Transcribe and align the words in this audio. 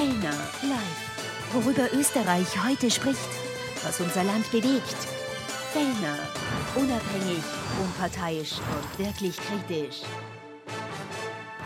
Fellner 0.00 0.32
live. 0.62 1.52
Worüber 1.52 1.92
Österreich 1.92 2.46
heute 2.64 2.90
spricht, 2.90 3.28
was 3.82 4.00
unser 4.00 4.24
Land 4.24 4.50
bewegt. 4.50 4.96
Fellner, 5.74 6.16
unabhängig, 6.74 7.44
unparteiisch 7.78 8.52
und 8.60 8.98
wirklich 8.98 9.36
kritisch. 9.36 10.00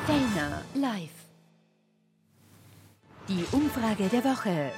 Fellner 0.04 0.62
live. 0.74 1.14
Die 3.28 3.44
Umfrage 3.52 4.08
der 4.08 4.24
Woche. 4.24 4.72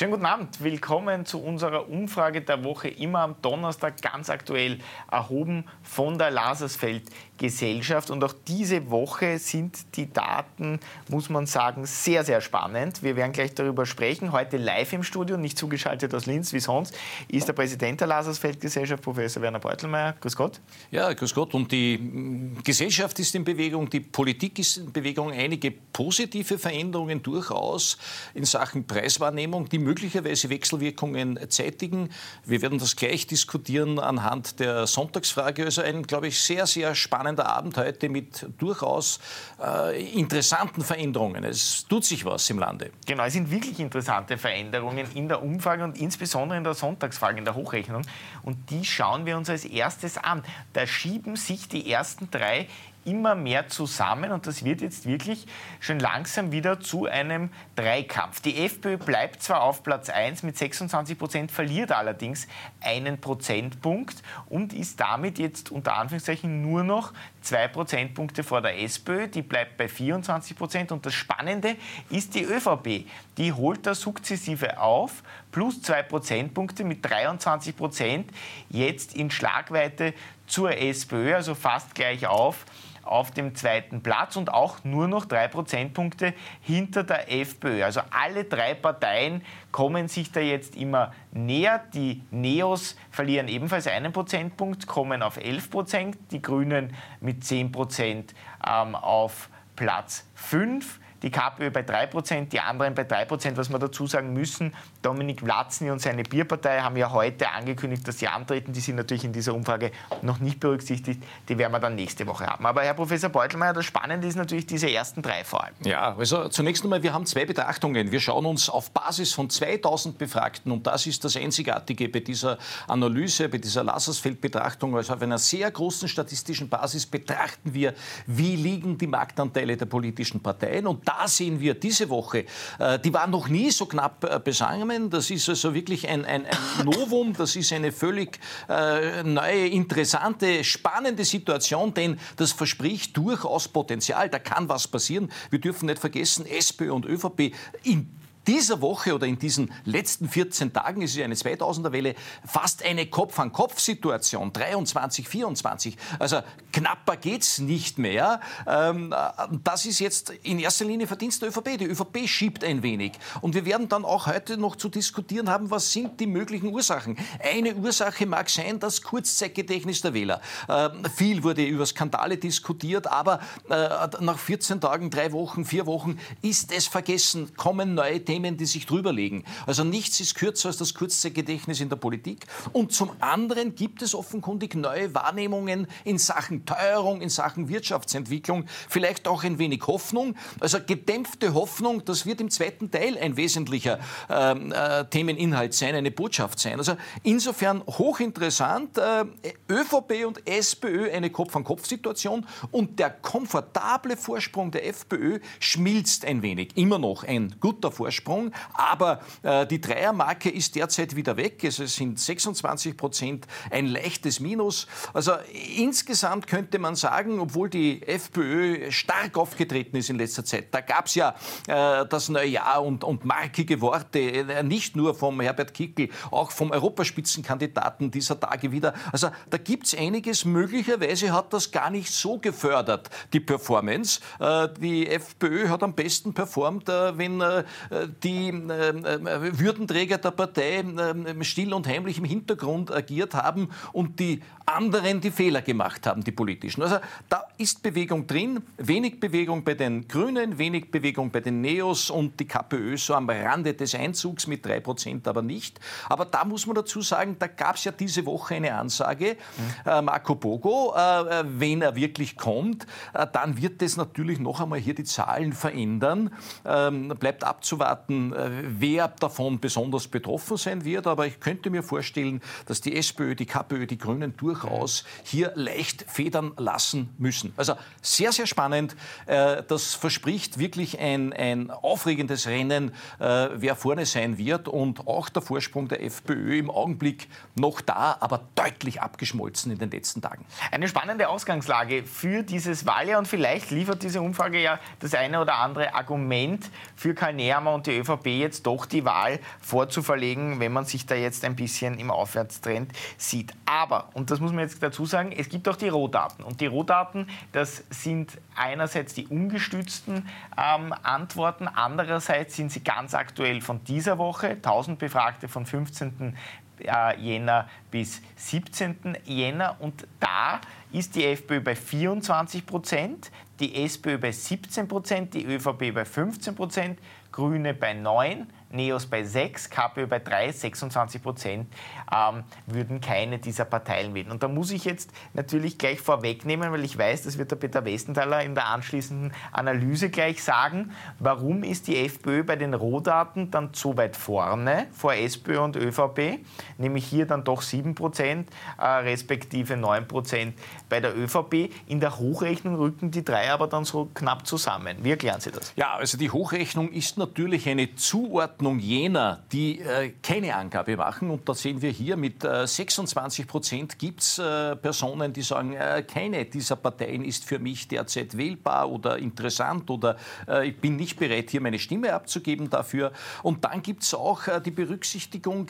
Schönen 0.00 0.12
guten 0.12 0.24
Abend, 0.24 0.62
willkommen 0.62 1.26
zu 1.26 1.42
unserer 1.42 1.90
Umfrage 1.90 2.40
der 2.40 2.64
Woche, 2.64 2.88
immer 2.88 3.18
am 3.18 3.36
Donnerstag 3.42 4.00
ganz 4.00 4.30
aktuell 4.30 4.78
erhoben 5.10 5.66
von 5.82 6.16
der 6.16 6.30
Lasersfeld 6.30 7.02
Gesellschaft. 7.40 8.10
Und 8.10 8.22
auch 8.22 8.34
diese 8.46 8.90
Woche 8.90 9.38
sind 9.38 9.96
die 9.96 10.12
Daten, 10.12 10.78
muss 11.08 11.30
man 11.30 11.46
sagen, 11.46 11.86
sehr, 11.86 12.22
sehr 12.22 12.42
spannend. 12.42 13.02
Wir 13.02 13.16
werden 13.16 13.32
gleich 13.32 13.54
darüber 13.54 13.86
sprechen. 13.86 14.30
Heute 14.30 14.58
live 14.58 14.92
im 14.92 15.02
Studio, 15.02 15.38
nicht 15.38 15.56
zugeschaltet 15.56 16.14
aus 16.14 16.26
Linz 16.26 16.52
wie 16.52 16.60
sonst, 16.60 16.94
ist 17.28 17.48
der 17.48 17.54
Präsident 17.54 18.00
der 18.00 18.08
Lasersfeld 18.08 18.60
Gesellschaft, 18.60 19.02
Professor 19.02 19.42
Werner 19.42 19.58
Beutelmeier. 19.58 20.14
Grüß 20.20 20.36
Gott. 20.36 20.60
Ja, 20.90 21.10
grüß 21.12 21.34
Gott. 21.34 21.54
Und 21.54 21.72
die 21.72 21.96
mm, 21.96 22.62
Gesellschaft 22.62 23.18
ist 23.18 23.34
in 23.34 23.42
Bewegung, 23.42 23.88
die 23.88 24.00
Politik 24.00 24.58
ist 24.58 24.76
in 24.76 24.92
Bewegung. 24.92 25.32
Einige 25.32 25.70
positive 25.70 26.58
Veränderungen 26.58 27.22
durchaus 27.22 27.96
in 28.34 28.44
Sachen 28.44 28.86
Preiswahrnehmung, 28.86 29.66
die 29.70 29.78
möglicherweise 29.78 30.50
Wechselwirkungen 30.50 31.38
zeitigen. 31.48 32.10
Wir 32.44 32.60
werden 32.60 32.78
das 32.78 32.96
gleich 32.96 33.26
diskutieren 33.26 33.98
anhand 33.98 34.60
der 34.60 34.86
Sonntagsfrage. 34.86 35.64
Also 35.64 35.80
ein, 35.80 36.02
glaube 36.02 36.28
ich, 36.28 36.38
sehr, 36.38 36.66
sehr 36.66 36.94
spannender 36.94 37.29
spannender 37.30 37.46
Abend 37.46 37.76
heute 37.76 38.08
mit 38.08 38.46
durchaus 38.58 39.20
äh, 39.62 40.02
interessanten 40.12 40.82
Veränderungen. 40.82 41.44
Es 41.44 41.86
tut 41.88 42.04
sich 42.04 42.24
was 42.24 42.48
im 42.50 42.58
Lande. 42.58 42.90
Genau, 43.06 43.24
es 43.24 43.32
sind 43.32 43.50
wirklich 43.50 43.78
interessante 43.78 44.36
Veränderungen 44.36 45.06
in 45.14 45.28
der 45.28 45.42
Umfrage 45.42 45.84
und 45.84 45.98
insbesondere 45.98 46.58
in 46.58 46.64
der 46.64 46.74
Sonntagsfrage, 46.74 47.38
in 47.38 47.44
der 47.44 47.54
Hochrechnung. 47.54 48.02
Und 48.42 48.70
die 48.70 48.84
schauen 48.84 49.26
wir 49.26 49.36
uns 49.36 49.48
als 49.48 49.64
erstes 49.64 50.18
an. 50.18 50.42
Da 50.72 50.86
schieben 50.86 51.36
sich 51.36 51.68
die 51.68 51.90
ersten 51.90 52.30
drei 52.30 52.66
immer 53.04 53.34
mehr 53.34 53.68
zusammen 53.68 54.32
und 54.32 54.46
das 54.46 54.64
wird 54.64 54.80
jetzt 54.80 55.06
wirklich 55.06 55.46
schon 55.80 55.98
langsam 55.98 56.52
wieder 56.52 56.80
zu 56.80 57.06
einem 57.06 57.50
Dreikampf. 57.76 58.40
Die 58.40 58.64
FPÖ 58.64 58.96
bleibt 58.96 59.42
zwar 59.42 59.62
auf 59.62 59.82
Platz 59.82 60.08
1 60.08 60.42
mit 60.42 60.56
26 60.56 61.18
Prozent, 61.18 61.50
verliert 61.52 61.92
allerdings 61.92 62.46
einen 62.80 63.20
Prozentpunkt 63.20 64.22
und 64.48 64.72
ist 64.72 65.00
damit 65.00 65.38
jetzt 65.38 65.70
unter 65.70 65.96
Anführungszeichen 65.96 66.62
nur 66.62 66.84
noch 66.84 67.12
zwei 67.40 67.68
Prozentpunkte 67.68 68.42
vor 68.42 68.60
der 68.60 68.78
SPÖ, 68.80 69.28
die 69.28 69.42
bleibt 69.42 69.76
bei 69.76 69.88
24 69.88 70.56
Prozent. 70.56 70.92
Und 70.92 71.04
das 71.06 71.14
Spannende 71.14 71.76
ist 72.10 72.34
die 72.34 72.44
ÖVP, 72.44 73.06
die 73.36 73.52
holt 73.52 73.86
da 73.86 73.94
sukzessive 73.94 74.78
auf, 74.78 75.22
plus 75.52 75.82
zwei 75.82 76.02
Prozentpunkte 76.02 76.84
mit 76.84 77.04
23 77.08 77.76
Prozent 77.76 78.30
jetzt 78.68 79.14
in 79.14 79.30
Schlagweite 79.30 80.14
zur 80.46 80.76
SPÖ, 80.76 81.34
also 81.34 81.54
fast 81.54 81.94
gleich 81.94 82.26
auf 82.26 82.64
auf 83.10 83.32
dem 83.32 83.54
zweiten 83.54 84.02
Platz 84.02 84.36
und 84.36 84.52
auch 84.52 84.84
nur 84.84 85.08
noch 85.08 85.24
drei 85.24 85.48
Prozentpunkte 85.48 86.32
hinter 86.60 87.02
der 87.02 87.32
FPÖ. 87.32 87.82
Also 87.82 88.00
alle 88.10 88.44
drei 88.44 88.74
Parteien 88.74 89.42
kommen 89.72 90.08
sich 90.08 90.30
da 90.30 90.40
jetzt 90.40 90.76
immer 90.76 91.12
näher. 91.32 91.82
Die 91.92 92.22
Neos 92.30 92.96
verlieren 93.10 93.48
ebenfalls 93.48 93.88
einen 93.88 94.12
Prozentpunkt, 94.12 94.86
kommen 94.86 95.22
auf 95.22 95.36
11 95.36 95.70
Prozent, 95.70 96.18
die 96.30 96.40
Grünen 96.40 96.94
mit 97.20 97.44
10 97.44 97.72
Prozent 97.72 98.34
ähm, 98.66 98.94
auf 98.94 99.50
Platz 99.74 100.26
5 100.34 100.99
die 101.22 101.30
KPÖ 101.30 101.70
bei 101.70 101.80
3%, 101.80 102.48
die 102.48 102.60
anderen 102.60 102.94
bei 102.94 103.02
3%. 103.02 103.56
Was 103.56 103.70
wir 103.70 103.78
dazu 103.78 104.06
sagen 104.06 104.32
müssen, 104.32 104.74
Dominik 105.02 105.40
Vlatzny 105.40 105.90
und 105.90 106.00
seine 106.00 106.22
Bierpartei 106.22 106.80
haben 106.80 106.96
ja 106.96 107.12
heute 107.12 107.50
angekündigt, 107.50 108.06
dass 108.06 108.18
sie 108.18 108.28
antreten. 108.28 108.72
Die 108.72 108.80
sind 108.80 108.96
natürlich 108.96 109.24
in 109.24 109.32
dieser 109.32 109.54
Umfrage 109.54 109.92
noch 110.22 110.38
nicht 110.38 110.60
berücksichtigt. 110.60 111.22
Die 111.48 111.58
werden 111.58 111.72
wir 111.72 111.80
dann 111.80 111.94
nächste 111.94 112.26
Woche 112.26 112.46
haben. 112.46 112.66
Aber 112.66 112.82
Herr 112.82 112.94
Professor 112.94 113.30
Beutelmeier, 113.30 113.72
das 113.72 113.84
Spannende 113.84 114.26
ist 114.26 114.36
natürlich 114.36 114.66
diese 114.66 114.90
ersten 114.90 115.22
drei 115.22 115.44
vor 115.44 115.64
allem. 115.64 115.74
Ja, 115.84 116.16
also 116.16 116.48
zunächst 116.48 116.84
einmal, 116.84 117.02
wir 117.02 117.12
haben 117.12 117.26
zwei 117.26 117.44
Betrachtungen. 117.44 118.10
Wir 118.10 118.20
schauen 118.20 118.46
uns 118.46 118.68
auf 118.68 118.90
Basis 118.90 119.32
von 119.32 119.50
2000 119.50 120.18
Befragten, 120.18 120.72
und 120.72 120.86
das 120.86 121.06
ist 121.06 121.24
das 121.24 121.36
Einzigartige 121.36 122.08
bei 122.08 122.20
dieser 122.20 122.58
Analyse, 122.88 123.48
bei 123.48 123.58
dieser 123.58 123.84
Lassersfeld-Betrachtung, 123.84 124.96
also 124.96 125.14
auf 125.14 125.22
einer 125.22 125.38
sehr 125.38 125.70
großen 125.70 126.08
statistischen 126.08 126.68
Basis 126.68 127.06
betrachten 127.06 127.74
wir, 127.74 127.94
wie 128.26 128.56
liegen 128.56 128.98
die 128.98 129.06
Marktanteile 129.06 129.76
der 129.76 129.86
politischen 129.86 130.40
Parteien. 130.40 130.86
Und 130.86 131.09
da 131.10 131.26
sehen 131.26 131.60
wir 131.60 131.74
diese 131.74 132.08
Woche, 132.08 132.44
äh, 132.78 132.98
die 132.98 133.12
war 133.12 133.26
noch 133.26 133.48
nie 133.48 133.70
so 133.70 133.86
knapp 133.86 134.24
äh, 134.24 134.38
besangen. 134.38 135.10
Das 135.10 135.30
ist 135.30 135.48
also 135.48 135.74
wirklich 135.74 136.08
ein, 136.08 136.24
ein, 136.24 136.46
ein 136.46 136.56
Novum, 136.84 137.32
das 137.32 137.56
ist 137.56 137.72
eine 137.72 137.90
völlig 137.90 138.38
äh, 138.68 139.22
neue, 139.22 139.66
interessante, 139.66 140.62
spannende 140.62 141.24
Situation, 141.24 141.94
denn 141.94 142.18
das 142.36 142.52
verspricht 142.52 143.16
durchaus 143.16 143.68
Potenzial. 143.68 144.28
Da 144.28 144.38
kann 144.38 144.68
was 144.68 144.86
passieren. 144.86 145.30
Wir 145.50 145.60
dürfen 145.60 145.86
nicht 145.86 145.98
vergessen, 145.98 146.46
SPÖ 146.46 146.92
und 146.92 147.06
ÖVP 147.06 147.54
in 147.82 148.19
dieser 148.46 148.80
Woche 148.80 149.14
oder 149.14 149.26
in 149.26 149.38
diesen 149.38 149.72
letzten 149.84 150.28
14 150.28 150.72
Tagen, 150.72 151.02
es 151.02 151.14
ist 151.14 151.22
eine 151.22 151.34
2000er-Welle, 151.34 152.14
fast 152.46 152.84
eine 152.84 153.06
Kopf-an-Kopf-Situation, 153.06 154.52
23, 154.52 155.28
24. 155.28 155.96
Also 156.18 156.40
knapper 156.72 157.16
geht 157.16 157.42
es 157.42 157.58
nicht 157.58 157.98
mehr. 157.98 158.40
Ähm, 158.66 159.14
das 159.62 159.86
ist 159.86 159.98
jetzt 159.98 160.30
in 160.42 160.58
erster 160.58 160.84
Linie 160.84 161.06
Verdienst 161.06 161.42
der 161.42 161.50
ÖVP. 161.50 161.78
Die 161.78 161.84
ÖVP 161.84 162.26
schiebt 162.26 162.64
ein 162.64 162.82
wenig. 162.82 163.12
Und 163.40 163.54
wir 163.54 163.64
werden 163.64 163.88
dann 163.88 164.04
auch 164.04 164.26
heute 164.26 164.56
noch 164.56 164.76
zu 164.76 164.88
diskutieren 164.88 165.50
haben, 165.50 165.70
was 165.70 165.92
sind 165.92 166.20
die 166.20 166.26
möglichen 166.26 166.72
Ursachen. 166.72 167.16
Eine 167.42 167.74
Ursache 167.74 168.26
mag 168.26 168.48
sein, 168.48 168.80
das 168.80 169.02
Kurzzeitgedächtnis 169.02 170.00
der 170.00 170.14
Wähler. 170.14 170.40
Ähm, 170.68 171.04
viel 171.14 171.42
wurde 171.42 171.64
über 171.64 171.84
Skandale 171.86 172.36
diskutiert, 172.36 173.06
aber 173.06 173.40
äh, 173.68 173.88
nach 174.20 174.38
14 174.38 174.80
Tagen, 174.80 175.10
drei 175.10 175.32
Wochen, 175.32 175.64
vier 175.64 175.86
Wochen 175.86 176.18
ist 176.42 176.72
es 176.72 176.86
vergessen, 176.86 177.54
kommen 177.56 177.94
neue 177.94 178.20
Themen 178.30 178.56
die 178.56 178.66
sich 178.66 178.86
drüberlegen. 178.86 179.42
Also 179.66 179.82
nichts 179.82 180.20
ist 180.20 180.36
kürzer 180.36 180.68
als 180.68 180.76
das 180.76 180.94
Kurzzeitgedächtnis 180.94 181.80
in 181.80 181.88
der 181.88 181.96
Politik. 181.96 182.46
Und 182.72 182.92
zum 182.92 183.10
anderen 183.18 183.74
gibt 183.74 184.02
es 184.02 184.14
offenkundig 184.14 184.76
neue 184.76 185.12
Wahrnehmungen 185.16 185.88
in 186.04 186.16
Sachen 186.16 186.64
Teuerung, 186.64 187.22
in 187.22 187.28
Sachen 187.28 187.68
Wirtschaftsentwicklung, 187.68 188.66
vielleicht 188.88 189.26
auch 189.26 189.42
ein 189.42 189.58
wenig 189.58 189.84
Hoffnung. 189.88 190.36
Also 190.60 190.78
gedämpfte 190.86 191.54
Hoffnung, 191.54 192.04
das 192.04 192.24
wird 192.24 192.40
im 192.40 192.50
zweiten 192.50 192.92
Teil 192.92 193.18
ein 193.18 193.36
wesentlicher 193.36 193.98
ähm, 194.28 194.70
äh, 194.70 195.04
Themeninhalt 195.06 195.74
sein, 195.74 195.96
eine 195.96 196.12
Botschaft 196.12 196.60
sein. 196.60 196.78
Also 196.78 196.96
insofern 197.24 197.82
hochinteressant. 197.84 198.96
Äh, 198.96 199.24
ÖVP 199.68 200.24
und 200.24 200.46
SPÖ 200.46 201.10
eine 201.10 201.30
Kopf-an-Kopf-Situation 201.30 202.46
und 202.70 203.00
der 203.00 203.10
komfortable 203.10 204.16
Vorsprung 204.16 204.70
der 204.70 204.86
FPÖ 204.86 205.40
schmilzt 205.58 206.24
ein 206.24 206.42
wenig. 206.42 206.76
Immer 206.76 207.00
noch 207.00 207.24
ein 207.24 207.56
guter 207.58 207.90
Vorsprung 207.90 208.19
Vorsprung. 208.20 208.52
Aber 208.74 209.20
äh, 209.42 209.66
die 209.66 209.80
Dreiermarke 209.80 210.50
ist 210.50 210.74
derzeit 210.74 211.16
wieder 211.16 211.36
weg. 211.36 211.64
Es 211.64 211.76
sind 211.76 212.18
26 212.18 212.96
Prozent, 212.96 213.46
ein 213.70 213.86
leichtes 213.86 214.40
Minus. 214.40 214.86
Also 215.12 215.32
insgesamt 215.76 216.46
könnte 216.46 216.78
man 216.78 216.94
sagen, 216.96 217.40
obwohl 217.40 217.70
die 217.70 218.02
FPÖ 218.06 218.90
stark 218.90 219.36
aufgetreten 219.36 219.96
ist 219.96 220.10
in 220.10 220.18
letzter 220.18 220.44
Zeit, 220.44 220.68
da 220.72 220.80
gab 220.80 221.06
es 221.06 221.14
ja 221.14 221.34
äh, 221.66 222.06
das 222.06 222.28
Neujahr 222.28 222.84
und, 222.84 223.04
und 223.04 223.24
markige 223.24 223.80
Worte, 223.80 224.18
äh, 224.18 224.62
nicht 224.62 224.96
nur 224.96 225.14
vom 225.14 225.40
Herbert 225.40 225.74
Kickel, 225.74 226.08
auch 226.30 226.50
vom 226.50 226.70
Europaspitzenkandidaten 226.70 228.10
dieser 228.10 228.38
Tage 228.38 228.72
wieder. 228.72 228.94
Also 229.12 229.30
da 229.48 229.58
gibt 229.58 229.86
es 229.86 229.96
einiges. 229.96 230.44
Möglicherweise 230.44 231.32
hat 231.32 231.52
das 231.52 231.70
gar 231.70 231.90
nicht 231.90 232.10
so 232.12 232.38
gefördert, 232.38 233.10
die 233.32 233.40
Performance. 233.40 234.20
Äh, 234.38 234.68
die 234.80 235.08
FPÖ 235.08 235.68
hat 235.68 235.82
am 235.82 235.94
besten 235.94 236.34
performt, 236.34 236.88
äh, 236.88 237.16
wenn 237.16 237.40
äh, 237.40 237.64
die 238.10 238.48
ähm, 238.48 239.04
äh, 239.04 239.58
Würdenträger 239.58 240.18
der 240.18 240.30
Partei 240.30 240.80
ähm, 240.80 241.42
still 241.42 241.72
und 241.72 241.86
heimlich 241.86 242.18
im 242.18 242.24
Hintergrund 242.24 242.92
agiert 242.92 243.34
haben 243.34 243.68
und 243.92 244.18
die 244.20 244.40
anderen 244.66 245.20
die 245.20 245.30
Fehler 245.30 245.62
gemacht 245.62 246.06
haben, 246.06 246.22
die 246.22 246.32
politischen. 246.32 246.82
Also 246.82 246.98
da 247.28 247.44
ist 247.58 247.82
Bewegung 247.82 248.26
drin, 248.26 248.62
wenig 248.78 249.20
Bewegung 249.20 249.64
bei 249.64 249.74
den 249.74 250.06
Grünen, 250.06 250.58
wenig 250.58 250.90
Bewegung 250.90 251.30
bei 251.30 251.40
den 251.40 251.60
Neos 251.60 252.10
und 252.10 252.38
die 252.38 252.46
KPÖ 252.46 252.96
so 252.96 253.14
am 253.14 253.28
Rande 253.28 253.74
des 253.74 253.94
Einzugs 253.94 254.46
mit 254.46 254.64
drei 254.64 254.80
Prozent 254.80 255.26
aber 255.26 255.42
nicht. 255.42 255.80
Aber 256.08 256.24
da 256.24 256.44
muss 256.44 256.66
man 256.66 256.76
dazu 256.76 257.02
sagen, 257.02 257.36
da 257.38 257.46
gab 257.46 257.76
es 257.76 257.84
ja 257.84 257.92
diese 257.92 258.24
Woche 258.26 258.54
eine 258.56 258.74
Ansage, 258.74 259.36
äh, 259.84 260.02
Marco 260.02 260.34
Bogo, 260.34 260.94
äh, 260.96 261.44
wenn 261.46 261.82
er 261.82 261.94
wirklich 261.96 262.36
kommt, 262.36 262.86
äh, 263.14 263.26
dann 263.32 263.60
wird 263.60 263.82
das 263.82 263.96
natürlich 263.96 264.38
noch 264.38 264.60
einmal 264.60 264.78
hier 264.78 264.94
die 264.94 265.04
Zahlen 265.04 265.52
verändern. 265.52 266.30
Ähm, 266.64 267.08
bleibt 267.08 267.44
abzuwarten 267.44 267.99
erwarten, 268.00 268.32
äh, 268.32 268.50
wer 268.64 269.08
davon 269.08 269.60
besonders 269.60 270.08
betroffen 270.08 270.56
sein 270.56 270.84
wird. 270.84 271.06
Aber 271.06 271.26
ich 271.26 271.40
könnte 271.40 271.70
mir 271.70 271.82
vorstellen, 271.82 272.40
dass 272.66 272.80
die 272.80 272.96
SPÖ, 272.96 273.34
die 273.34 273.46
KPÖ, 273.46 273.86
die 273.86 273.98
Grünen 273.98 274.36
durchaus 274.36 275.04
hier 275.24 275.52
leicht 275.54 276.04
federn 276.08 276.52
lassen 276.56 277.10
müssen. 277.18 277.52
Also 277.56 277.74
sehr, 278.02 278.32
sehr 278.32 278.46
spannend. 278.46 278.96
Äh, 279.26 279.62
das 279.66 279.94
verspricht 279.94 280.58
wirklich 280.58 280.98
ein, 280.98 281.32
ein 281.32 281.70
aufregendes 281.70 282.46
Rennen, 282.46 282.92
äh, 283.18 283.48
wer 283.54 283.76
vorne 283.76 284.06
sein 284.06 284.38
wird. 284.38 284.68
Und 284.68 285.06
auch 285.06 285.28
der 285.28 285.42
Vorsprung 285.42 285.88
der 285.88 286.02
FPÖ 286.02 286.58
im 286.58 286.70
Augenblick 286.70 287.28
noch 287.54 287.80
da, 287.80 288.16
aber 288.20 288.40
deutlich 288.54 289.00
abgeschmolzen 289.00 289.72
in 289.72 289.78
den 289.78 289.90
letzten 289.90 290.22
Tagen. 290.22 290.44
Eine 290.70 290.88
spannende 290.88 291.28
Ausgangslage 291.28 292.04
für 292.04 292.42
dieses 292.42 292.86
Wahljahr 292.86 293.18
und 293.18 293.28
vielleicht 293.28 293.70
liefert 293.70 294.02
diese 294.02 294.20
Umfrage 294.20 294.60
ja 294.60 294.78
das 295.00 295.14
eine 295.14 295.40
oder 295.40 295.56
andere 295.56 295.94
Argument 295.94 296.70
für 296.96 297.14
Karl 297.14 297.34
Nehammer 297.34 297.74
und 297.74 297.86
die 297.86 297.89
ÖVP 297.98 298.26
jetzt 298.26 298.66
doch 298.66 298.86
die 298.86 299.04
Wahl 299.04 299.40
vorzuverlegen, 299.60 300.60
wenn 300.60 300.72
man 300.72 300.84
sich 300.84 301.06
da 301.06 301.14
jetzt 301.14 301.44
ein 301.44 301.56
bisschen 301.56 301.98
im 301.98 302.10
Aufwärtstrend 302.10 302.92
sieht. 303.16 303.52
Aber, 303.66 304.08
und 304.14 304.30
das 304.30 304.40
muss 304.40 304.52
man 304.52 304.60
jetzt 304.60 304.82
dazu 304.82 305.06
sagen, 305.06 305.32
es 305.32 305.48
gibt 305.48 305.68
auch 305.68 305.76
die 305.76 305.88
Rohdaten. 305.88 306.44
Und 306.44 306.60
die 306.60 306.66
Rohdaten, 306.66 307.28
das 307.52 307.84
sind 307.90 308.38
einerseits 308.56 309.14
die 309.14 309.26
ungestützten 309.26 310.28
ähm, 310.56 310.94
Antworten, 311.02 311.68
andererseits 311.68 312.56
sind 312.56 312.72
sie 312.72 312.82
ganz 312.82 313.14
aktuell 313.14 313.60
von 313.60 313.82
dieser 313.84 314.18
Woche, 314.18 314.48
1000 314.50 314.98
Befragte 314.98 315.48
von 315.48 315.66
15. 315.66 316.36
Äh, 316.80 317.20
Jänner 317.20 317.68
bis 317.90 318.22
17. 318.36 319.18
Jänner. 319.24 319.76
Und 319.80 320.06
da 320.18 320.60
ist 320.92 321.14
die 321.14 321.24
FPÖ 321.24 321.60
bei 321.60 321.76
24 321.76 322.66
Prozent, 322.66 323.30
die 323.58 323.84
SPÖ 323.84 324.18
bei 324.18 324.32
17 324.32 324.88
Prozent, 324.88 325.34
die 325.34 325.44
ÖVP 325.44 325.92
bei 325.94 326.04
15 326.04 326.54
Prozent, 326.54 326.98
Grüne 327.32 327.74
bei 327.74 327.94
9 327.94 328.46
Neos 328.70 329.06
bei 329.06 329.24
6, 329.24 329.68
KPÖ 329.68 330.06
bei 330.06 330.20
3, 330.20 330.52
26 330.52 331.22
Prozent 331.22 331.72
ähm, 332.12 332.44
würden 332.66 333.00
keine 333.00 333.38
dieser 333.38 333.64
Parteien 333.64 334.14
wählen. 334.14 334.30
Und 334.30 334.42
da 334.42 334.48
muss 334.48 334.70
ich 334.70 334.84
jetzt 334.84 335.10
natürlich 335.34 335.76
gleich 335.76 336.00
vorwegnehmen, 336.00 336.70
weil 336.70 336.84
ich 336.84 336.96
weiß, 336.96 337.24
das 337.24 337.36
wird 337.36 337.50
der 337.50 337.56
Peter 337.56 337.84
Westenthaler 337.84 338.42
in 338.44 338.54
der 338.54 338.66
anschließenden 338.68 339.32
Analyse 339.52 340.08
gleich 340.10 340.42
sagen, 340.42 340.92
warum 341.18 341.64
ist 341.64 341.88
die 341.88 341.98
FPÖ 341.98 342.44
bei 342.44 342.56
den 342.56 342.74
Rohdaten 342.74 343.50
dann 343.50 343.70
so 343.72 343.96
weit 343.96 344.16
vorne 344.16 344.86
vor 344.92 345.14
SPÖ 345.14 345.58
und 345.60 345.76
ÖVP, 345.76 346.38
nämlich 346.78 347.06
hier 347.06 347.26
dann 347.26 347.42
doch 347.42 347.62
7 347.62 347.94
Prozent, 347.94 348.48
äh, 348.78 348.84
respektive 348.84 349.76
9 349.76 350.06
Prozent 350.06 350.56
bei 350.88 351.00
der 351.00 351.16
ÖVP. 351.16 351.70
In 351.86 351.98
der 351.98 352.18
Hochrechnung 352.18 352.76
rücken 352.76 353.10
die 353.10 353.24
drei 353.24 353.50
aber 353.50 353.66
dann 353.66 353.84
so 353.84 354.08
knapp 354.14 354.46
zusammen. 354.46 354.98
Wie 355.02 355.10
erklären 355.10 355.40
Sie 355.40 355.50
das? 355.50 355.72
Ja, 355.74 355.94
also 355.94 356.16
die 356.16 356.30
Hochrechnung 356.30 356.92
ist 356.92 357.18
natürlich 357.18 357.68
eine 357.68 357.94
Zuordnung 357.96 358.59
Zuordnung 358.60 358.78
jener, 358.78 359.42
die 359.52 359.80
äh, 359.80 360.12
keine 360.22 360.54
Angabe 360.54 360.94
machen. 360.96 361.30
Und 361.30 361.48
da 361.48 361.54
sehen 361.54 361.80
wir 361.80 361.90
hier, 361.90 362.18
mit 362.18 362.44
äh, 362.44 362.66
26 362.66 363.46
Prozent 363.46 363.98
gibt 363.98 364.20
es 364.20 364.38
äh, 364.38 364.76
Personen, 364.76 365.32
die 365.32 365.40
sagen, 365.40 365.72
äh, 365.72 366.04
keine 366.06 366.44
dieser 366.44 366.76
Parteien 366.76 367.24
ist 367.24 367.44
für 367.44 367.58
mich 367.58 367.88
derzeit 367.88 368.36
wählbar 368.36 368.90
oder 368.90 369.16
interessant 369.16 369.88
oder 369.88 370.16
äh, 370.46 370.68
ich 370.68 370.76
bin 370.76 370.96
nicht 370.96 371.18
bereit, 371.18 371.48
hier 371.50 371.62
meine 371.62 371.78
Stimme 371.78 372.12
abzugeben 372.12 372.68
dafür. 372.68 373.12
Und 373.42 373.64
dann 373.64 373.80
gibt 373.80 374.02
es 374.02 374.12
auch 374.12 374.46
äh, 374.46 374.60
die 374.60 374.70
Berücksichtigung 374.70 375.68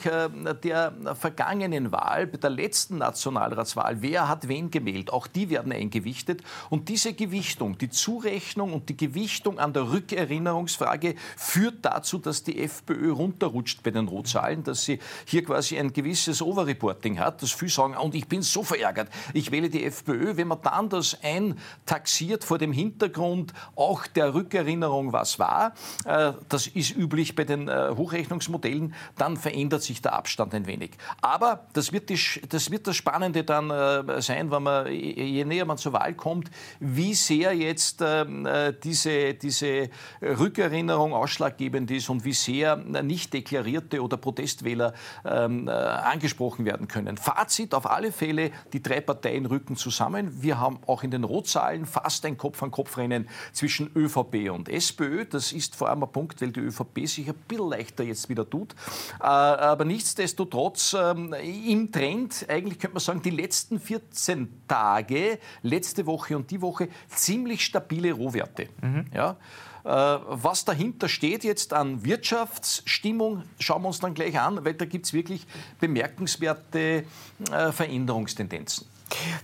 der 0.63 0.93
vergangenen 1.15 1.91
Wahl, 1.91 2.27
der 2.27 2.49
letzten 2.49 2.97
Nationalratswahl. 2.97 4.01
Wer 4.01 4.27
hat 4.27 4.47
wen 4.47 4.69
gewählt? 4.69 5.13
Auch 5.13 5.27
die 5.27 5.49
werden 5.49 5.71
eingewichtet. 5.71 6.41
Und 6.69 6.89
diese 6.89 7.13
Gewichtung, 7.13 7.77
die 7.77 7.89
Zurechnung 7.89 8.73
und 8.73 8.89
die 8.89 8.97
Gewichtung 8.97 9.59
an 9.59 9.73
der 9.73 9.89
Rückerinnerungsfrage 9.91 11.15
führt 11.37 11.85
dazu, 11.85 12.17
dass 12.17 12.43
die 12.43 12.61
FPÖ 12.61 12.80
FPÖ 12.81 13.11
runterrutscht 13.11 13.83
bei 13.83 13.91
den 13.91 14.07
Rotzahlen, 14.07 14.63
dass 14.63 14.83
sie 14.83 14.99
hier 15.25 15.43
quasi 15.43 15.77
ein 15.77 15.93
gewisses 15.93 16.41
Overreporting 16.41 17.19
hat, 17.19 17.41
dass 17.41 17.51
viele 17.51 17.71
sagen, 17.71 17.95
und 17.95 18.15
ich 18.15 18.27
bin 18.27 18.41
so 18.41 18.63
verärgert, 18.63 19.09
ich 19.33 19.51
wähle 19.51 19.69
die 19.69 19.85
FPÖ. 19.85 20.37
Wenn 20.37 20.47
man 20.47 20.61
dann 20.61 20.89
das 20.89 21.17
eintaxiert 21.21 22.43
vor 22.43 22.57
dem 22.57 22.71
Hintergrund 22.71 23.53
auch 23.75 24.07
der 24.07 24.33
Rückerinnerung, 24.33 25.13
was 25.13 25.39
war, 25.39 25.73
äh, 26.05 26.33
das 26.49 26.67
ist 26.67 26.95
üblich 26.95 27.35
bei 27.35 27.43
den 27.43 27.67
äh, 27.67 27.93
Hochrechnungsmodellen, 27.95 28.93
dann 29.17 29.37
verändert 29.37 29.83
sich 29.83 30.01
der 30.01 30.13
Abstand 30.13 30.53
ein 30.53 30.67
wenig. 30.67 30.91
Aber 31.21 31.67
das 31.73 31.93
wird, 31.93 32.09
die, 32.09 32.19
das, 32.49 32.71
wird 32.71 32.87
das 32.87 32.95
Spannende 32.95 33.43
dann 33.43 33.69
äh, 33.69 34.21
sein, 34.21 34.51
wenn 34.51 34.63
man, 34.63 34.91
je 34.91 35.45
näher 35.45 35.65
man 35.65 35.77
zur 35.77 35.93
Wahl 35.93 36.13
kommt, 36.13 36.49
wie 36.79 37.13
sehr 37.13 37.53
jetzt 37.53 38.01
ähm, 38.01 38.47
diese, 38.83 39.33
diese 39.33 39.89
Rückerinnerung 40.21 41.13
ausschlaggebend 41.13 41.91
ist 41.91 42.09
und 42.09 42.23
wie 42.25 42.33
sehr 42.33 42.70
nicht 42.75 43.33
deklarierte 43.33 44.01
oder 44.01 44.17
Protestwähler 44.17 44.93
ähm, 45.25 45.67
äh, 45.67 45.71
angesprochen 45.71 46.65
werden 46.65 46.87
können. 46.87 47.17
Fazit 47.17 47.73
auf 47.73 47.89
alle 47.89 48.11
Fälle, 48.11 48.51
die 48.73 48.81
drei 48.81 49.01
Parteien 49.01 49.45
rücken 49.45 49.75
zusammen. 49.75 50.41
Wir 50.41 50.59
haben 50.59 50.79
auch 50.87 51.03
in 51.03 51.11
den 51.11 51.23
Rotzahlen 51.23 51.85
fast 51.85 52.25
ein 52.25 52.37
Kopf-an-Kopf-Rennen 52.37 53.27
zwischen 53.53 53.91
ÖVP 53.95 54.49
und 54.51 54.69
SPÖ. 54.69 55.25
Das 55.25 55.51
ist 55.51 55.75
vor 55.75 55.89
allem 55.89 56.03
ein 56.03 56.11
Punkt, 56.11 56.41
weil 56.41 56.51
die 56.51 56.59
ÖVP 56.59 57.07
sich 57.07 57.27
ein 57.27 57.35
bisschen 57.47 57.69
leichter 57.69 58.03
jetzt 58.03 58.29
wieder 58.29 58.49
tut. 58.49 58.73
Äh, 59.19 59.25
aber 59.25 59.85
nichtsdestotrotz 59.85 60.95
ähm, 60.99 61.33
im 61.33 61.91
Trend, 61.91 62.45
eigentlich 62.47 62.79
könnte 62.79 62.95
man 62.95 63.01
sagen, 63.01 63.21
die 63.21 63.29
letzten 63.29 63.79
14 63.79 64.61
Tage, 64.67 65.39
letzte 65.61 66.05
Woche 66.05 66.35
und 66.35 66.49
die 66.51 66.61
Woche, 66.61 66.89
ziemlich 67.07 67.63
stabile 67.65 68.13
Rohwerte. 68.13 68.69
Mhm. 68.81 69.05
Ja? 69.13 69.37
Äh, 69.83 69.89
was 69.89 70.65
dahinter 70.65 71.09
steht 71.09 71.43
jetzt 71.43 71.73
an 71.73 72.03
Wirtschaftsstimmung, 72.05 73.43
schauen 73.59 73.81
wir 73.81 73.87
uns 73.87 73.99
dann 73.99 74.13
gleich 74.13 74.39
an, 74.39 74.63
weil 74.63 74.73
da 74.73 74.85
gibt 74.85 75.05
es 75.05 75.13
wirklich 75.13 75.45
bemerkenswerte 75.79 77.05
äh, 77.51 77.71
Veränderungstendenzen. 77.71 78.85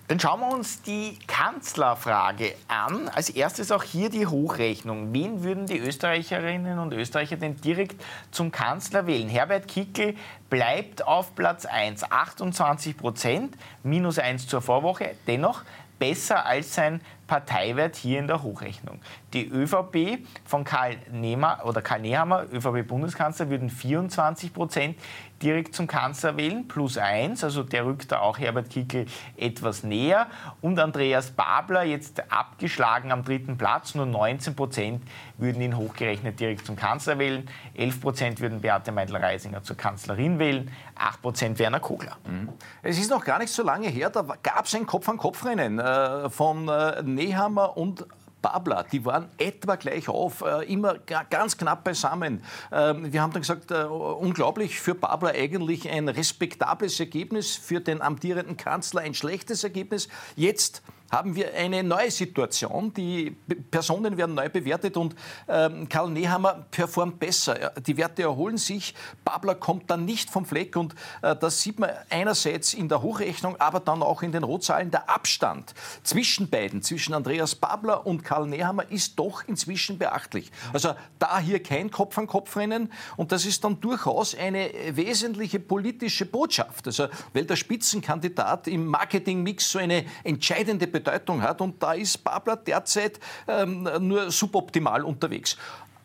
Dann 0.07 0.19
schauen 0.19 0.39
wir 0.39 0.53
uns 0.53 0.81
die 0.81 1.17
Kanzlerfrage 1.27 2.55
an. 2.67 3.09
Als 3.09 3.29
erstes 3.29 3.71
auch 3.71 3.83
hier 3.83 4.09
die 4.09 4.25
Hochrechnung. 4.25 5.13
Wen 5.13 5.43
würden 5.43 5.65
die 5.65 5.77
Österreicherinnen 5.77 6.79
und 6.79 6.93
Österreicher 6.93 7.37
denn 7.37 7.59
direkt 7.59 8.01
zum 8.31 8.51
Kanzler 8.51 9.07
wählen? 9.07 9.27
Herbert 9.27 9.67
Kickel 9.67 10.15
bleibt 10.49 11.05
auf 11.05 11.35
Platz 11.35 11.65
1, 11.65 12.09
28 12.11 12.95
Prozent, 12.95 13.57
minus 13.83 14.19
1 14.19 14.47
zur 14.47 14.61
Vorwoche. 14.61 15.15
Dennoch 15.27 15.63
besser 15.99 16.45
als 16.45 16.75
sein 16.75 17.01
Parteiwert 17.27 17.95
hier 17.95 18.19
in 18.19 18.27
der 18.27 18.41
Hochrechnung. 18.41 18.99
Die 19.33 19.47
ÖVP 19.47 20.25
von 20.45 20.63
Karl, 20.63 20.95
Nehmer, 21.11 21.61
oder 21.65 21.81
Karl 21.81 21.99
Nehammer, 21.99 22.45
ÖVP-Bundeskanzler, 22.51 23.49
würden 23.49 23.69
24 23.69 24.53
Prozent 24.53 24.97
direkt 25.41 25.75
zum 25.75 25.87
Kanzler 25.87 26.37
wählen, 26.37 26.67
plus 26.67 26.97
eins, 26.97 27.43
also 27.43 27.63
der 27.63 27.85
rückt 27.85 28.11
da 28.11 28.19
auch 28.19 28.39
Herbert 28.39 28.69
Kickl 28.69 29.05
etwas 29.35 29.83
näher. 29.83 30.27
Und 30.61 30.79
Andreas 30.79 31.31
Babler, 31.31 31.83
jetzt 31.83 32.23
abgeschlagen 32.31 33.11
am 33.11 33.23
dritten 33.23 33.57
Platz, 33.57 33.95
nur 33.95 34.05
19 34.05 34.55
Prozent 34.55 35.03
würden 35.37 35.61
ihn 35.61 35.77
hochgerechnet 35.77 36.39
direkt 36.39 36.65
zum 36.65 36.75
Kanzler 36.75 37.19
wählen, 37.19 37.47
11 37.75 38.01
Prozent 38.01 38.41
würden 38.41 38.61
Beate 38.61 38.91
Meidel-Reisinger 38.91 39.63
zur 39.63 39.77
Kanzlerin 39.77 40.39
wählen, 40.39 40.71
8 40.95 41.21
Prozent 41.21 41.59
Werner 41.59 41.79
Kogler. 41.79 42.17
Mhm. 42.27 42.49
Es 42.81 42.97
ist 42.97 43.11
noch 43.11 43.23
gar 43.23 43.37
nicht 43.39 43.51
so 43.51 43.63
lange 43.63 43.87
her, 43.89 44.09
da 44.09 44.25
gab 44.41 44.65
es 44.65 44.73
ein 44.73 44.85
Kopf-an-Kopf-Rennen 44.85 45.79
äh, 45.79 46.29
von 46.29 46.67
äh, 46.67 47.03
Nehammer 47.17 47.75
und 47.75 48.05
Babler, 48.41 48.85
die 48.91 49.03
waren 49.03 49.29
etwa 49.37 49.75
gleich 49.75 50.07
auf, 50.07 50.41
äh, 50.41 50.71
immer 50.71 50.95
ganz 50.99 51.57
knapp 51.57 51.83
beisammen. 51.83 52.43
Ähm, 52.71 53.11
wir 53.11 53.21
haben 53.21 53.33
dann 53.33 53.41
gesagt, 53.41 53.71
äh, 53.71 53.83
unglaublich 53.83 54.79
für 54.79 54.93
Babler 54.93 55.31
eigentlich 55.31 55.89
ein 55.89 56.07
respektables 56.07 56.99
Ergebnis, 56.99 57.55
für 57.55 57.81
den 57.81 58.01
amtierenden 58.01 58.55
Kanzler 58.55 59.01
ein 59.01 59.15
schlechtes 59.15 59.63
Ergebnis. 59.63 60.07
Jetzt 60.35 60.83
haben 61.11 61.35
wir 61.35 61.53
eine 61.53 61.83
neue 61.83 62.11
Situation. 62.11 62.93
Die 62.93 63.35
Personen 63.71 64.17
werden 64.17 64.35
neu 64.35 64.49
bewertet 64.49 64.97
und 64.97 65.15
ähm, 65.47 65.87
Karl 65.87 66.09
Nehammer 66.09 66.65
performt 66.69 67.19
besser. 67.19 67.71
Die 67.79 67.95
Werte 67.97 68.23
erholen 68.23 68.57
sich. 68.57 68.93
Babler 69.23 69.55
kommt 69.55 69.89
dann 69.89 70.05
nicht 70.05 70.29
vom 70.29 70.45
Fleck 70.45 70.75
und 70.75 70.95
äh, 71.21 71.35
das 71.35 71.61
sieht 71.61 71.79
man 71.79 71.91
einerseits 72.09 72.73
in 72.73 72.89
der 72.89 73.01
Hochrechnung, 73.01 73.55
aber 73.57 73.79
dann 73.79 74.03
auch 74.03 74.21
in 74.21 74.31
den 74.31 74.43
Rotzahlen. 74.43 74.91
Der 74.91 75.09
Abstand 75.09 75.73
zwischen 76.03 76.49
beiden, 76.49 76.81
zwischen 76.81 77.13
Andreas 77.13 77.55
Babler 77.55 78.05
und 78.05 78.23
Karl 78.23 78.47
Nehammer, 78.47 78.89
ist 78.91 79.17
doch 79.17 79.47
inzwischen 79.47 79.97
beachtlich. 79.97 80.51
Also 80.73 80.93
da 81.19 81.39
hier 81.39 81.63
kein 81.63 81.89
Kopf-an-Kopf-Rennen 81.89 82.91
und 83.15 83.31
das 83.31 83.45
ist 83.45 83.63
dann 83.63 83.79
durchaus 83.79 84.35
eine 84.35 84.71
wesentliche 84.91 85.59
politische 85.59 86.25
Botschaft. 86.25 86.87
Also, 86.87 87.07
weil 87.33 87.45
der 87.45 87.55
Spitzenkandidat 87.55 88.67
im 88.67 88.85
Marketingmix 88.85 89.71
so 89.71 89.79
eine 89.79 90.05
entscheidende 90.23 90.87
Bedeutung 90.99 91.41
hat. 91.41 91.61
Und 91.61 91.81
da 91.81 91.93
ist 91.93 92.23
Babler 92.23 92.55
derzeit 92.55 93.19
ähm, 93.47 93.89
nur 93.99 94.31
suboptimal 94.31 95.03
unterwegs. 95.03 95.57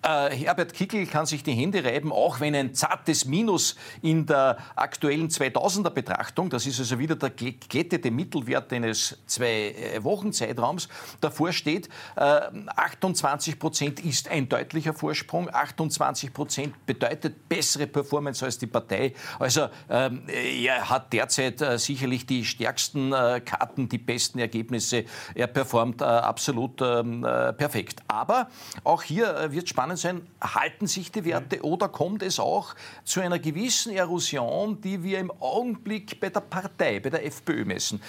Äh, 0.02 0.34
Herbert 0.34 0.74
Kickel 0.74 1.06
kann 1.06 1.26
sich 1.26 1.44
die 1.44 1.52
Hände 1.52 1.84
reiben, 1.84 2.10
auch 2.10 2.40
wenn 2.40 2.56
ein 2.56 2.74
zartes 2.74 3.24
Minus 3.24 3.76
in 4.02 4.26
der 4.26 4.58
aktuellen 4.74 5.28
2000er 5.28 5.90
Betrachtung, 5.90 6.50
das 6.50 6.66
ist 6.66 6.80
also 6.80 6.98
wieder 6.98 7.14
der 7.14 7.30
geglättete 7.30 8.10
Mittelwert 8.10 8.72
eines 8.72 9.16
Zwei-Wochen-Zeitraums, 9.26 10.88
davor 11.20 11.52
steht. 11.52 11.88
Äh, 12.16 12.40
28 12.74 13.60
Prozent 13.60 14.00
ist 14.00 14.28
ein 14.28 14.48
deutlicher 14.48 14.92
Vorsprung, 14.92 15.48
28 15.48 16.32
Prozent 16.32 16.84
bedeutet 16.84 17.48
bessere 17.48 17.86
Performance 17.86 18.44
als 18.44 18.58
die 18.58 18.66
Partei. 18.66 19.14
Also 19.38 19.68
ähm, 19.88 20.22
er 20.26 20.90
hat 20.90 21.12
derzeit 21.12 21.62
äh, 21.62 21.78
sicherlich 21.78 22.26
die 22.26 22.44
stärksten 22.44 23.12
äh, 23.12 23.40
Karten, 23.40 23.88
die 23.88 23.98
besten 23.98 24.40
Ergebnisse. 24.40 25.04
Er 25.36 25.46
performt 25.46 26.00
äh, 26.00 26.04
absolut 26.04 26.82
ähm, 26.82 27.24
äh, 27.24 27.52
perfekt. 27.52 28.00
Aber 28.08 28.48
auch 28.82 29.02
hier 29.02 29.36
äh, 29.36 29.52
wird 29.52 29.68
spannend 29.68 29.91
sein, 29.96 30.26
halten 30.40 30.86
sich 30.86 31.12
die 31.12 31.24
Werte 31.24 31.64
oder 31.64 31.88
kommt 31.88 32.22
es 32.22 32.38
auch 32.38 32.74
zu 33.04 33.20
einer 33.20 33.38
gewissen 33.38 33.92
Erosion, 33.92 34.80
die 34.80 35.02
wir 35.02 35.18
im 35.18 35.30
Augenblick 35.40 36.20
bei 36.20 36.30
der 36.30 36.40
Partei, 36.40 37.00
bei 37.00 37.10
der 37.10 37.24
FPÖ 37.26 37.64
messen. 37.64 38.00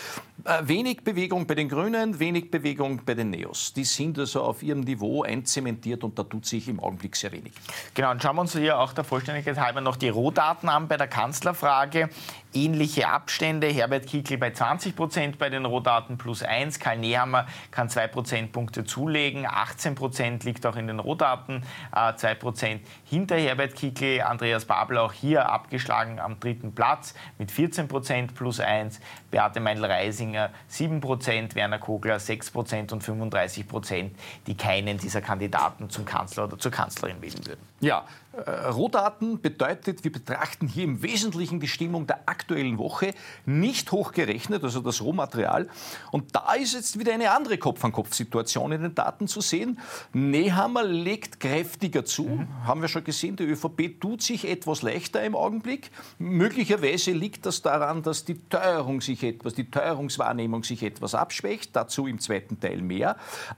Äh, 0.46 0.68
wenig 0.68 1.04
Bewegung 1.04 1.48
bei 1.48 1.56
den 1.56 1.70
Grünen, 1.70 2.20
wenig 2.20 2.52
Bewegung 2.52 3.02
bei 3.06 3.14
den 3.14 3.30
Neos. 3.30 3.74
Die 3.74 3.86
sind 3.86 4.20
also 4.20 4.42
auf 4.42 4.62
ihrem 4.62 4.82
Niveau 4.82 5.24
einzementiert 5.24 6.04
und 6.04 6.20
da 6.20 6.24
tut 6.24 6.46
sich 6.46 6.68
im 6.68 6.80
Augenblick 6.80 7.16
sehr 7.16 7.32
wenig. 7.32 7.54
Genau, 7.94 8.12
und 8.12 8.22
schauen 8.22 8.36
wir 8.36 8.42
uns 8.42 8.54
hier 8.56 8.78
auch 8.78 8.94
der 8.94 9.04
Vollständigkeit 9.04 9.58
halber 9.58 9.82
noch 9.82 9.96
die 9.96 10.10
Rohdaten 10.10 10.68
an 10.70 10.88
bei 10.88 10.98
der 10.98 11.08
Kanzlerfrage. 11.08 12.10
Ähnliche 12.54 13.08
Abstände. 13.08 13.68
Herbert 13.68 14.06
Kickl 14.06 14.38
bei 14.38 14.52
20 14.52 14.96
Prozent 14.96 15.38
bei 15.40 15.50
den 15.50 15.66
Rohdaten 15.66 16.18
plus 16.18 16.44
1. 16.44 16.80
Karl 16.80 16.98
Nehammer 16.98 17.48
kann 17.72 17.90
2 17.90 18.08
Prozentpunkte 18.08 18.86
zulegen. 18.86 19.48
18 19.48 19.96
Prozent 19.96 20.44
liegt 20.44 20.66
auch 20.66 20.76
in 20.76 20.88
den 20.88 21.00
Rohdaten. 21.00 21.64
2 21.92 22.32
äh, 22.32 22.36
Prozent 22.36 22.82
hinter 23.06 23.36
Herbert 23.36 23.76
Kickl. 23.76 24.22
Andreas 24.22 24.66
Babel 24.66 24.98
auch 24.98 25.14
hier 25.14 25.50
abgeschlagen 25.50 26.20
am 26.20 26.40
dritten 26.40 26.74
Platz 26.74 27.14
mit 27.38 27.52
14 27.52 27.88
Prozent 27.88 28.36
plus 28.36 28.60
1. 28.60 29.00
Beate 29.32 29.60
Meindl-Reisinger 29.60 30.50
7 30.68 31.02
Prozent. 31.02 31.56
Werner 31.56 31.80
Kogler 31.80 32.20
6 32.20 32.52
Prozent 32.52 32.92
und 32.92 33.04
35 33.04 33.68
Prozent, 33.68 34.16
die 34.48 34.56
keinen 34.56 34.98
dieser 34.98 35.22
Kandidaten 35.22 35.90
zum 35.90 36.06
Kanzler 36.06 36.46
oder 36.46 36.58
zur 36.58 36.72
Kanzlerin 36.72 37.22
wählen 37.22 37.46
würden. 37.46 37.62
Ja, 37.80 38.06
Rohdaten 38.36 39.42
bedeutet, 39.42 40.04
wir 40.04 40.12
betrachten 40.12 40.68
hier 40.68 40.86
im 40.86 41.04
Wesentlichen 41.04 41.60
die 41.60 41.68
Stimmung 41.68 42.08
der 42.08 42.28
aktuellen 42.28 42.80
Woche, 42.80 43.14
nicht 43.46 43.92
hochgerechnet, 43.92 44.64
also 44.64 44.80
das 44.80 45.02
Rohmaterial. 45.02 45.70
Und 46.12 46.36
da 46.36 46.54
ist 46.54 46.74
jetzt 46.74 46.98
wieder 46.98 47.14
eine 47.14 47.32
andere 47.32 47.60
Kopf-an-Kopf-Situation 47.60 48.72
in 48.72 48.82
den 48.82 48.96
Daten 48.96 49.28
zu 49.28 49.40
sehen. 49.42 49.80
Nehammer 50.14 50.84
legt 50.84 51.40
kräftiger 51.40 52.06
zu, 52.06 52.24
mhm. 52.24 52.66
haben 52.66 52.82
wir 52.82 52.88
schon 52.88 53.04
gesehen, 53.04 53.36
die 53.36 53.44
ÖVP 53.44 54.02
tut 54.02 54.24
sich 54.24 54.50
etwas 54.50 54.82
leichter 54.82 55.24
im 55.24 55.36
Augenblick. 55.36 55.92
Möglicherweise 56.18 57.12
liegt 57.12 57.46
das 57.46 57.62
daran, 57.62 58.02
dass 58.02 58.26
die 58.26 58.40
Teuerung 58.50 59.02
sich 59.02 59.24
etwas, 59.24 59.54
die 59.54 59.70
Teuerungswahrnehmung 59.70 60.64
sich 60.64 60.82
etwas 60.82 61.14
abschwächt, 61.14 61.76
dazu 61.76 62.08
im 62.08 62.20
zweiten 62.20 62.60
Teil 62.60 62.82
mehr. 62.82 63.16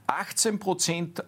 18 0.07 0.59
Prozent 0.59 1.23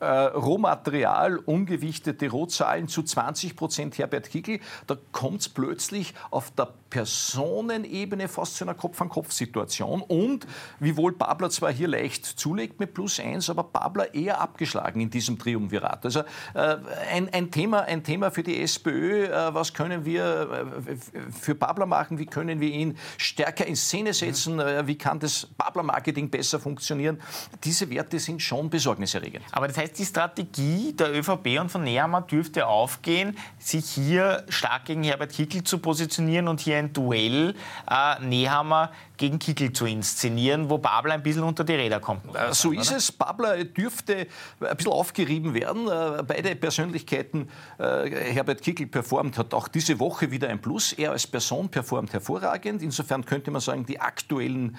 äh, 0.00 0.06
Rohmaterial, 0.06 1.38
ungewichtete 1.38 2.30
Rohzahlen 2.30 2.88
zu 2.88 3.02
20 3.02 3.56
Prozent 3.56 3.98
Herbert 3.98 4.30
Kickl. 4.30 4.60
Da 4.86 4.96
kommt 5.12 5.40
es 5.40 5.48
plötzlich 5.48 6.14
auf 6.30 6.50
der 6.52 6.68
Personenebene 6.90 8.28
fast 8.28 8.56
zu 8.56 8.64
einer 8.64 8.74
Kopf-an-Kopf-Situation. 8.74 10.02
Und 10.02 10.46
wiewohl 10.78 11.12
Babler 11.12 11.50
zwar 11.50 11.72
hier 11.72 11.88
leicht 11.88 12.24
zulegt 12.24 12.80
mit 12.80 12.94
plus 12.94 13.20
eins, 13.20 13.50
aber 13.50 13.64
Babler 13.64 14.14
eher 14.14 14.40
abgeschlagen 14.40 15.00
in 15.00 15.10
diesem 15.10 15.38
Triumvirat. 15.38 16.04
Also 16.04 16.20
äh, 16.54 16.76
ein, 17.12 17.32
ein, 17.32 17.50
Thema, 17.50 17.82
ein 17.82 18.04
Thema 18.04 18.30
für 18.30 18.42
die 18.42 18.62
SPÖ. 18.62 19.24
Äh, 19.24 19.54
was 19.54 19.74
können 19.74 20.04
wir 20.04 20.66
äh, 20.86 20.96
für 21.30 21.54
Babler 21.54 21.86
machen? 21.86 22.18
Wie 22.18 22.26
können 22.26 22.60
wir 22.60 22.70
ihn 22.70 22.96
stärker 23.18 23.66
in 23.66 23.76
Szene 23.76 24.14
setzen? 24.14 24.60
Äh, 24.60 24.86
wie 24.86 24.96
kann 24.96 25.18
das 25.18 25.46
Babler-Marketing 25.46 26.30
besser 26.30 26.58
funktionieren? 26.58 27.20
Diese 27.64 27.90
Werte 27.90 28.18
sind 28.18 28.40
schon 28.40 28.70
besorgniserregend. 28.70 29.44
Aber 29.52 29.68
das 29.68 29.76
heißt, 29.76 29.87
die 29.92 30.04
Strategie 30.04 30.92
der 30.92 31.14
ÖVP 31.14 31.60
und 31.60 31.70
von 31.70 31.84
Nehammer 31.84 32.22
dürfte 32.22 32.66
aufgehen, 32.66 33.36
sich 33.58 33.86
hier 33.86 34.44
stark 34.48 34.86
gegen 34.86 35.02
Herbert 35.04 35.32
Kickl 35.32 35.62
zu 35.62 35.78
positionieren 35.78 36.48
und 36.48 36.60
hier 36.60 36.78
ein 36.78 36.92
Duell 36.92 37.54
äh, 37.90 38.24
Nehammer 38.24 38.90
gegen 39.18 39.38
Kickel 39.38 39.72
zu 39.72 39.84
inszenieren, 39.84 40.70
wo 40.70 40.78
Babler 40.78 41.14
ein 41.14 41.22
bisschen 41.22 41.42
unter 41.42 41.64
die 41.64 41.74
Räder 41.74 42.00
kommt. 42.00 42.34
Äh, 42.34 42.54
so 42.54 42.72
ist 42.72 42.92
es. 42.92 43.12
Babler 43.12 43.64
dürfte 43.64 44.28
ein 44.60 44.76
bisschen 44.76 44.92
aufgerieben 44.92 45.52
werden. 45.52 45.88
Äh, 45.88 46.22
beide 46.22 46.54
Persönlichkeiten, 46.56 47.48
äh, 47.78 48.08
Herbert 48.32 48.62
Kickel 48.62 48.86
performt, 48.86 49.36
hat 49.36 49.52
auch 49.52 49.68
diese 49.68 49.98
Woche 49.98 50.30
wieder 50.30 50.48
ein 50.48 50.60
Plus. 50.60 50.92
Er 50.92 51.10
als 51.10 51.26
Person 51.26 51.68
performt 51.68 52.12
hervorragend. 52.12 52.80
Insofern 52.80 53.24
könnte 53.24 53.50
man 53.50 53.60
sagen, 53.60 53.84
die 53.84 54.00
aktuellen 54.00 54.76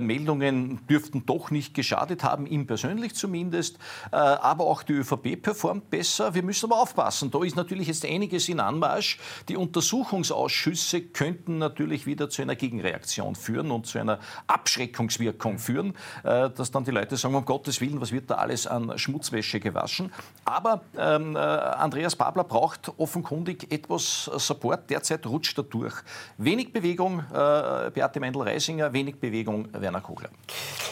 Meldungen 0.00 0.86
dürften 0.86 1.24
doch 1.24 1.50
nicht 1.50 1.72
geschadet 1.72 2.22
haben, 2.22 2.46
ihm 2.46 2.66
persönlich 2.66 3.14
zumindest. 3.14 3.78
Aber 4.10 4.66
auch 4.66 4.82
die 4.82 4.92
ÖVP 4.92 5.40
performt 5.40 5.88
besser. 5.88 6.34
Wir 6.34 6.42
müssen 6.42 6.66
aber 6.66 6.82
aufpassen. 6.82 7.30
Da 7.30 7.42
ist 7.42 7.56
natürlich 7.56 7.88
jetzt 7.88 8.04
einiges 8.04 8.48
in 8.48 8.60
Anmarsch. 8.60 9.18
Die 9.48 9.56
Untersuchungsausschüsse 9.56 11.00
könnten 11.00 11.58
natürlich 11.58 12.06
wieder 12.06 12.28
zu 12.28 12.42
einer 12.42 12.56
Gegenreaktion 12.56 13.34
führen 13.34 13.70
und 13.78 13.86
zu 13.86 13.98
einer 13.98 14.18
Abschreckungswirkung 14.46 15.58
führen, 15.58 15.94
äh, 16.24 16.50
dass 16.50 16.70
dann 16.70 16.84
die 16.84 16.90
Leute 16.90 17.16
sagen, 17.16 17.34
um 17.34 17.44
Gottes 17.44 17.80
Willen, 17.80 18.00
was 18.00 18.12
wird 18.12 18.30
da 18.30 18.36
alles 18.36 18.66
an 18.66 18.98
Schmutzwäsche 18.98 19.60
gewaschen. 19.60 20.12
Aber 20.44 20.82
ähm, 20.96 21.36
äh, 21.36 21.38
Andreas 21.38 22.16
Babler 22.16 22.44
braucht 22.44 22.92
offenkundig 22.98 23.72
etwas 23.72 24.24
Support. 24.24 24.90
Derzeit 24.90 25.26
rutscht 25.26 25.58
er 25.58 25.64
durch. 25.64 25.94
Wenig 26.36 26.72
Bewegung, 26.72 27.20
äh, 27.20 27.90
Beate 27.90 28.20
Meindl-Reisinger, 28.20 28.92
wenig 28.92 29.16
Bewegung, 29.16 29.68
Werner 29.72 30.00
Kogler. 30.00 30.30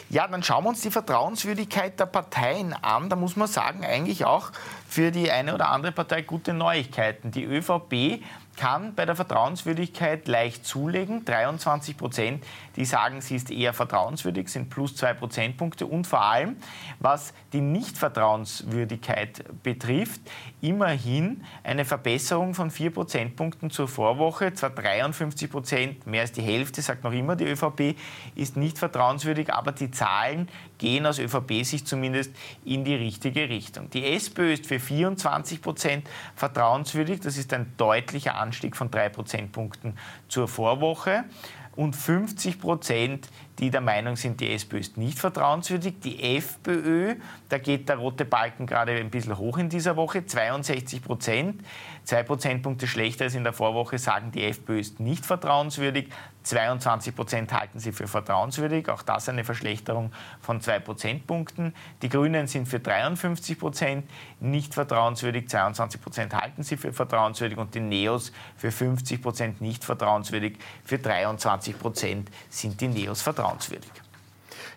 Ja, 0.09 0.29
dann 0.29 0.43
schauen 0.43 0.65
wir 0.65 0.69
uns 0.69 0.83
die 0.83 0.91
Vertrauenswürdigkeit 0.91 1.99
der 1.99 2.07
Parteien 2.07 2.73
an. 2.73 3.09
Da 3.09 3.17
muss 3.17 3.37
man 3.37 3.49
sagen, 3.49 3.85
eigentlich 3.85 4.25
auch 4.25 4.53
für 4.89 5.11
die 5.11 5.31
eine 5.31 5.55
oder 5.55 5.71
andere 5.71 5.93
Partei 5.93 6.23
gute 6.23 6.53
Neuigkeiten. 6.53 7.31
Die 7.31 7.45
ÖVP 7.45 8.23
kann 8.57 8.95
bei 8.95 9.05
der 9.05 9.15
Vertrauenswürdigkeit 9.15 10.27
leicht 10.27 10.65
zulegen. 10.65 11.25
23 11.25 11.97
Prozent, 11.97 12.45
die 12.77 12.85
sagen, 12.85 13.21
sie 13.21 13.37
ist 13.37 13.51
eher 13.51 13.75
vertrauenswürdig, 13.75 14.49
sind 14.49 14.71
plus 14.71 14.97
zwei 14.97 15.15
Prozentpunkte. 15.15 15.87
Und 15.87 16.07
vor 16.07 16.23
allem, 16.23 16.57
was 16.99 17.35
die 17.53 17.61
Nichtvertrauenswürdigkeit 17.61 19.45
betrifft, 19.63 20.21
immerhin 20.61 21.45
eine 21.63 21.85
Verbesserung 21.85 22.55
von 22.55 22.71
vier 22.71 22.91
Prozentpunkten 22.91 23.71
zur 23.71 23.89
Vorwoche. 23.89 24.55
Zwar 24.55 24.71
53 24.71 25.51
Prozent, 25.51 26.07
mehr 26.07 26.23
als 26.23 26.33
die 26.33 26.43
Hälfte, 26.43 26.83
sagt 26.83 27.05
noch 27.05 27.13
immer 27.13 27.37
die 27.37 27.45
ÖVP, 27.45 27.97
ist 28.35 28.57
nicht 28.57 28.79
vertrauenswürdig, 28.79 29.53
aber 29.53 29.73
die 29.73 29.91
Zahlen 29.91 30.49
gehen 30.79 31.07
aus 31.07 31.19
ÖVP-Sicht 31.19 31.87
zumindest 31.87 32.35
in 32.65 32.85
die 32.85 32.95
richtige 32.95 33.49
Richtung. 33.49 33.91
Die 33.91 34.05
SPÖ 34.05 34.55
ist 34.55 34.67
für 34.67 34.81
24 34.81 35.63
Prozent 35.63 36.09
vertrauenswürdig. 36.35 37.21
Das 37.21 37.37
ist 37.37 37.53
ein 37.53 37.73
deutlicher 37.77 38.35
Anstieg 38.35 38.46
von 38.75 38.91
drei 38.91 39.09
Prozentpunkten 39.09 39.99
zur 40.29 40.49
Vorwoche. 40.49 41.25
Und 41.75 41.95
50 41.95 42.59
Prozent 42.59 43.29
die 43.59 43.71
der 43.71 43.81
Meinung 43.81 44.17
sind, 44.17 44.41
die 44.41 44.53
SPÖ 44.53 44.79
ist 44.79 44.97
nicht 44.99 45.19
vertrauenswürdig. 45.19 45.95
Die 46.01 46.37
FPÖ, 46.37 47.15
da 47.49 47.59
geht 47.59 47.89
der 47.89 47.97
rote 47.97 48.25
Balken 48.25 48.67
gerade 48.67 48.93
ein 48.93 49.11
bisschen 49.11 49.39
hoch 49.39 49.57
in 49.57 49.69
dieser 49.69 49.97
Woche, 49.97 50.27
62 50.27 51.03
Prozent. 51.03 51.63
Zwei 52.05 52.23
Prozentpunkte 52.23 52.87
schlechter 52.87 53.25
als 53.25 53.35
in 53.35 53.45
der 53.45 53.55
Vorwoche 53.55 53.99
sagen, 53.99 54.31
die 54.31 54.45
FPÖ 54.45 54.79
ist 54.79 55.01
nicht 55.01 55.25
vertrauenswürdig. 55.25 56.09
22 56.47 57.17
Prozent 57.17 57.53
halten 57.53 57.81
sie 57.81 57.91
für 57.91 58.07
vertrauenswürdig. 58.07 58.89
Auch 58.89 59.03
das 59.03 59.29
eine 59.29 59.43
Verschlechterung 59.43 60.13
von 60.41 60.61
zwei 60.61 60.79
Prozentpunkten. 60.79 61.75
Die 62.03 62.09
Grünen 62.09 62.47
sind 62.47 62.69
für 62.69 62.79
53 62.79 63.59
Prozent 63.59 64.09
nicht 64.39 64.73
vertrauenswürdig. 64.73 65.49
22 65.49 66.01
Prozent 66.01 66.35
halten 66.35 66.63
sie 66.63 66.77
für 66.77 66.93
vertrauenswürdig. 66.93 67.59
Und 67.59 67.75
die 67.75 67.81
Neos 67.81 68.31
für 68.57 68.71
50 68.71 69.21
Prozent 69.21 69.61
nicht 69.61 69.85
vertrauenswürdig. 69.85 70.59
Für 70.85 70.99
23 70.99 71.77
Prozent 71.79 72.31
sind 72.49 72.81
die 72.81 72.89
Neos 72.89 73.23
vertrauenswürdig. 73.23 73.91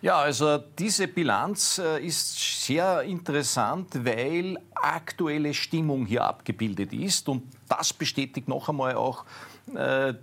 Ja, 0.01 0.17
also 0.17 0.57
diese 0.57 1.07
Bilanz 1.07 1.77
äh, 1.77 2.03
ist 2.03 2.65
sehr 2.65 3.03
interessant, 3.03 4.05
weil 4.05 4.57
aktuelle 4.73 5.53
Stimmung 5.53 6.05
hier 6.05 6.23
abgebildet 6.23 6.93
ist. 6.93 7.29
Und 7.29 7.43
das 7.67 7.93
bestätigt 7.93 8.47
noch 8.47 8.69
einmal 8.69 8.95
auch 8.95 9.25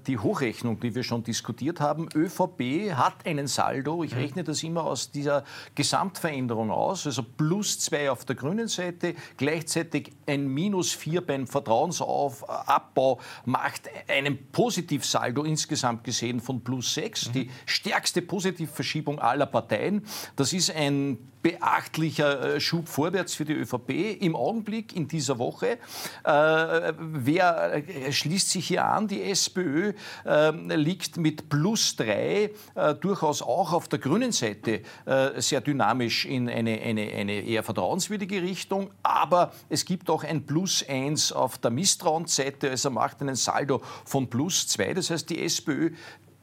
die 0.07 0.19
Hochrechnung, 0.19 0.81
die 0.81 0.95
wir 0.95 1.03
schon 1.03 1.23
diskutiert 1.23 1.81
haben. 1.81 2.09
ÖVP 2.15 2.95
hat 2.95 3.27
einen 3.27 3.47
Saldo, 3.47 4.03
ich 4.03 4.13
mhm. 4.13 4.19
rechne 4.19 4.45
das 4.45 4.63
immer 4.63 4.85
aus 4.85 5.11
dieser 5.11 5.45
Gesamtveränderung 5.75 6.71
aus, 6.71 7.07
also 7.07 7.23
plus 7.23 7.79
zwei 7.79 8.11
auf 8.11 8.25
der 8.25 8.37
grünen 8.37 8.69
Seite, 8.69 9.15
gleichzeitig 9.37 10.13
ein 10.27 10.49
minus 10.49 10.93
vier 10.93 11.21
beim 11.21 11.47
Vertrauensabbau 11.47 13.21
macht 13.45 13.83
einen 14.09 14.51
Positivsaldo 14.51 15.45
insgesamt 15.45 16.05
gesehen 16.05 16.41
von 16.41 16.63
plus 16.63 16.95
sechs, 16.95 17.29
mhm. 17.29 17.33
die 17.33 17.51
stärkste 17.67 18.23
Positivverschiebung 18.23 19.19
aller 19.19 19.47
Parteien. 19.47 20.05
Das 20.37 20.53
ist 20.53 20.75
ein 20.75 21.19
beachtlicher 21.43 22.59
Schub 22.59 22.89
vorwärts 22.89 23.37
für 23.37 23.45
die 23.45 23.53
ÖVP 23.53 24.21
im 24.21 24.35
Augenblick 24.35 24.97
in 24.97 25.07
dieser 25.07 25.39
Woche. 25.39 25.79
Äh, 26.25 26.93
wer 26.99 27.85
schließt 28.11 28.51
sich 28.51 28.67
hier 28.67 28.85
an? 28.85 29.07
Die 29.07 29.23
SPÖ 29.37 29.93
äh, 30.25 30.51
liegt 30.77 31.19
mit 31.19 31.49
plus 31.49 31.97
drei 31.97 32.51
äh, 32.75 32.95
durchaus 32.95 33.43
auch 33.43 33.73
auf 33.73 33.89
der 33.89 33.99
grünen 33.99 34.33
Seite 34.33 34.81
äh, 35.05 35.41
sehr 35.41 35.61
dynamisch 35.61 36.25
in 36.25 36.49
eine, 36.49 36.81
eine, 36.81 37.03
eine 37.13 37.41
eher 37.41 37.63
vertrauenswürdige 37.63 38.43
Richtung. 38.43 38.91
Aber 39.03 39.53
es 39.69 39.85
gibt 39.85 40.09
auch 40.09 40.25
ein 40.25 40.47
plus 40.47 40.85
eins 40.89 41.33
auf 41.33 41.59
der 41.59 41.71
Misstrauensseite. 41.71 42.71
Also 42.71 42.91
macht 42.91 43.21
einen 43.21 43.37
Saldo 43.37 43.83
von 44.05 44.29
plus 44.29 44.67
zwei. 44.69 44.95
Das 44.95 45.11
heißt, 45.11 45.29
die 45.29 45.43
SPÖ 45.43 45.91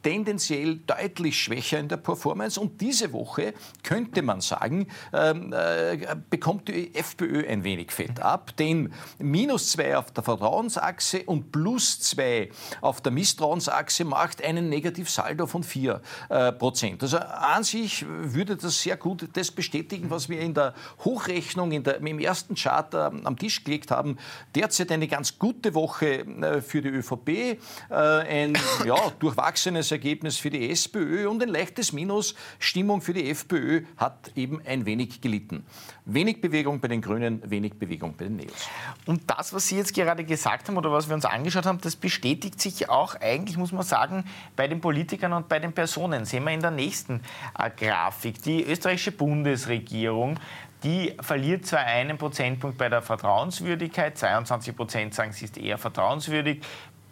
tendenziell 0.04 0.76
deutlich 0.86 1.40
schwächer 1.40 1.80
in 1.80 1.88
der 1.88 1.96
Performance. 1.96 2.60
Und 2.60 2.80
diese 2.80 3.12
Woche 3.12 3.54
könnte 3.82 4.22
man 4.22 4.40
sagen, 4.40 4.86
ähm, 5.12 5.52
äh, 5.52 6.14
bekommt 6.30 6.68
die 6.68 6.94
FPÖ 6.94 7.48
ein 7.48 7.64
wenig 7.64 7.90
Fett 7.90 8.20
ab. 8.20 8.54
Denn 8.58 8.92
minus 9.18 9.72
zwei 9.72 9.96
auf 9.96 10.12
der 10.12 10.22
Vertrauensachse 10.22 11.24
und 11.24 11.50
plus 11.50 12.00
zwei 12.00 12.50
auf 12.82 13.00
der 13.00 13.12
Misstrauensachse 13.12 14.04
macht 14.04 14.44
einen 14.44 14.68
Negativsaldo 14.68 15.46
von 15.46 15.62
vier 15.62 16.02
äh, 16.28 16.52
Prozent. 16.52 17.02
Also 17.02 17.18
an 17.18 17.64
sich 17.64 18.04
würde 18.06 18.56
das 18.56 18.82
sehr 18.82 18.98
gut 18.98 19.26
das 19.32 19.50
bestätigen, 19.50 20.10
was 20.10 20.28
wir 20.28 20.40
in 20.40 20.52
der 20.52 20.74
Hochrechnung, 21.04 21.72
in 21.72 21.82
der, 21.82 21.96
im 21.96 22.18
ersten 22.18 22.54
Chart 22.56 22.92
äh, 22.92 22.98
am 22.98 23.38
Tisch 23.38 23.64
gelegt 23.64 23.90
haben. 23.90 24.18
Derzeit 24.54 24.92
eine 24.92 25.08
ganz 25.08 25.38
gute 25.38 25.74
Woche 25.74 26.26
äh, 26.26 26.60
für 26.60 26.82
die 26.82 26.90
ÖVP, 26.90 27.28
äh, 27.28 27.58
ein 27.88 28.58
ja, 28.84 28.96
durchwachsenes 29.18 29.93
Ergebnis 29.94 30.36
für 30.36 30.50
die 30.50 30.70
SPÖ 30.70 31.28
und 31.28 31.42
ein 31.42 31.48
leichtes 31.48 31.92
Minus. 31.92 32.34
Stimmung 32.58 33.00
für 33.00 33.12
die 33.12 33.30
FPÖ 33.30 33.84
hat 33.96 34.32
eben 34.36 34.60
ein 34.66 34.86
wenig 34.86 35.20
gelitten. 35.20 35.64
Wenig 36.04 36.40
Bewegung 36.40 36.80
bei 36.80 36.88
den 36.88 37.00
Grünen, 37.00 37.40
wenig 37.50 37.74
Bewegung 37.74 38.14
bei 38.16 38.24
den 38.24 38.36
Neos. 38.36 38.68
Und 39.06 39.22
das, 39.26 39.52
was 39.52 39.68
Sie 39.68 39.76
jetzt 39.76 39.94
gerade 39.94 40.24
gesagt 40.24 40.68
haben 40.68 40.76
oder 40.76 40.92
was 40.92 41.08
wir 41.08 41.14
uns 41.14 41.24
angeschaut 41.24 41.66
haben, 41.66 41.80
das 41.80 41.96
bestätigt 41.96 42.60
sich 42.60 42.88
auch 42.88 43.14
eigentlich, 43.20 43.56
muss 43.56 43.72
man 43.72 43.84
sagen, 43.84 44.24
bei 44.56 44.68
den 44.68 44.80
Politikern 44.80 45.32
und 45.32 45.48
bei 45.48 45.58
den 45.58 45.72
Personen. 45.72 46.24
Sehen 46.24 46.44
wir 46.44 46.52
in 46.52 46.60
der 46.60 46.70
nächsten 46.70 47.20
äh, 47.58 47.70
Grafik. 47.70 48.42
Die 48.42 48.64
österreichische 48.64 49.12
Bundesregierung 49.12 50.38
die 50.84 51.14
verliert 51.20 51.64
zwar 51.64 51.80
einen 51.80 52.18
Prozentpunkt 52.18 52.76
bei 52.76 52.90
der 52.90 53.00
Vertrauenswürdigkeit, 53.00 54.18
22 54.18 54.76
Prozent 54.76 55.14
sagen, 55.14 55.32
sie 55.32 55.46
ist 55.46 55.56
eher 55.56 55.78
vertrauenswürdig, 55.78 56.60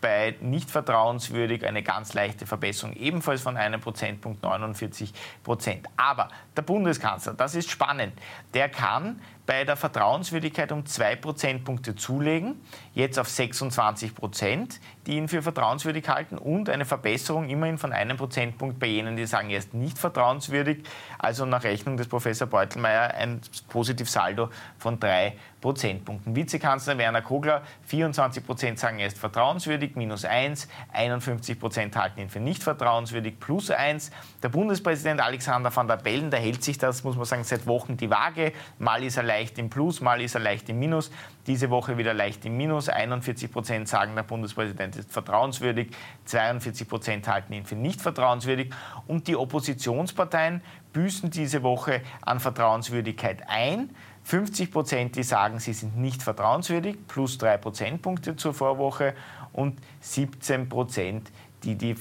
bei 0.03 0.37
nicht 0.41 0.71
vertrauenswürdig 0.71 1.65
eine 1.67 1.83
ganz 1.83 2.13
leichte 2.13 2.45
Verbesserung, 2.45 2.95
ebenfalls 2.95 3.41
von 3.41 3.57
einem 3.57 3.81
Prozentpunkt 3.81 4.43
49 4.43 5.15
Prozent. 5.43 5.87
Aber 5.97 6.29
der 6.55 6.63
Bundeskanzler, 6.63 7.33
das 7.33 7.55
ist 7.55 7.71
spannend, 7.71 8.13
der 8.53 8.69
kann 8.69 9.23
bei 9.47 9.65
der 9.65 9.77
Vertrauenswürdigkeit 9.77 10.71
um 10.71 10.87
zwei 10.87 11.17
Prozentpunkte 11.17 11.97
zulegen, 11.97 12.61
jetzt 12.95 13.19
auf 13.19 13.29
26 13.29 14.15
Prozent, 14.15 14.81
die 15.07 15.17
ihn 15.17 15.29
für 15.29 15.43
vertrauenswürdig 15.43 16.09
halten 16.09 16.39
und 16.39 16.69
eine 16.69 16.85
Verbesserung 16.85 17.49
immerhin 17.49 17.79
von 17.79 17.93
einem 17.93 18.17
Prozentpunkt 18.17 18.79
bei 18.79 18.87
jenen, 18.87 19.17
die 19.17 19.27
sagen, 19.27 19.51
er 19.51 19.59
ist 19.59 19.75
nicht 19.75 19.99
vertrauenswürdig, 19.99 20.85
also 21.19 21.45
nach 21.45 21.65
Rechnung 21.65 21.97
des 21.97 22.07
Professor 22.09 22.47
Beutelmeier 22.47 23.15
ein 23.15 23.41
Positivsaldo 23.69 24.49
von 24.79 25.01
drei 25.01 25.37
Prozentpunkten. 25.61 26.37
Vizekanzler 26.37 26.99
Werner 26.99 27.23
Kogler, 27.23 27.63
24 27.87 28.45
Prozent 28.45 28.79
sagen, 28.79 28.99
er 28.99 29.07
ist 29.07 29.19
vertrauenswürdig, 29.19 29.97
minus 29.97 30.25
1, 30.25 30.69
51 30.93 31.59
Prozent 31.59 31.97
halten 31.97 32.21
ihn 32.21 32.29
für 32.29 32.41
nicht 32.41 32.63
vertrauenswürdig, 32.63 33.41
plus 33.41 33.71
1. 33.71 34.11
Der 34.43 34.49
Bundespräsident 34.51 35.21
Alexander 35.21 35.75
van 35.75 35.89
der 35.89 35.97
Bellen, 35.97 36.31
der 36.31 36.41
hält 36.41 36.63
sich 36.63 36.79
das, 36.79 37.05
muss 37.05 37.17
man 37.17 37.25
sagen, 37.25 37.45
seit 37.45 37.67
Wochen 37.67 37.97
die 37.97 38.11
Waage. 38.11 38.53
Mal 38.79 39.03
ist 39.05 39.17
er 39.17 39.23
leicht 39.33 39.59
im 39.59 39.71
Plus, 39.71 40.03
mal 40.03 40.21
ist 40.21 40.35
er 40.35 40.43
leicht 40.43 40.69
im 40.69 40.79
Minus. 40.79 41.11
Diese 41.47 41.71
Woche 41.71 41.97
wieder 41.97 42.13
leicht 42.13 42.45
im 42.45 42.57
Minus. 42.59 42.91
41 42.91 43.51
Prozent 43.51 43.89
sagen, 43.89 44.15
der 44.15 44.25
Bundespräsident 44.25 44.97
ist 44.97 45.11
vertrauenswürdig. 45.11 45.91
42 46.27 46.87
Prozent 46.87 47.29
halten 47.29 47.55
ihn 47.55 47.65
für 47.65 47.75
nicht 47.75 48.03
vertrauenswürdig. 48.03 48.71
Und 49.07 49.29
die 49.29 49.37
Oppositionsparteien 49.37 50.61
büßen 50.93 51.31
diese 51.31 51.63
Woche 51.63 52.03
an 52.21 52.41
Vertrauenswürdigkeit 52.41 53.49
ein. 53.49 53.91
50 54.25 54.71
Prozent, 54.71 55.17
die 55.17 55.23
sagen, 55.23 55.59
sie 55.59 55.73
sind 55.73 55.97
nicht 55.97 56.23
vertrauenswürdig, 56.23 56.97
plus 57.09 57.39
drei 57.39 57.57
Prozentpunkte 57.57 58.37
zur 58.37 58.53
Vorwoche. 58.53 59.15
Und 59.55 59.81
17 60.01 60.69
Prozent, 60.69 61.31
die 61.65 61.75
die 61.75 61.97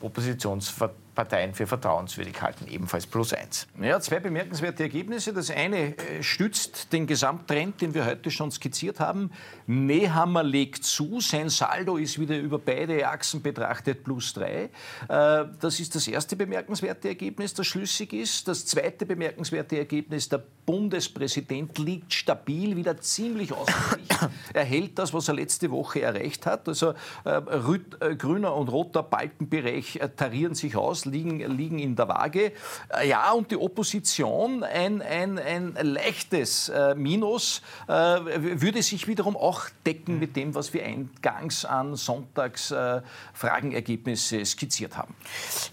Oppositionsparteien 0.00 1.09
Parteien 1.20 1.52
für 1.52 1.66
vertrauenswürdig 1.66 2.40
halten, 2.40 2.66
ebenfalls 2.66 3.06
plus 3.06 3.34
eins. 3.34 3.66
Ja, 3.78 4.00
zwei 4.00 4.20
bemerkenswerte 4.20 4.84
Ergebnisse. 4.84 5.34
Das 5.34 5.50
eine 5.50 5.94
äh, 5.98 6.22
stützt 6.22 6.94
den 6.94 7.06
Gesamttrend, 7.06 7.82
den 7.82 7.92
wir 7.92 8.06
heute 8.06 8.30
schon 8.30 8.50
skizziert 8.50 9.00
haben. 9.00 9.30
Nehammer 9.66 10.42
legt 10.42 10.82
zu, 10.82 11.20
sein 11.20 11.50
Saldo 11.50 11.98
ist 11.98 12.18
wieder 12.18 12.38
über 12.38 12.58
beide 12.58 13.06
Achsen 13.06 13.42
betrachtet 13.42 14.02
plus 14.02 14.32
drei. 14.32 14.70
Äh, 15.10 15.44
das 15.60 15.78
ist 15.78 15.94
das 15.94 16.08
erste 16.08 16.36
bemerkenswerte 16.36 17.08
Ergebnis, 17.08 17.52
das 17.52 17.66
schlüssig 17.66 18.14
ist. 18.14 18.48
Das 18.48 18.64
zweite 18.64 19.04
bemerkenswerte 19.04 19.76
Ergebnis, 19.76 20.30
der 20.30 20.42
Bundespräsident 20.70 21.78
liegt 21.78 22.14
stabil, 22.14 22.76
wieder 22.76 23.00
ziemlich 23.00 23.52
ausgeglichen. 23.52 24.28
er 24.54 24.64
hält 24.64 24.96
das, 25.00 25.12
was 25.12 25.26
er 25.26 25.34
letzte 25.34 25.68
Woche 25.72 26.02
erreicht 26.02 26.46
hat. 26.46 26.68
Also 26.68 26.94
äh, 27.24 28.14
grüner 28.14 28.54
und 28.54 28.68
roter 28.68 29.02
Balkenbereich 29.02 29.98
tarieren 30.16 30.54
sich 30.54 30.76
aus 30.76 31.06
liegen, 31.06 31.40
liegen 31.56 31.80
in 31.80 31.96
der 31.96 32.06
Waage. 32.06 32.52
Äh, 32.88 33.08
ja, 33.08 33.32
und 33.32 33.50
die 33.50 33.56
Opposition, 33.56 34.62
ein, 34.62 35.02
ein, 35.02 35.40
ein 35.40 35.74
leichtes 35.82 36.68
äh, 36.68 36.94
Minus, 36.94 37.62
äh, 37.88 37.92
würde 37.92 38.80
sich 38.84 39.08
wiederum 39.08 39.36
auch 39.36 39.62
decken 39.84 40.20
mit 40.20 40.36
dem, 40.36 40.54
was 40.54 40.72
wir 40.72 40.84
eingangs 40.84 41.64
an 41.64 41.96
Sonntags 41.96 42.70
äh, 42.70 43.02
Fragenergebnisse 43.34 44.44
skizziert 44.44 44.96
haben. 44.96 45.16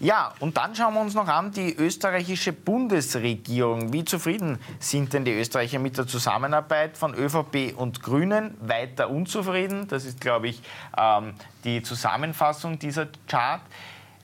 Ja, 0.00 0.34
und 0.40 0.56
dann 0.56 0.74
schauen 0.74 0.94
wir 0.94 1.02
uns 1.02 1.14
noch 1.14 1.28
an 1.28 1.52
die 1.52 1.72
österreichische 1.76 2.52
Bundesregierung. 2.52 3.92
Wie 3.92 4.04
zufrieden 4.04 4.58
sind 4.90 5.12
denn 5.12 5.24
die 5.24 5.32
Österreicher 5.32 5.78
mit 5.78 5.98
der 5.98 6.06
Zusammenarbeit 6.06 6.96
von 6.96 7.14
ÖVP 7.14 7.74
und 7.76 8.02
Grünen? 8.02 8.56
Weiter 8.60 9.10
unzufrieden. 9.10 9.86
Das 9.88 10.04
ist, 10.04 10.20
glaube 10.20 10.48
ich, 10.48 10.62
ähm, 10.96 11.34
die 11.64 11.82
Zusammenfassung 11.82 12.78
dieser 12.78 13.08
Chart. 13.26 13.60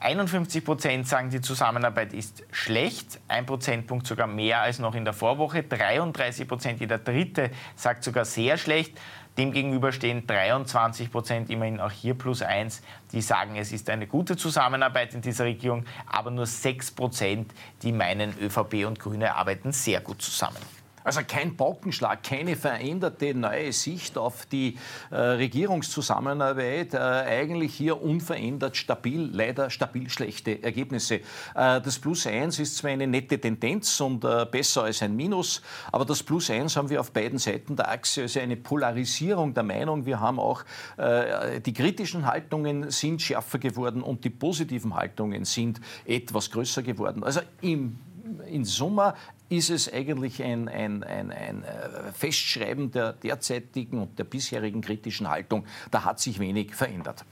51 0.01 0.65
Prozent 0.65 1.09
sagen, 1.09 1.31
die 1.31 1.41
Zusammenarbeit 1.41 2.13
ist 2.13 2.43
schlecht, 2.51 3.21
ein 3.27 3.47
Prozentpunkt 3.47 4.07
sogar 4.07 4.27
mehr 4.27 4.61
als 4.61 4.79
noch 4.79 4.95
in 4.95 5.05
der 5.05 5.15
Vorwoche. 5.15 5.63
33 5.63 6.47
Prozent, 6.47 6.81
jeder 6.81 6.99
Dritte 6.99 7.51
sagt 7.75 8.05
sogar 8.05 8.25
sehr 8.25 8.59
schlecht. 8.59 8.99
Demgegenüber 9.37 9.91
stehen 9.91 10.27
23 10.27 11.11
Prozent, 11.11 11.51
immerhin 11.51 11.81
auch 11.81 11.91
hier 11.91 12.15
plus 12.15 12.41
eins, 12.43 12.83
die 13.13 13.21
sagen, 13.21 13.57
es 13.57 13.73
ist 13.73 13.91
eine 13.91 14.07
gute 14.07 14.37
Zusammenarbeit 14.37 15.15
in 15.15 15.23
dieser 15.23 15.45
Regierung, 15.45 15.85
aber 16.07 16.31
nur 16.31 16.47
6 16.47 16.93
Prozent, 16.93 17.53
die 17.83 17.91
meinen, 17.91 18.33
ÖVP 18.39 18.87
und 18.87 19.01
Grüne 19.01 19.35
arbeiten 19.35 19.73
sehr 19.73 20.01
gut 20.01 20.23
zusammen. 20.23 20.59
Also 21.05 21.21
kein 21.29 21.55
Paukenschlag, 21.55 22.23
keine 22.23 22.57
veränderte 22.57 23.35
neue 23.35 23.75
Sicht 23.75 24.17
auf 24.17 24.47
die 24.47 24.79
äh, 25.11 25.17
Regierungszusammenarbeit. 25.17 26.95
Äh, 26.95 26.99
eigentlich 26.99 27.75
hier 27.75 28.03
unverändert 28.03 28.75
stabil, 28.75 29.29
leider 29.31 29.69
stabil 29.69 30.09
schlechte 30.09 30.63
Ergebnisse. 30.63 31.17
Äh, 31.17 31.21
das 31.55 31.99
Plus 31.99 32.27
1 32.27 32.59
ist 32.59 32.79
zwar 32.79 32.91
eine 32.91 33.07
nette 33.07 33.39
Tendenz 33.39 34.01
und 34.01 34.25
äh, 34.25 34.47
besser 34.51 34.85
als 34.85 35.03
ein 35.03 35.15
Minus, 35.15 35.61
aber 35.93 36.07
das 36.07 36.23
Plus 36.23 36.49
1 36.49 36.75
haben 36.77 36.89
wir 36.89 37.01
auf 37.01 37.13
beiden 37.13 37.39
Seiten 37.39 37.77
der 37.77 37.91
Achse, 37.91 38.23
also 38.23 38.41
eine 38.41 38.57
Polarisierung 38.57 39.53
der 39.53 39.63
Meinung. 39.63 40.07
Wir 40.07 40.21
haben 40.21 40.41
auch 40.41 40.65
äh, 40.97 41.61
die 41.61 41.75
kritischen 41.75 42.25
Haltungen 42.25 42.91
sind 42.91 43.21
schärfer 43.21 43.59
geworden 43.59 44.03
und 44.03 44.25
die 44.25 44.31
positiven 44.31 44.97
Haltungen 44.97 45.45
sind 45.45 45.83
etwas 46.07 46.51
größer 46.51 46.83
geworden. 46.83 47.23
Also 47.23 47.41
im 47.61 47.99
in 48.47 48.65
Summe 48.65 49.15
ist 49.57 49.71
es 49.71 49.93
eigentlich 49.93 50.43
ein, 50.43 50.69
ein, 50.69 51.03
ein, 51.03 51.31
ein, 51.31 51.65
äh, 51.65 52.13
Festschreiben 52.13 52.91
der 52.91 53.13
derzeitigen 53.13 54.01
und 54.01 54.19
der 54.19 54.25
bisherigen 54.25 54.81
kritischen 54.81 55.29
Haltung. 55.29 55.67
Da 55.91 56.05
hat 56.05 56.21
sich 56.21 56.39
wenig 56.39 56.75
verändert. 56.75 57.25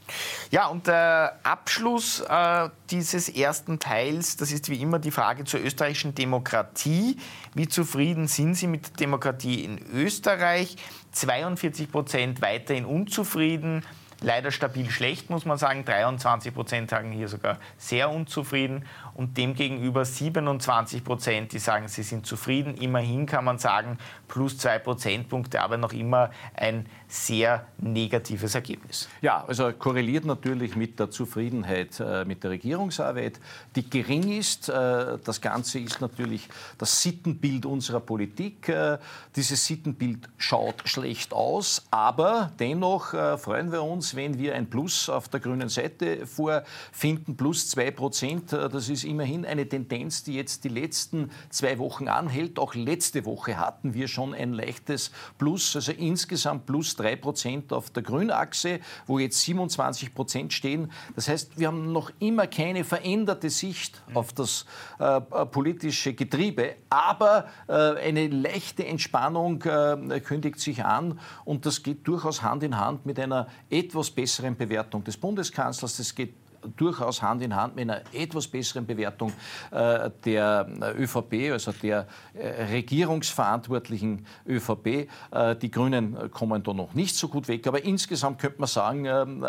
Ja, 0.50 0.66
und 0.68 0.86
der 0.86 1.38
Abschluss 1.42 2.20
äh, 2.20 2.68
dieses 2.90 3.28
ersten 3.28 3.78
Teils, 3.78 4.36
das 4.36 4.52
ist 4.52 4.68
wie 4.68 4.80
immer 4.80 4.98
die 4.98 5.10
Frage 5.10 5.44
zur 5.44 5.60
österreichischen 5.60 6.14
Demokratie. 6.14 7.16
Wie 7.54 7.68
zufrieden 7.68 8.28
sind 8.28 8.54
Sie 8.54 8.66
mit 8.66 8.88
der 8.88 8.96
Demokratie 8.96 9.64
in 9.64 9.78
Österreich? 9.92 10.76
42 11.12 11.90
Prozent 11.90 12.42
weiterhin 12.42 12.84
unzufrieden. 12.84 13.84
leider 14.22 14.50
stabil 14.50 14.90
schlecht, 14.90 15.30
muss 15.30 15.44
man 15.44 15.58
sagen. 15.58 15.84
23 15.84 16.54
Prozent 16.54 16.90
sagen 16.90 17.12
hier 17.12 17.28
sogar 17.28 17.58
sehr 17.76 18.10
unzufrieden 18.10 18.84
und 19.14 19.36
demgegenüber 19.36 20.04
27 20.04 21.04
Prozent, 21.04 21.52
die 21.52 21.58
sagen, 21.58 21.88
sie 21.88 22.02
sind 22.02 22.26
zufrieden. 22.26 22.74
Immerhin 22.76 23.26
kann 23.26 23.44
man 23.44 23.58
sagen, 23.58 23.98
plus 24.28 24.58
zwei 24.58 24.78
Prozentpunkte, 24.78 25.60
aber 25.60 25.76
noch 25.76 25.92
immer 25.92 26.30
ein 26.54 26.86
sehr 27.08 27.66
negatives 27.78 28.54
Ergebnis. 28.54 29.08
Ja, 29.20 29.44
also 29.46 29.70
korreliert 29.72 30.24
natürlich 30.24 30.76
mit 30.76 30.98
der 30.98 31.10
Zufriedenheit 31.10 32.00
äh, 32.00 32.24
mit 32.24 32.42
der 32.42 32.52
Regierungsarbeit, 32.52 33.38
die 33.76 33.88
gering 33.88 34.32
ist. 34.32 34.70
Äh, 34.70 35.18
das 35.22 35.40
Ganze 35.40 35.78
ist 35.78 36.00
natürlich 36.00 36.48
das 36.78 37.02
Sittenbild 37.02 37.66
unserer 37.66 38.00
Politik. 38.00 38.68
Äh, 38.70 38.96
dieses 39.36 39.66
Sittenbild 39.66 40.28
schaut 40.38 40.88
schlecht 40.88 41.34
aus, 41.34 41.84
aber 41.90 42.52
dennoch 42.58 43.12
äh, 43.12 43.36
freuen 43.36 43.70
wir 43.72 43.82
uns, 43.82 44.16
wenn 44.16 44.38
wir 44.38 44.54
ein 44.54 44.70
Plus 44.70 45.10
auf 45.10 45.28
der 45.28 45.40
grünen 45.40 45.68
Seite 45.68 46.26
vorfinden, 46.26 47.36
plus 47.36 47.68
zwei 47.68 47.90
Prozent. 47.90 48.54
Äh, 48.54 48.70
das 48.70 48.88
ist 48.88 49.01
immerhin 49.04 49.44
eine 49.44 49.68
Tendenz, 49.68 50.24
die 50.24 50.34
jetzt 50.34 50.64
die 50.64 50.68
letzten 50.68 51.30
zwei 51.50 51.78
Wochen 51.78 52.08
anhält. 52.08 52.58
Auch 52.58 52.74
letzte 52.74 53.24
Woche 53.24 53.58
hatten 53.58 53.94
wir 53.94 54.08
schon 54.08 54.34
ein 54.34 54.52
leichtes 54.52 55.10
Plus, 55.38 55.76
also 55.76 55.92
insgesamt 55.92 56.66
plus 56.66 56.96
3 56.96 57.16
Prozent 57.16 57.72
auf 57.72 57.90
der 57.90 58.02
Grünachse, 58.02 58.80
wo 59.06 59.18
jetzt 59.18 59.40
27 59.40 60.14
Prozent 60.14 60.52
stehen. 60.52 60.90
Das 61.14 61.28
heißt, 61.28 61.58
wir 61.58 61.68
haben 61.68 61.92
noch 61.92 62.10
immer 62.18 62.46
keine 62.46 62.84
veränderte 62.84 63.50
Sicht 63.50 64.02
auf 64.14 64.32
das 64.32 64.66
äh, 64.98 65.20
politische 65.20 66.14
Getriebe, 66.14 66.76
aber 66.90 67.46
äh, 67.68 67.72
eine 67.72 68.28
leichte 68.28 68.86
Entspannung 68.86 69.62
äh, 69.62 70.20
kündigt 70.20 70.60
sich 70.60 70.84
an 70.84 71.18
und 71.44 71.66
das 71.66 71.82
geht 71.82 72.06
durchaus 72.06 72.42
Hand 72.42 72.62
in 72.62 72.78
Hand 72.78 73.06
mit 73.06 73.18
einer 73.18 73.48
etwas 73.70 74.10
besseren 74.10 74.56
Bewertung 74.56 75.04
des 75.04 75.16
Bundeskanzlers. 75.16 75.96
Das 75.96 76.14
geht 76.14 76.34
durchaus 76.76 77.22
Hand 77.22 77.42
in 77.42 77.54
Hand 77.54 77.76
mit 77.76 77.90
einer 77.90 78.02
etwas 78.12 78.48
besseren 78.48 78.86
Bewertung 78.86 79.32
äh, 79.70 80.10
der 80.24 80.66
ÖVP, 80.98 81.52
also 81.52 81.72
der 81.72 82.06
äh, 82.34 82.64
regierungsverantwortlichen 82.64 84.26
ÖVP. 84.46 85.08
Äh, 85.30 85.56
die 85.56 85.70
Grünen 85.70 86.30
kommen 86.30 86.62
da 86.62 86.72
noch 86.72 86.94
nicht 86.94 87.16
so 87.16 87.28
gut 87.28 87.48
weg, 87.48 87.66
aber 87.66 87.84
insgesamt 87.84 88.38
könnte 88.38 88.60
man 88.60 88.68
sagen, 88.68 89.04
ähm, 89.06 89.46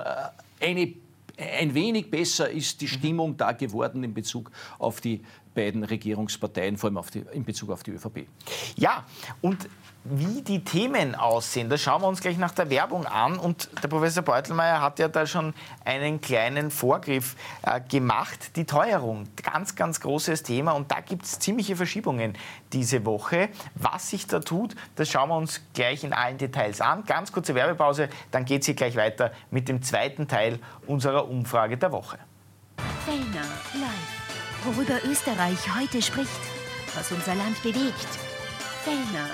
eine 0.59 0.93
ein 1.35 1.73
wenig 1.73 2.11
besser 2.11 2.49
ist 2.49 2.81
die 2.81 2.87
Stimmung 2.87 3.37
da 3.37 3.53
geworden 3.53 4.03
in 4.03 4.13
Bezug 4.13 4.51
auf 4.77 5.01
die 5.01 5.23
beiden 5.53 5.83
Regierungsparteien, 5.83 6.77
vor 6.77 6.89
allem 6.89 7.01
die, 7.13 7.23
in 7.31 7.43
Bezug 7.43 7.71
auf 7.71 7.83
die 7.83 7.91
ÖVP. 7.91 8.27
Ja, 8.75 9.05
und 9.41 9.69
wie 10.05 10.41
die 10.41 10.63
Themen 10.63 11.15
aussehen, 11.15 11.69
das 11.69 11.81
schauen 11.81 12.01
wir 12.01 12.07
uns 12.07 12.19
gleich 12.19 12.37
nach 12.37 12.51
der 12.51 12.69
Werbung 12.69 13.05
an. 13.05 13.39
Und 13.39 13.69
der 13.81 13.87
Professor 13.87 14.21
Beutelmeier 14.21 14.81
hat 14.81 14.99
ja 14.99 15.07
da 15.07 15.25
schon 15.25 15.53
einen 15.85 16.19
kleinen 16.19 16.71
Vorgriff 16.71 17.35
äh, 17.61 17.79
gemacht. 17.79 18.55
Die 18.57 18.65
Teuerung, 18.65 19.27
ganz, 19.41 19.75
ganz 19.75 20.01
großes 20.01 20.43
Thema. 20.43 20.73
Und 20.73 20.91
da 20.91 20.99
gibt 20.99 21.23
es 21.23 21.39
ziemliche 21.39 21.77
Verschiebungen 21.77 22.33
diese 22.73 23.05
Woche. 23.05 23.49
Was 23.75 24.09
sich 24.09 24.27
da 24.27 24.39
tut, 24.39 24.75
das 24.95 25.09
schauen 25.09 25.29
wir 25.29 25.37
uns 25.37 25.61
gleich 25.73 26.03
in 26.03 26.11
allen 26.11 26.37
Details 26.37 26.81
an. 26.81 27.05
Ganz 27.05 27.31
kurze 27.31 27.55
Werbepause, 27.55 28.09
dann 28.31 28.43
geht 28.43 28.61
es 28.61 28.65
hier 28.65 28.75
gleich 28.75 28.97
weiter 28.97 29.31
mit 29.51 29.69
dem 29.69 29.81
zweiten 29.81 30.27
Teil 30.27 30.59
unserer 30.85 31.29
Umfrage 31.29 31.77
der 31.77 31.93
Woche. 31.93 32.19
Fellner 33.05 33.47
live. 33.73 34.22
Worüber 34.65 35.03
Österreich 35.03 35.59
heute 35.77 36.01
spricht, 36.01 36.29
was 36.95 37.11
unser 37.11 37.35
Land 37.35 37.61
bewegt 37.61 38.07
Fellner. 38.83 39.29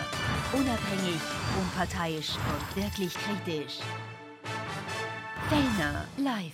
Unabhängig, 0.54 1.22
unparteiisch 1.60 2.32
und 2.36 2.84
wirklich 2.84 3.14
kritisch. 3.14 3.78
Fellner 5.50 6.06
live. 6.18 6.54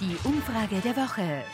Die 0.00 0.16
Umfrage 0.24 0.80
der 0.80 0.96
Woche. 0.96 1.44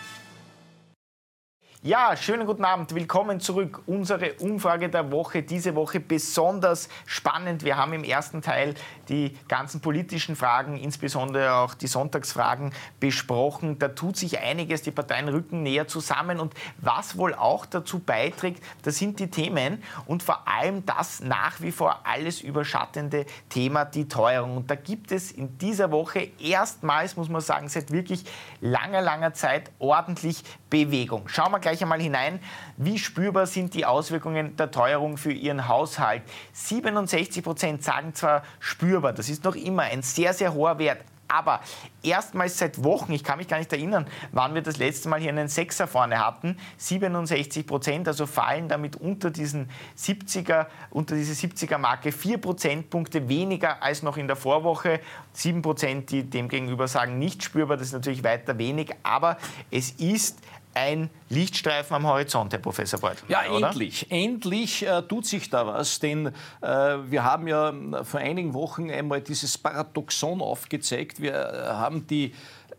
Ja, 1.87 2.17
schönen 2.17 2.47
guten 2.47 2.65
Abend. 2.65 2.95
Willkommen 2.95 3.41
zurück. 3.41 3.83
Unsere 3.85 4.33
Umfrage 4.37 4.89
der 4.89 5.13
Woche, 5.13 5.43
diese 5.43 5.75
Woche 5.75 6.01
besonders 6.01 6.89
spannend. 7.05 7.63
Wir 7.63 7.77
haben 7.77 7.93
im 7.93 8.05
ersten 8.05 8.41
Teil 8.41 8.73
die 9.11 9.37
ganzen 9.49 9.83
politischen 9.83 10.35
Fragen, 10.35 10.79
insbesondere 10.79 11.53
auch 11.53 11.75
die 11.75 11.87
Sonntagsfragen 11.87 12.73
besprochen. 13.01 13.79
Da 13.79 13.89
tut 13.89 14.17
sich 14.17 14.39
einiges. 14.39 14.81
Die 14.81 14.93
Parteien 14.93 15.29
rücken 15.29 15.63
näher 15.63 15.87
zusammen. 15.87 16.41
Und 16.41 16.55
was 16.79 17.19
wohl 17.19 17.35
auch 17.35 17.67
dazu 17.67 17.99
beiträgt, 17.99 18.65
das 18.81 18.97
sind 18.97 19.21
die 19.21 19.29
Themen 19.29 19.83
und 20.07 20.23
vor 20.23 20.49
allem 20.49 20.87
das 20.87 21.21
nach 21.21 21.61
wie 21.61 21.71
vor 21.71 22.01
alles 22.05 22.41
überschattende 22.41 23.27
Thema, 23.51 23.85
die 23.85 24.09
Teuerung. 24.09 24.57
Und 24.57 24.71
da 24.71 24.75
gibt 24.75 25.13
es 25.13 25.33
in 25.33 25.59
dieser 25.59 25.91
Woche 25.91 26.31
erstmals, 26.41 27.19
muss 27.19 27.29
man 27.29 27.43
sagen, 27.43 27.69
seit 27.69 27.93
wirklich 27.93 28.25
langer, 28.63 29.03
langer 29.03 29.35
Zeit 29.35 29.71
ordentlich 29.79 30.45
Bewegung. 30.71 31.29
Schauen 31.29 31.53
wir 31.53 31.61
gleich 31.61 31.74
einmal 31.83 32.01
hinein, 32.01 32.41
wie 32.77 32.99
spürbar 32.99 33.47
sind 33.47 33.75
die 33.75 33.87
Auswirkungen 33.87 34.57
der 34.57 34.71
Teuerung 34.71 35.17
für 35.17 35.33
Ihren 35.33 35.69
Haushalt. 35.69 36.23
67 36.53 37.43
Prozent 37.43 37.83
sagen 37.83 38.15
zwar 38.15 38.43
spürbar, 38.61 39.13
das 39.13 39.29
ist 39.29 39.45
noch 39.45 39.57
immer 39.57 39.83
ein 39.83 40.03
sehr, 40.03 40.33
sehr 40.33 40.55
hoher 40.55 40.79
Wert, 40.79 41.01
aber 41.29 41.61
erstmals 42.03 42.59
seit 42.59 42.85
Wochen, 42.85 43.13
ich 43.13 43.25
kann 43.25 43.39
mich 43.39 43.49
gar 43.49 43.59
nicht 43.59 43.73
erinnern, 43.73 44.07
wann 44.33 44.55
wir 44.55 44.63
das 44.63 44.77
letzte 44.77 45.09
Mal 45.09 45.21
hier 45.21 45.31
einen 45.31 45.49
Sechser 45.49 45.87
vorne 45.87 46.25
hatten, 46.25 46.57
67 46.77 47.67
Prozent, 47.67 48.07
also 48.07 48.27
fallen 48.27 48.69
damit 48.69 48.97
unter 48.97 49.31
diesen 49.31 49.71
70er, 49.99 50.67
unter 50.91 51.17
diese 51.17 51.33
70er 51.33 51.79
Marke 51.79 52.13
4 52.13 52.39
Prozentpunkte 52.39 53.29
weniger 53.29 53.83
als 53.83 54.03
noch 54.03 54.17
in 54.17 54.27
der 54.27 54.37
Vorwoche. 54.37 55.01
7 55.33 55.63
Prozent, 55.63 56.11
die 56.11 56.23
demgegenüber 56.23 56.87
sagen, 56.87 57.19
nicht 57.19 57.43
spürbar, 57.43 57.77
das 57.77 57.89
ist 57.89 57.95
natürlich 57.95 58.23
weiter 58.23 58.57
wenig, 58.59 58.95
aber 59.03 59.39
es 59.71 59.91
ist 59.93 60.39
ein 60.75 61.11
Lichtstreifen 61.29 61.97
am 61.97 62.07
Horizont, 62.07 62.53
Herr 62.53 62.61
Professor 62.61 63.01
Beutel. 63.01 63.25
Ja, 63.29 63.49
oder? 63.51 63.69
endlich. 63.69 64.11
Endlich 64.11 64.87
äh, 64.87 65.03
tut 65.03 65.27
sich 65.27 65.51
da 65.51 65.67
was, 65.67 65.99
denn 66.01 66.27
äh, 66.27 66.31
wir 66.63 67.25
haben 67.25 67.49
ja 67.49 67.73
vor 68.03 68.21
einigen 68.21 68.55
Wochen 68.55 68.91
einmal 68.91 69.21
dieses 69.21 69.57
Paradoxon 69.57 70.41
aufgezeigt. 70.41 71.21
Wir 71.21 71.35
äh, 71.35 71.69
haben 71.69 72.07
die 72.07 72.35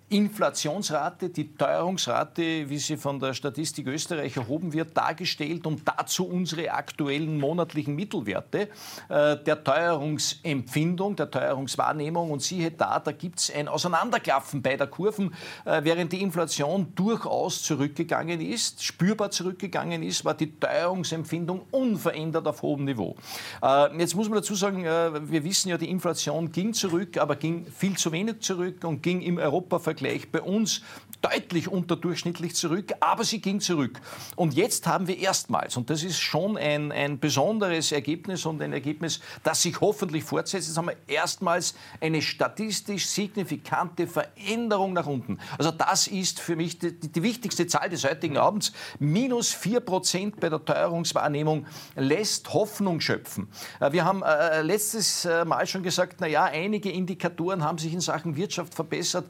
Inflationsrate, 0.10 1.30
die 1.30 1.56
Teuerungsrate, 1.56 2.70
wie 2.70 2.78
sie 2.78 2.96
von 2.96 3.20
der 3.20 3.34
Statistik 3.34 3.88
Österreich 3.88 4.38
erhoben 4.38 4.72
wird, 4.72 4.96
dargestellt 4.96 5.66
und 5.66 5.82
dazu 5.84 6.28
unsere 6.28 6.72
aktuellen 6.72 7.40
monatlichen 7.40 7.96
Mittelwerte 7.96 8.70
äh, 9.10 9.36
der 9.38 9.64
Teuerungsempfindung, 9.64 11.16
der 11.16 11.32
Teuerungswahrnehmung. 11.32 12.30
Und 12.30 12.44
siehe 12.44 12.70
da, 12.70 13.00
da 13.00 13.12
gibt 13.12 13.40
es 13.40 13.52
ein 13.52 13.68
Auseinanderklaffen 13.68 14.62
beider 14.62 14.86
Kurven, 14.86 15.34
äh, 15.66 15.82
während 15.84 16.14
die 16.14 16.22
Inflation 16.22 16.94
durchaus 16.94 17.64
zurückgegangen 17.64 18.42
ist, 18.42 18.84
spürbar 18.84 19.32
zurückgegangen 19.32 20.04
ist, 20.04 20.24
war 20.24 20.36
die 20.36 20.52
Teuerungsempfindung 20.60 21.64
unverändert 21.72 22.48
auf 22.48 22.62
hohem 22.62 22.86
Niveau. 22.86 23.16
Äh, 23.64 23.98
jetzt 23.98 24.14
muss 24.14 24.30
man 24.30 24.38
dazu 24.38 24.54
sagen, 24.54 24.84
wir 24.84 25.44
wissen 25.44 25.70
ja, 25.70 25.80
die 25.80 25.90
Inflation 25.90 26.52
ging 26.52 26.74
zurück, 26.74 27.18
aber 27.18 27.36
ging 27.36 27.66
viel 27.66 27.98
zu 27.98 28.12
wenig 28.12 28.42
zurück 28.42 28.84
und 28.84 29.02
ging 29.02 29.22
im 29.22 29.40
Europavergleich 29.40 29.95
Vergleich 29.96 30.30
bei 30.30 30.42
uns 30.42 30.82
deutlich 31.22 31.68
unterdurchschnittlich 31.68 32.56
zurück, 32.56 32.94
aber 33.00 33.24
sie 33.24 33.42
ging 33.42 33.60
zurück. 33.60 34.00
Und 34.36 34.54
jetzt 34.54 34.86
haben 34.86 35.08
wir 35.08 35.18
erstmals, 35.18 35.76
und 35.76 35.90
das 35.90 36.04
ist 36.04 36.20
schon 36.20 36.58
ein, 36.58 36.92
ein 36.92 37.20
besonderes 37.20 37.92
Ergebnis 37.92 38.46
und 38.46 38.62
ein 38.62 38.74
Ergebnis, 38.74 39.22
das 39.44 39.62
sich 39.62 39.82
hoffentlich 39.82 40.24
fortsetzt, 40.24 40.68
jetzt 40.68 40.78
haben 40.78 40.88
wir 40.88 40.98
erstmals 41.08 41.74
eine 42.00 42.22
statistisch 42.22 43.08
signifikante 43.08 44.08
Veränderung 44.08 44.94
nach 44.94 45.08
unten. 45.08 45.40
Also 45.58 45.72
das 45.72 46.08
ist 46.08 46.40
für 46.40 46.56
mich 46.56 46.78
die, 46.78 47.00
die 47.00 47.24
wichtigste 47.24 47.66
Zahl 47.66 47.90
des 47.90 48.04
heutigen 48.04 48.38
Abends. 48.38 48.72
Minus 49.00 49.52
4 49.54 49.80
Prozent 49.80 50.40
bei 50.40 50.50
der 50.50 50.64
Teuerungswahrnehmung 50.64 51.66
lässt 51.96 52.54
Hoffnung 52.54 53.00
schöpfen. 53.00 53.48
Äh, 53.80 53.94
wir 53.94 54.06
haben 54.06 54.22
äh, 54.22 54.62
letztes 54.62 55.26
äh, 55.26 55.44
Mal 55.46 55.66
schon 55.66 55.82
gesagt, 55.82 56.18
na 56.20 56.28
ja, 56.28 56.44
einige 56.44 56.92
Indikatoren 56.92 57.64
haben 57.64 57.78
sich 57.78 57.94
in 57.94 58.02
Sachen 58.02 58.36
Wirtschaft 58.36 58.76
verbessert. 58.76 59.26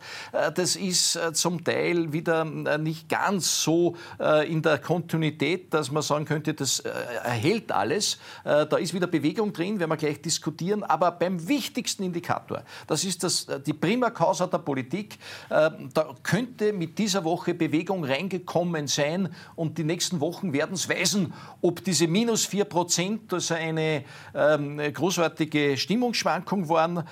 Das 0.57 0.75
ist 0.75 1.15
äh, 1.15 1.33
zum 1.33 1.63
Teil 1.63 2.11
wieder 2.13 2.41
äh, 2.41 2.77
nicht 2.77 3.09
ganz 3.09 3.63
so 3.63 3.95
äh, 4.19 4.49
in 4.51 4.61
der 4.61 4.79
Kontinuität, 4.79 5.73
dass 5.73 5.91
man 5.91 6.01
sagen 6.01 6.25
könnte, 6.25 6.53
das 6.53 6.79
erhält 6.79 7.71
alles. 7.71 8.17
Da 8.43 8.77
ist 8.77 8.93
wieder 8.93 9.07
Bewegung 9.07 9.51
drin, 9.53 9.79
werden 9.79 9.89
wir 9.89 9.97
gleich 9.97 10.21
diskutieren. 10.21 10.83
Aber 10.83 11.11
beim 11.11 11.47
wichtigsten 11.47 12.03
Indikator, 12.03 12.63
das 12.87 13.03
ist 13.03 13.23
das, 13.23 13.47
die 13.65 13.73
Prima 13.73 14.09
Causa 14.09 14.47
der 14.47 14.59
Politik, 14.59 15.17
da 15.49 16.15
könnte 16.23 16.73
mit 16.73 16.97
dieser 16.97 17.23
Woche 17.23 17.53
Bewegung 17.53 18.03
reingekommen 18.03 18.87
sein 18.87 19.33
und 19.55 19.77
die 19.77 19.83
nächsten 19.83 20.19
Wochen 20.19 20.53
werden 20.53 20.75
es 20.75 20.87
weisen, 20.89 21.33
ob 21.61 21.83
diese 21.83 22.07
minus 22.07 22.45
4 22.45 22.65
Prozent 22.65 23.33
also 23.33 23.53
eine 23.53 24.03
ähm, 24.33 24.77
großartige 24.77 25.77
Stimmungsschwankung 25.77 26.69
waren 26.69 27.03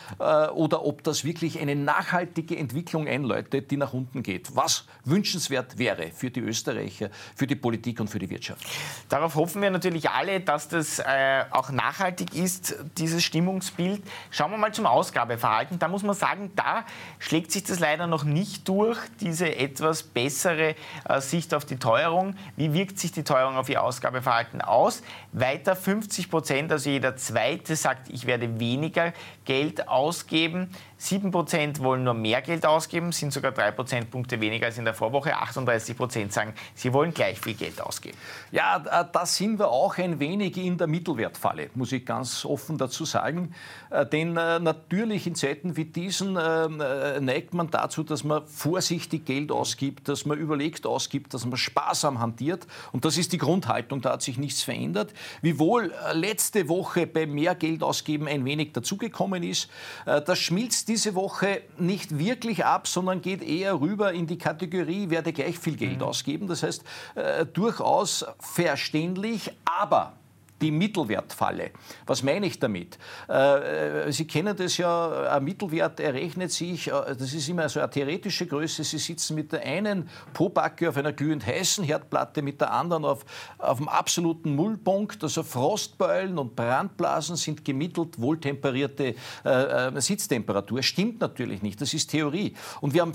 oder 0.55 0.85
ob 0.85 1.03
das 1.03 1.23
wirklich 1.23 1.59
eine 1.59 1.75
nachhaltige 1.75 2.57
Entwicklung 2.57 3.07
einläuft 3.07 3.32
Leute, 3.33 3.61
die 3.61 3.77
nach 3.77 3.93
unten 3.93 4.23
geht. 4.23 4.55
Was 4.55 4.85
wünschenswert 5.05 5.77
wäre 5.77 6.11
für 6.11 6.29
die 6.29 6.39
Österreicher, 6.39 7.09
für 7.35 7.47
die 7.47 7.55
Politik 7.55 7.99
und 7.99 8.07
für 8.07 8.19
die 8.19 8.29
Wirtschaft. 8.29 8.65
Darauf 9.09 9.35
hoffen 9.35 9.61
wir 9.61 9.69
natürlich 9.69 10.09
alle, 10.09 10.39
dass 10.39 10.67
das 10.67 10.99
äh, 10.99 11.45
auch 11.51 11.71
nachhaltig 11.71 12.35
ist, 12.35 12.75
dieses 12.97 13.23
Stimmungsbild. 13.23 14.01
Schauen 14.31 14.51
wir 14.51 14.57
mal 14.57 14.73
zum 14.73 14.85
Ausgabeverhalten. 14.85 15.79
Da 15.79 15.87
muss 15.87 16.03
man 16.03 16.15
sagen, 16.15 16.51
da 16.55 16.85
schlägt 17.19 17.51
sich 17.51 17.63
das 17.63 17.79
leider 17.79 18.07
noch 18.07 18.23
nicht 18.23 18.67
durch, 18.67 18.97
diese 19.19 19.55
etwas 19.55 20.03
bessere 20.03 20.75
äh, 21.07 21.21
Sicht 21.21 21.53
auf 21.53 21.65
die 21.65 21.77
Teuerung. 21.77 22.35
Wie 22.55 22.73
wirkt 22.73 22.99
sich 22.99 23.11
die 23.11 23.23
Teuerung 23.23 23.57
auf 23.57 23.69
Ihr 23.69 23.83
Ausgabeverhalten 23.83 24.61
aus? 24.61 25.01
Weiter 25.31 25.75
50 25.75 26.29
Prozent, 26.29 26.71
also 26.71 26.89
jeder 26.89 27.15
Zweite 27.15 27.75
sagt, 27.75 28.09
ich 28.09 28.25
werde 28.25 28.59
weniger 28.59 29.13
Geld 29.45 29.87
ausgeben. 29.87 30.69
7% 31.03 31.79
wollen 31.79 32.05
nur 32.05 32.13
mehr 32.13 32.41
Geld 32.41 32.65
ausgeben, 32.65 33.11
sind 33.11 33.33
sogar 33.33 33.51
3 33.51 33.71
Prozentpunkte 33.71 34.39
weniger 34.39 34.67
als 34.67 34.77
in 34.77 34.85
der 34.85 34.93
Vorwoche. 34.93 35.35
38 35.35 35.97
Prozent 35.97 36.31
sagen, 36.31 36.53
sie 36.75 36.93
wollen 36.93 37.13
gleich 37.13 37.41
viel 37.41 37.55
Geld 37.55 37.81
ausgeben. 37.81 38.17
Ja, 38.51 38.77
äh, 38.77 39.05
da 39.11 39.25
sind 39.25 39.59
wir 39.59 39.69
auch 39.69 39.97
ein 39.97 40.19
wenig 40.19 40.55
in 40.55 40.77
der 40.77 40.87
Mittelwertfalle, 40.87 41.71
muss 41.75 41.91
ich 41.91 42.05
ganz 42.05 42.45
offen 42.45 42.77
dazu 42.77 43.03
sagen. 43.03 43.53
Äh, 43.89 44.05
denn 44.05 44.37
äh, 44.37 44.59
natürlich 44.59 45.27
in 45.27 45.35
Zeiten 45.35 45.75
wie 45.75 45.85
diesen 45.85 46.33
neigt 46.33 47.53
man 47.53 47.69
dazu, 47.69 48.03
dass 48.03 48.23
man 48.23 48.45
vorsichtig 48.47 49.25
Geld 49.25 49.51
ausgibt, 49.51 50.07
dass 50.07 50.25
man 50.25 50.37
überlegt 50.37 50.85
ausgibt, 50.85 51.33
dass 51.33 51.45
man 51.45 51.57
sparsam 51.57 52.19
hantiert. 52.19 52.65
Und 52.91 53.05
das 53.05 53.17
ist 53.17 53.33
die 53.33 53.37
Grundhaltung, 53.37 54.01
da 54.01 54.13
hat 54.13 54.21
sich 54.21 54.37
nichts 54.37 54.63
verändert. 54.63 55.13
Wiewohl 55.41 55.93
letzte 56.13 56.69
Woche 56.69 57.07
bei 57.07 57.25
mehr 57.25 57.55
Geld 57.55 57.83
ausgeben 57.83 58.27
ein 58.27 58.45
wenig 58.45 58.71
dazugekommen 58.73 59.43
ist, 59.43 59.69
das 60.05 60.39
schmilzt 60.39 60.89
diese 60.93 61.15
Woche 61.15 61.63
nicht 61.79 62.19
wirklich 62.19 62.65
ab, 62.65 62.87
sondern 62.87 63.19
geht 63.19 63.41
eher 63.41 63.81
rüber 63.81 64.13
in 64.13 64.27
die 64.27 64.37
Kategorie, 64.37 65.09
werde 65.09 65.33
gleich 65.33 65.57
viel 65.57 65.75
Geld 65.75 65.97
mhm. 65.97 66.03
ausgeben. 66.03 66.47
Das 66.47 66.61
heißt, 66.61 66.83
äh, 67.15 67.47
durchaus 67.47 68.23
verständlich, 68.39 69.51
aber 69.65 70.13
die 70.63 70.71
Mittelwertfalle. 70.71 71.71
Was 72.05 72.23
meine 72.23 72.45
ich 72.45 72.57
damit? 72.57 72.97
Äh, 73.27 74.11
Sie 74.11 74.25
kennen 74.25 74.55
das 74.55 74.77
ja, 74.77 75.29
ein 75.29 75.43
Mittelwert 75.43 75.99
errechnet 75.99 76.51
sich, 76.51 76.87
äh, 76.87 76.91
das 76.91 77.33
ist 77.33 77.49
immer 77.49 77.67
so 77.67 77.79
eine 77.79 77.89
theoretische 77.89 78.47
Größe, 78.47 78.83
Sie 78.83 78.97
sitzen 78.97 79.35
mit 79.35 79.51
der 79.51 79.61
einen 79.63 80.09
Pobacke 80.33 80.87
auf 80.89 80.97
einer 80.97 81.11
glühend 81.11 81.45
heißen 81.45 81.83
Herdplatte, 81.83 82.41
mit 82.41 82.61
der 82.61 82.71
anderen 82.71 83.03
auf, 83.03 83.25
auf 83.57 83.77
dem 83.77 83.89
absoluten 83.89 84.55
Nullpunkt. 84.55 85.21
Also 85.23 85.43
Frostbeulen 85.43 86.37
und 86.37 86.55
Brandblasen 86.55 87.35
sind 87.35 87.65
gemittelt 87.65 88.19
wohltemperierte 88.19 89.15
äh, 89.43 89.49
äh, 89.49 90.01
Sitztemperatur. 90.01 90.81
Stimmt 90.81 91.19
natürlich 91.19 91.61
nicht, 91.61 91.81
das 91.81 91.93
ist 91.93 92.09
Theorie. 92.09 92.53
Und 92.79 92.93
wir 92.93 93.01
haben 93.01 93.13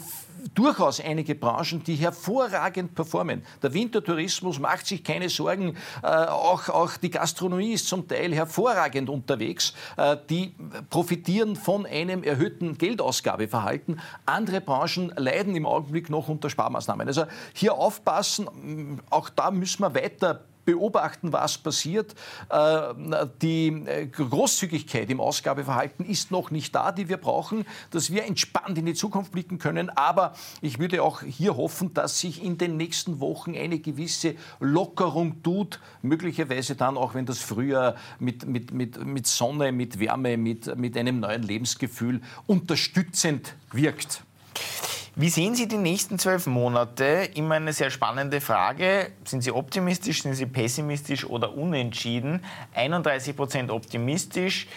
durchaus 0.54 1.00
einige 1.00 1.34
Branchen, 1.34 1.82
die 1.82 1.96
hervorragend 1.96 2.94
performen. 2.94 3.42
Der 3.62 3.72
Wintertourismus 3.72 4.58
macht 4.58 4.86
sich 4.86 5.02
keine 5.02 5.28
Sorgen, 5.28 5.76
äh, 6.02 6.06
auch, 6.06 6.68
auch 6.68 6.96
die 6.96 7.10
Gastronomie 7.10 7.37
ist 7.42 7.88
zum 7.88 8.06
Teil 8.08 8.34
hervorragend 8.34 9.08
unterwegs. 9.08 9.74
Äh, 9.96 10.16
die 10.28 10.54
profitieren 10.90 11.56
von 11.56 11.86
einem 11.86 12.22
erhöhten 12.22 12.78
Geldausgabeverhalten. 12.78 14.00
Andere 14.26 14.60
Branchen 14.60 15.12
leiden 15.16 15.54
im 15.56 15.66
Augenblick 15.66 16.10
noch 16.10 16.28
unter 16.28 16.50
Sparmaßnahmen. 16.50 17.06
Also 17.06 17.24
hier 17.52 17.74
aufpassen, 17.74 19.00
auch 19.10 19.28
da 19.28 19.50
müssen 19.50 19.82
wir 19.82 19.94
weiter 19.94 20.44
beobachten, 20.68 21.32
was 21.32 21.56
passiert. 21.56 22.14
Äh, 22.50 22.94
die 23.40 23.68
äh, 23.68 24.06
Großzügigkeit 24.06 25.08
im 25.08 25.18
Ausgabeverhalten 25.18 26.04
ist 26.04 26.30
noch 26.30 26.50
nicht 26.50 26.74
da, 26.74 26.92
die 26.92 27.08
wir 27.08 27.16
brauchen, 27.16 27.64
dass 27.90 28.12
wir 28.12 28.26
entspannt 28.26 28.76
in 28.76 28.84
die 28.84 28.92
Zukunft 28.92 29.32
blicken 29.32 29.58
können. 29.58 29.88
Aber 29.88 30.34
ich 30.60 30.78
würde 30.78 31.02
auch 31.02 31.22
hier 31.22 31.56
hoffen, 31.56 31.94
dass 31.94 32.20
sich 32.20 32.44
in 32.44 32.58
den 32.58 32.76
nächsten 32.76 33.18
Wochen 33.18 33.56
eine 33.56 33.78
gewisse 33.78 34.34
Lockerung 34.60 35.42
tut, 35.42 35.80
möglicherweise 36.02 36.76
dann 36.76 36.98
auch, 36.98 37.14
wenn 37.14 37.24
das 37.24 37.38
Frühjahr 37.38 37.94
mit, 38.18 38.46
mit, 38.46 38.70
mit, 38.70 39.02
mit 39.02 39.26
Sonne, 39.26 39.72
mit 39.72 39.98
Wärme, 39.98 40.36
mit, 40.36 40.76
mit 40.76 40.98
einem 40.98 41.20
neuen 41.20 41.44
Lebensgefühl 41.44 42.20
unterstützend 42.46 43.54
wirkt. 43.72 44.22
Wie 45.20 45.30
sehen 45.30 45.56
Sie 45.56 45.66
die 45.66 45.78
nächsten 45.78 46.16
zwölf 46.16 46.46
Monate? 46.46 47.28
Immer 47.34 47.56
eine 47.56 47.72
sehr 47.72 47.90
spannende 47.90 48.40
Frage. 48.40 49.10
Sind 49.24 49.42
Sie 49.42 49.50
optimistisch, 49.50 50.22
sind 50.22 50.34
Sie 50.34 50.46
pessimistisch 50.46 51.24
oder 51.24 51.54
unentschieden? 51.54 52.44
31 52.76 53.34
Prozent 53.34 53.72
optimistisch, 53.72 54.68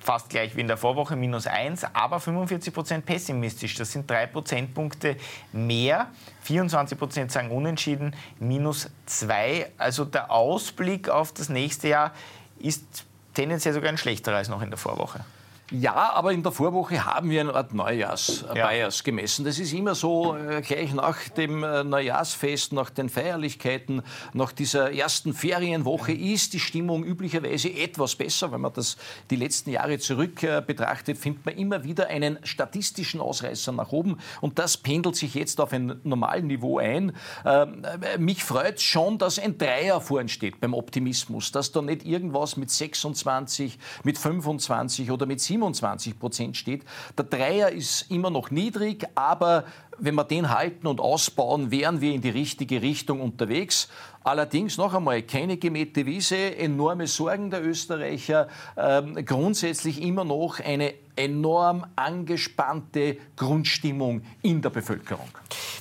fast 0.00 0.30
gleich 0.30 0.56
wie 0.56 0.62
in 0.62 0.66
der 0.66 0.78
Vorwoche, 0.78 1.14
minus 1.14 1.46
1, 1.46 1.84
aber 1.92 2.18
45 2.18 2.74
Prozent 2.74 3.06
pessimistisch. 3.06 3.76
Das 3.76 3.92
sind 3.92 4.10
drei 4.10 4.26
Prozentpunkte 4.26 5.16
mehr. 5.52 6.08
24 6.42 6.98
Prozent 6.98 7.30
sagen 7.30 7.52
unentschieden, 7.52 8.16
minus 8.40 8.90
2. 9.06 9.70
Also 9.78 10.04
der 10.04 10.32
Ausblick 10.32 11.08
auf 11.08 11.30
das 11.30 11.48
nächste 11.48 11.86
Jahr 11.86 12.10
ist 12.58 13.06
tendenziell 13.32 13.72
sogar 13.72 13.90
ein 13.90 13.98
schlechterer 13.98 14.38
als 14.38 14.48
noch 14.48 14.60
in 14.60 14.70
der 14.70 14.78
Vorwoche. 14.78 15.24
Ja, 15.70 16.12
aber 16.12 16.32
in 16.32 16.42
der 16.42 16.52
Vorwoche 16.52 17.06
haben 17.06 17.30
wir 17.30 17.40
eine 17.40 17.54
Art 17.54 17.72
Neujahrs-Bias 17.72 18.98
ja. 18.98 19.02
gemessen. 19.02 19.46
Das 19.46 19.58
ist 19.58 19.72
immer 19.72 19.94
so, 19.94 20.36
äh, 20.36 20.60
gleich 20.60 20.92
nach 20.92 21.30
dem 21.30 21.64
äh, 21.64 21.82
Neujahrsfest, 21.82 22.74
nach 22.74 22.90
den 22.90 23.08
Feierlichkeiten, 23.08 24.02
nach 24.34 24.52
dieser 24.52 24.92
ersten 24.92 25.32
Ferienwoche 25.32 26.12
ist 26.12 26.52
die 26.52 26.60
Stimmung 26.60 27.02
üblicherweise 27.02 27.72
etwas 27.72 28.14
besser. 28.14 28.52
Wenn 28.52 28.60
man 28.60 28.74
das 28.74 28.98
die 29.30 29.36
letzten 29.36 29.70
Jahre 29.70 29.98
zurück 29.98 30.42
äh, 30.42 30.62
betrachtet, 30.64 31.16
findet 31.16 31.46
man 31.46 31.56
immer 31.56 31.82
wieder 31.82 32.08
einen 32.08 32.38
statistischen 32.42 33.22
Ausreißer 33.22 33.72
nach 33.72 33.90
oben. 33.90 34.18
Und 34.42 34.58
das 34.58 34.76
pendelt 34.76 35.16
sich 35.16 35.32
jetzt 35.32 35.62
auf 35.62 35.72
ein 35.72 35.98
normales 36.04 36.44
Niveau 36.44 36.76
ein. 36.76 37.16
Ähm, 37.46 37.86
mich 38.18 38.44
freut 38.44 38.82
schon, 38.82 39.16
dass 39.16 39.38
ein 39.38 39.56
Dreier 39.56 40.02
vorn 40.02 40.28
steht 40.28 40.60
beim 40.60 40.74
Optimismus, 40.74 41.52
dass 41.52 41.72
da 41.72 41.80
nicht 41.80 42.04
irgendwas 42.04 42.58
mit 42.58 42.70
26, 42.70 43.78
mit 44.02 44.18
25 44.18 45.10
oder 45.10 45.24
mit 45.24 45.40
27 45.40 45.53
27 45.54 46.18
Prozent 46.18 46.56
steht. 46.56 46.84
Der 47.16 47.24
Dreier 47.24 47.70
ist 47.70 48.10
immer 48.10 48.30
noch 48.30 48.50
niedrig, 48.50 49.06
aber 49.14 49.64
wenn 49.98 50.14
wir 50.14 50.24
den 50.24 50.50
halten 50.50 50.86
und 50.86 51.00
ausbauen, 51.00 51.70
wären 51.70 52.00
wir 52.00 52.12
in 52.12 52.20
die 52.20 52.30
richtige 52.30 52.82
Richtung 52.82 53.20
unterwegs. 53.20 53.88
Allerdings 54.24 54.78
noch 54.78 54.94
einmal 54.94 55.22
keine 55.22 55.58
gemähte 55.58 56.06
Wiese, 56.06 56.56
enorme 56.56 57.06
Sorgen 57.06 57.50
der 57.50 57.64
Österreicher, 57.64 58.48
ähm, 58.76 59.22
grundsätzlich 59.24 60.02
immer 60.02 60.24
noch 60.24 60.60
eine 60.60 60.94
enorm 61.14 61.86
angespannte 61.94 63.18
Grundstimmung 63.36 64.22
in 64.42 64.62
der 64.62 64.70
Bevölkerung. 64.70 65.28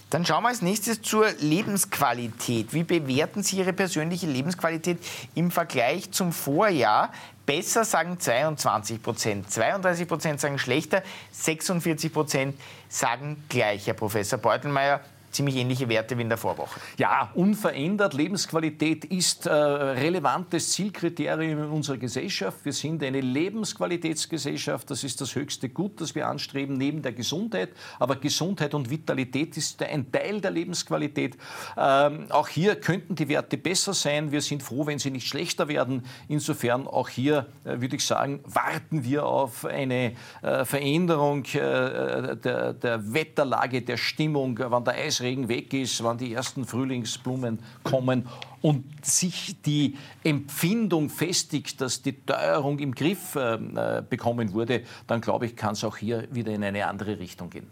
Dann 0.10 0.26
schauen 0.26 0.44
wir 0.44 0.50
als 0.50 0.62
nächstes 0.62 1.02
zur 1.02 1.26
Lebensqualität. 1.40 2.72
Wie 2.74 2.84
bewerten 2.84 3.42
Sie 3.42 3.58
Ihre 3.58 3.74
persönliche 3.74 4.28
Lebensqualität 4.28 5.00
im 5.34 5.50
Vergleich 5.50 6.12
zum 6.12 6.32
Vorjahr? 6.32 7.12
Besser 7.46 7.84
sagen 7.84 8.20
22 8.20 9.04
Prozent, 9.04 9.52
32 9.52 10.08
Prozent 10.08 10.40
sagen 10.40 10.58
schlechter, 10.58 11.04
46 11.32 12.14
Prozent 12.14 12.60
sagen 12.88 13.44
gleich, 13.50 13.86
Herr 13.86 13.96
Professor 13.96 14.40
Beutelmeier 14.40 15.02
ziemlich 15.34 15.56
ähnliche 15.56 15.90
Werte 15.90 16.18
wie 16.18 16.22
in 16.22 16.30
der 16.30 16.38
Vorwoche. 16.38 16.80
Ja, 16.98 17.32
unverändert. 17.34 18.14
Lebensqualität 18.14 19.06
ist 19.06 19.46
äh, 19.46 19.52
relevantes 19.52 20.72
Zielkriterium 20.72 21.64
in 21.64 21.70
unserer 21.70 21.98
Gesellschaft. 21.98 22.64
Wir 22.64 22.74
sind 22.74 23.04
eine 23.04 23.22
Lebensqualitätsgesellschaft. 23.22 24.90
Das 24.90 25.04
ist 25.04 25.22
das 25.22 25.36
höchste 25.36 25.70
Gut, 25.70 26.00
das 26.02 26.16
wir 26.16 26.28
anstreben, 26.28 26.78
neben 26.78 27.02
der 27.02 27.14
Gesundheit. 27.14 27.70
Aber 28.00 28.16
Gesundheit 28.16 28.74
und 28.74 28.90
Vitalität 28.90 29.58
ist 29.58 29.82
ein 29.82 30.12
Teil 30.12 30.42
der 30.42 30.52
Lebensqualität. 30.52 31.38
Ähm, 31.78 32.28
auch 32.30 32.48
hier 32.48 32.76
könnten 32.76 33.16
die 33.16 33.28
Werte 33.28 33.58
besser 33.58 33.94
sein. 33.94 34.32
Wir 34.32 34.42
sind 34.42 34.64
froh, 34.64 34.86
wenn 34.86 35.00
sie 35.00 35.12
nicht 35.12 35.28
schlechter 35.28 35.68
werden. 35.68 36.06
Insofern 36.28 36.88
auch 36.88 37.10
hier 37.10 37.48
äh, 37.64 37.82
würde 37.82 37.96
ich 37.96 38.06
sagen, 38.06 38.40
warten 38.46 39.04
wir 39.04 39.26
auf 39.26 39.66
eine 39.66 40.14
äh, 40.42 40.66
Veränderung 40.66 41.46
äh, 41.46 42.36
der, 42.38 42.74
der 42.74 43.14
Wetterlage, 43.14 43.82
der 43.82 43.98
Stimmung, 43.98 44.60
wann 44.60 44.84
der 44.84 44.96
Eis 44.96 45.23
Regen 45.24 45.48
weg 45.48 45.74
ist, 45.74 46.04
wann 46.04 46.18
die 46.18 46.34
ersten 46.34 46.66
Frühlingsblumen 46.66 47.60
kommen 47.84 48.28
und 48.62 49.06
sich 49.06 49.62
die 49.62 49.98
Empfindung 50.24 51.10
festigt, 51.10 51.82
dass 51.82 52.02
die 52.02 52.14
Teuerung 52.14 52.80
im 52.80 52.94
Griff 52.94 53.36
äh, 53.36 54.04
bekommen 54.08 54.54
wurde, 54.54 54.84
dann 55.08 55.22
glaube 55.22 55.48
ich, 55.48 55.56
kann 55.56 55.74
es 55.74 55.84
auch 55.84 55.98
hier 55.98 56.28
wieder 56.32 56.54
in 56.54 56.64
eine 56.64 56.88
andere 56.88 57.20
Richtung 57.20 57.50
gehen. 57.50 57.68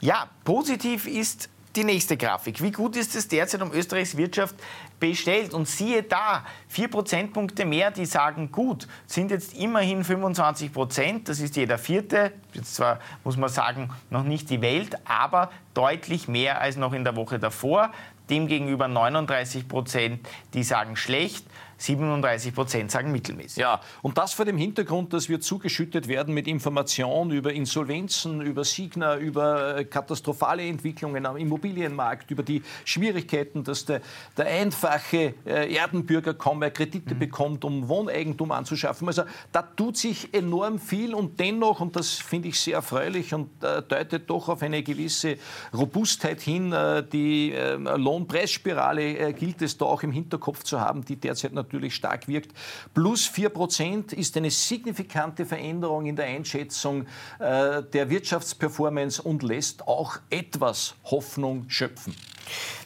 Ja, 0.00 0.28
positiv 0.44 1.06
ist 1.06 1.48
die 1.76 1.84
nächste 1.84 2.16
Grafik. 2.16 2.62
Wie 2.62 2.70
gut 2.70 2.96
ist 2.96 3.14
es 3.16 3.28
derzeit 3.28 3.62
um 3.62 3.72
Österreichs 3.72 4.16
Wirtschaft 4.16 4.54
bestellt? 5.00 5.54
Und 5.54 5.68
siehe 5.68 6.02
da, 6.02 6.44
vier 6.68 6.88
Prozentpunkte 6.88 7.64
mehr, 7.64 7.90
die 7.90 8.06
sagen 8.06 8.52
gut, 8.52 8.86
sind 9.06 9.30
jetzt 9.30 9.54
immerhin 9.54 10.04
25 10.04 10.72
Prozent. 10.72 11.28
Das 11.28 11.40
ist 11.40 11.56
jeder 11.56 11.78
vierte. 11.78 12.32
Jetzt 12.52 12.76
zwar, 12.76 13.00
muss 13.24 13.36
man 13.36 13.48
sagen, 13.48 13.90
noch 14.10 14.24
nicht 14.24 14.50
die 14.50 14.60
Welt, 14.60 14.96
aber 15.04 15.50
deutlich 15.74 16.28
mehr 16.28 16.60
als 16.60 16.76
noch 16.76 16.92
in 16.92 17.04
der 17.04 17.16
Woche 17.16 17.38
davor. 17.38 17.90
Demgegenüber 18.30 18.88
39 18.88 19.68
Prozent, 19.68 20.26
die 20.54 20.62
sagen 20.62 20.96
schlecht. 20.96 21.44
37 21.78 22.54
Prozent 22.54 22.90
sagen 22.90 23.12
mittelmäßig. 23.12 23.58
Ja, 23.58 23.80
und 24.02 24.18
das 24.18 24.32
vor 24.32 24.44
dem 24.44 24.56
Hintergrund, 24.56 25.12
dass 25.12 25.28
wir 25.28 25.40
zugeschüttet 25.40 26.08
werden 26.08 26.34
mit 26.34 26.46
Informationen 26.46 27.30
über 27.30 27.52
Insolvenzen, 27.52 28.40
über 28.40 28.64
Signer, 28.64 29.16
über 29.16 29.78
äh, 29.78 29.84
katastrophale 29.84 30.66
Entwicklungen 30.66 31.26
am 31.26 31.36
Immobilienmarkt, 31.36 32.30
über 32.30 32.42
die 32.42 32.62
Schwierigkeiten, 32.84 33.64
dass 33.64 33.84
der, 33.84 34.00
der 34.36 34.46
einfache 34.46 35.34
äh, 35.46 35.74
Erdenbürger 35.74 36.34
kaum 36.34 36.60
mehr 36.60 36.70
Kredite 36.70 37.14
mhm. 37.14 37.18
bekommt, 37.18 37.64
um 37.64 37.88
Wohneigentum 37.88 38.52
anzuschaffen. 38.52 39.08
Also 39.08 39.24
da 39.52 39.62
tut 39.62 39.96
sich 39.96 40.32
enorm 40.32 40.78
viel 40.78 41.14
und 41.14 41.38
dennoch, 41.40 41.80
und 41.80 41.96
das 41.96 42.10
finde 42.12 42.48
ich 42.48 42.60
sehr 42.60 42.76
erfreulich 42.76 43.34
und 43.34 43.62
äh, 43.62 43.82
deutet 43.82 44.30
doch 44.30 44.48
auf 44.48 44.62
eine 44.62 44.82
gewisse 44.82 45.36
Robustheit 45.76 46.40
hin, 46.40 46.72
äh, 46.72 47.02
die 47.06 47.52
äh, 47.52 47.74
Lohnpreisspirale 47.74 49.32
gilt 49.34 49.62
es 49.62 49.76
da 49.76 49.86
auch 49.86 50.02
im 50.02 50.12
Hinterkopf 50.12 50.62
zu 50.62 50.80
haben, 50.80 51.04
die 51.04 51.16
derzeit 51.16 51.52
natürlich 51.52 51.63
natürlich 51.64 51.94
stark 51.94 52.28
wirkt. 52.28 52.52
Plus 52.92 53.26
4 53.26 53.48
Prozent 53.48 54.12
ist 54.12 54.36
eine 54.36 54.50
signifikante 54.50 55.46
Veränderung 55.46 56.06
in 56.06 56.16
der 56.16 56.26
Einschätzung 56.26 57.06
äh, 57.38 57.82
der 57.82 58.10
Wirtschaftsperformance 58.10 59.20
und 59.22 59.42
lässt 59.42 59.86
auch 59.88 60.18
etwas 60.30 60.94
Hoffnung 61.04 61.64
schöpfen. 61.68 62.14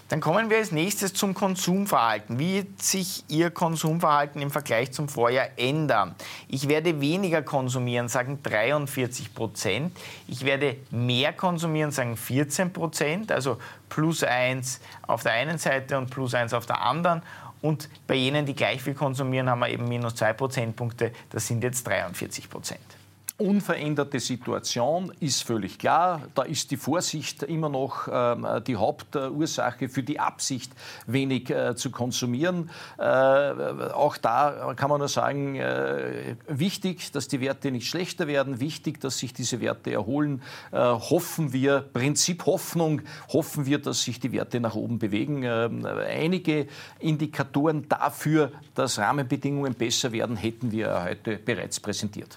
Dann 0.08 0.20
kommen 0.20 0.48
wir 0.48 0.56
als 0.56 0.72
nächstes 0.72 1.12
zum 1.12 1.34
Konsumverhalten. 1.34 2.38
Wie 2.38 2.54
wird 2.54 2.80
sich 2.80 3.24
Ihr 3.28 3.50
Konsumverhalten 3.50 4.40
im 4.40 4.50
Vergleich 4.50 4.90
zum 4.92 5.06
Vorjahr 5.06 5.48
ändern? 5.56 6.14
Ich 6.48 6.66
werde 6.66 7.02
weniger 7.02 7.42
konsumieren, 7.42 8.08
sagen 8.08 8.42
43 8.42 9.34
Prozent. 9.34 9.94
Ich 10.26 10.46
werde 10.46 10.76
mehr 10.90 11.34
konsumieren, 11.34 11.90
sagen 11.90 12.16
14 12.16 12.72
Prozent. 12.72 13.30
Also 13.30 13.58
plus 13.90 14.24
1 14.24 14.80
auf 15.06 15.24
der 15.24 15.32
einen 15.32 15.58
Seite 15.58 15.98
und 15.98 16.08
plus 16.08 16.32
1 16.32 16.54
auf 16.54 16.64
der 16.64 16.80
anderen. 16.80 17.22
Und 17.62 17.88
bei 18.06 18.14
jenen, 18.14 18.46
die 18.46 18.54
gleich 18.54 18.82
viel 18.82 18.94
konsumieren, 18.94 19.48
haben 19.48 19.60
wir 19.60 19.68
eben 19.68 19.88
minus 19.88 20.14
2 20.16 20.32
Prozentpunkte. 20.34 21.12
Das 21.30 21.46
sind 21.46 21.62
jetzt 21.62 21.86
43 21.86 22.48
Prozent 22.48 22.97
unveränderte 23.38 24.18
Situation 24.18 25.12
ist 25.20 25.44
völlig 25.44 25.78
klar. 25.78 26.22
Da 26.34 26.42
ist 26.42 26.72
die 26.72 26.76
Vorsicht 26.76 27.44
immer 27.44 27.68
noch 27.68 28.08
äh, 28.08 28.60
die 28.60 28.74
Hauptursache 28.74 29.88
für 29.88 30.02
die 30.02 30.18
Absicht, 30.18 30.72
wenig 31.06 31.48
äh, 31.48 31.76
zu 31.76 31.92
konsumieren. 31.92 32.68
Äh, 32.98 33.02
auch 33.02 34.16
da 34.16 34.74
kann 34.74 34.90
man 34.90 34.98
nur 34.98 35.08
sagen, 35.08 35.54
äh, 35.54 36.34
wichtig, 36.48 37.12
dass 37.12 37.28
die 37.28 37.40
Werte 37.40 37.70
nicht 37.70 37.88
schlechter 37.88 38.26
werden, 38.26 38.58
wichtig, 38.58 39.00
dass 39.00 39.18
sich 39.18 39.32
diese 39.32 39.60
Werte 39.60 39.92
erholen. 39.92 40.42
Äh, 40.72 40.78
hoffen 40.78 41.52
wir, 41.52 41.80
Prinzip 41.92 42.44
Hoffnung, 42.44 43.02
hoffen 43.28 43.66
wir, 43.66 43.78
dass 43.78 44.02
sich 44.02 44.18
die 44.18 44.32
Werte 44.32 44.58
nach 44.58 44.74
oben 44.74 44.98
bewegen. 44.98 45.44
Ähm, 45.44 45.86
einige 45.86 46.66
Indikatoren 46.98 47.88
dafür, 47.88 48.50
dass 48.74 48.98
Rahmenbedingungen 48.98 49.74
besser 49.74 50.10
werden, 50.10 50.34
hätten 50.34 50.72
wir 50.72 51.04
heute 51.04 51.36
bereits 51.36 51.78
präsentiert. 51.78 52.36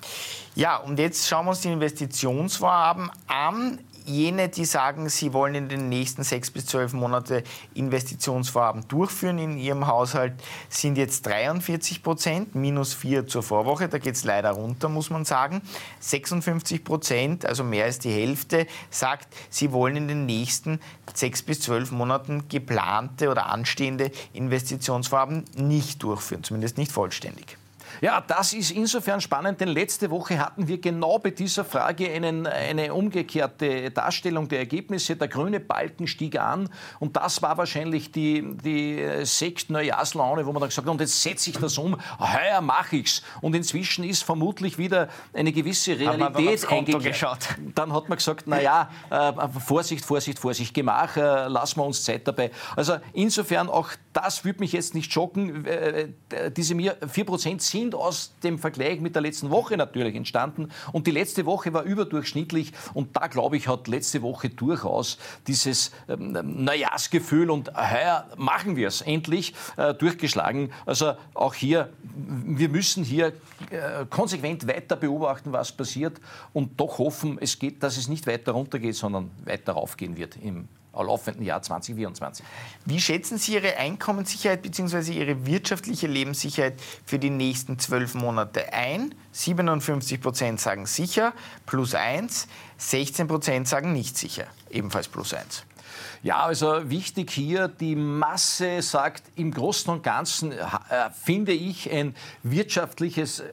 Ja, 0.55 0.77
und 0.77 0.90
jetzt 0.99 1.27
schauen 1.27 1.45
wir 1.45 1.51
uns 1.51 1.61
die 1.61 1.71
Investitionsvorhaben 1.71 3.11
an. 3.27 3.79
Jene, 4.05 4.49
die 4.49 4.65
sagen, 4.65 5.09
sie 5.09 5.31
wollen 5.31 5.53
in 5.53 5.69
den 5.69 5.87
nächsten 5.87 6.23
sechs 6.23 6.49
bis 6.49 6.65
zwölf 6.65 6.91
Monate 6.91 7.43
Investitionsvorhaben 7.75 8.87
durchführen 8.87 9.37
in 9.37 9.57
ihrem 9.59 9.85
Haushalt, 9.85 10.33
sind 10.69 10.97
jetzt 10.97 11.27
43 11.27 12.01
Prozent, 12.01 12.55
minus 12.55 12.95
vier 12.95 13.27
zur 13.27 13.43
Vorwoche. 13.43 13.87
Da 13.89 13.99
geht 13.99 14.15
es 14.15 14.23
leider 14.23 14.51
runter, 14.51 14.89
muss 14.89 15.11
man 15.11 15.23
sagen. 15.23 15.61
56 15.99 16.83
Prozent, 16.83 17.45
also 17.45 17.63
mehr 17.63 17.85
als 17.85 17.99
die 17.99 18.11
Hälfte, 18.11 18.65
sagt, 18.89 19.27
sie 19.51 19.71
wollen 19.71 19.95
in 19.95 20.07
den 20.07 20.25
nächsten 20.25 20.79
sechs 21.13 21.43
bis 21.43 21.61
zwölf 21.61 21.91
Monaten 21.91 22.47
geplante 22.49 23.29
oder 23.29 23.47
anstehende 23.47 24.11
Investitionsvorhaben 24.33 25.45
nicht 25.55 26.01
durchführen, 26.01 26.43
zumindest 26.43 26.77
nicht 26.79 26.91
vollständig. 26.91 27.57
Ja, 27.99 28.21
das 28.21 28.53
ist 28.53 28.71
insofern 28.71 29.21
spannend, 29.21 29.59
denn 29.59 29.67
letzte 29.67 30.09
Woche 30.09 30.39
hatten 30.39 30.67
wir 30.67 30.79
genau 30.79 31.19
bei 31.19 31.31
dieser 31.31 31.65
Frage 31.65 32.09
einen, 32.09 32.47
eine 32.47 32.93
umgekehrte 32.93 33.91
Darstellung 33.91 34.47
der 34.47 34.59
Ergebnisse. 34.59 35.15
Der 35.15 35.27
grüne 35.27 35.59
Balken 35.59 36.07
stieg 36.07 36.39
an 36.39 36.69
und 36.99 37.17
das 37.17 37.41
war 37.41 37.57
wahrscheinlich 37.57 38.11
die, 38.11 38.55
die 38.63 39.03
Sekt-Neujahrslaune, 39.23 40.45
wo 40.45 40.51
man 40.51 40.61
dann 40.61 40.69
gesagt 40.69 40.87
hat, 40.87 40.91
und 40.91 41.01
jetzt 41.01 41.21
setze 41.21 41.49
ich 41.49 41.57
das 41.57 41.77
um, 41.77 41.97
heuer 42.19 42.61
mache 42.61 42.97
ich's. 42.97 43.21
Und 43.41 43.55
inzwischen 43.55 44.03
ist 44.03 44.23
vermutlich 44.23 44.77
wieder 44.77 45.09
eine 45.33 45.51
gewisse 45.51 45.97
Realität 45.99 46.69
eingekehrt. 46.69 47.49
Dann 47.75 47.93
hat 47.93 48.09
man 48.09 48.17
gesagt, 48.17 48.47
naja, 48.47 48.89
äh, 49.09 49.33
Vorsicht, 49.59 50.05
Vorsicht, 50.05 50.39
Vorsicht, 50.39 50.73
Gemach, 50.73 51.17
äh, 51.17 51.47
lassen 51.47 51.79
wir 51.79 51.85
uns 51.85 52.03
Zeit 52.03 52.27
dabei. 52.27 52.51
Also 52.75 52.97
insofern 53.13 53.69
auch 53.69 53.89
das 54.13 54.43
würde 54.45 54.59
mich 54.59 54.73
jetzt 54.73 54.95
nicht 54.95 55.11
schocken. 55.11 55.65
Äh, 55.65 56.09
äh 56.29 56.51
diese 56.51 56.73
4% 56.73 57.59
sind 57.61 57.95
aus 57.95 58.33
dem 58.43 58.59
Vergleich 58.59 58.99
mit 58.99 59.15
der 59.15 59.21
letzten 59.21 59.49
Woche 59.49 59.77
natürlich 59.77 60.15
entstanden. 60.15 60.69
Und 60.91 61.07
die 61.07 61.11
letzte 61.11 61.45
Woche 61.45 61.73
war 61.73 61.83
überdurchschnittlich. 61.83 62.73
Und 62.93 63.15
da, 63.15 63.27
glaube 63.27 63.57
ich, 63.57 63.67
hat 63.67 63.87
letzte 63.87 64.21
Woche 64.21 64.49
durchaus 64.49 65.17
dieses 65.47 65.91
ähm, 66.07 66.37
Neujahrsgefühl 66.63 67.49
und 67.49 67.71
heuer 67.75 68.27
machen 68.37 68.75
wir 68.75 68.87
es 68.87 69.01
endlich 69.01 69.53
äh, 69.77 69.93
durchgeschlagen. 69.93 70.71
Also 70.85 71.13
auch 71.33 71.53
hier, 71.53 71.89
wir 72.03 72.69
müssen 72.69 73.03
hier 73.03 73.27
äh, 73.69 74.05
konsequent 74.09 74.67
weiter 74.67 74.95
beobachten, 74.95 75.51
was 75.51 75.71
passiert 75.71 76.19
und 76.53 76.79
doch 76.79 76.97
hoffen, 76.97 77.37
es 77.39 77.57
geht, 77.59 77.83
dass 77.83 77.97
es 77.97 78.07
nicht 78.07 78.27
weiter 78.27 78.51
runtergeht, 78.53 78.95
sondern 78.95 79.31
weiter 79.45 79.73
raufgehen 79.73 80.17
wird 80.17 80.37
im 80.41 80.67
laufenden 80.93 81.43
Jahr 81.43 81.61
2024. 81.61 82.45
Wie 82.85 82.99
schätzen 82.99 83.37
Sie 83.37 83.53
Ihre 83.53 83.77
Einkommenssicherheit 83.77 84.61
bzw. 84.61 85.13
Ihre 85.13 85.45
wirtschaftliche 85.45 86.07
Lebenssicherheit 86.07 86.81
für 87.05 87.19
die 87.19 87.29
nächsten 87.29 87.79
zwölf 87.79 88.13
Monate 88.13 88.73
ein? 88.73 89.15
57 89.31 90.19
Prozent 90.21 90.59
sagen 90.59 90.85
sicher, 90.85 91.33
plus 91.65 91.95
eins. 91.95 92.47
16 92.77 93.27
Prozent 93.27 93.67
sagen 93.67 93.93
nicht 93.93 94.17
sicher, 94.17 94.47
ebenfalls 94.69 95.07
plus 95.07 95.33
eins. 95.33 95.63
Ja, 96.23 96.43
also 96.43 96.87
wichtig 96.87 97.31
hier, 97.31 97.67
die 97.67 97.95
Masse 97.95 98.83
sagt 98.83 99.23
im 99.37 99.49
Großen 99.49 99.91
und 99.91 100.03
Ganzen, 100.03 100.51
äh, 100.51 100.55
finde 101.19 101.51
ich, 101.51 101.91
ein, 101.91 102.13
wirtschaftliches, 102.43 103.39
äh, 103.39 103.45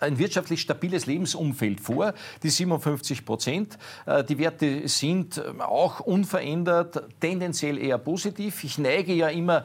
ein 0.00 0.18
wirtschaftlich 0.18 0.60
stabiles 0.60 1.06
Lebensumfeld 1.06 1.80
vor, 1.80 2.12
die 2.42 2.50
57 2.50 3.24
Prozent. 3.24 3.78
Äh, 4.04 4.22
die 4.22 4.36
Werte 4.36 4.86
sind 4.86 5.42
auch 5.60 6.00
unverändert, 6.00 7.04
tendenziell 7.20 7.78
eher 7.78 7.96
positiv. 7.96 8.64
Ich 8.64 8.76
neige 8.76 9.14
ja 9.14 9.28
immer 9.28 9.64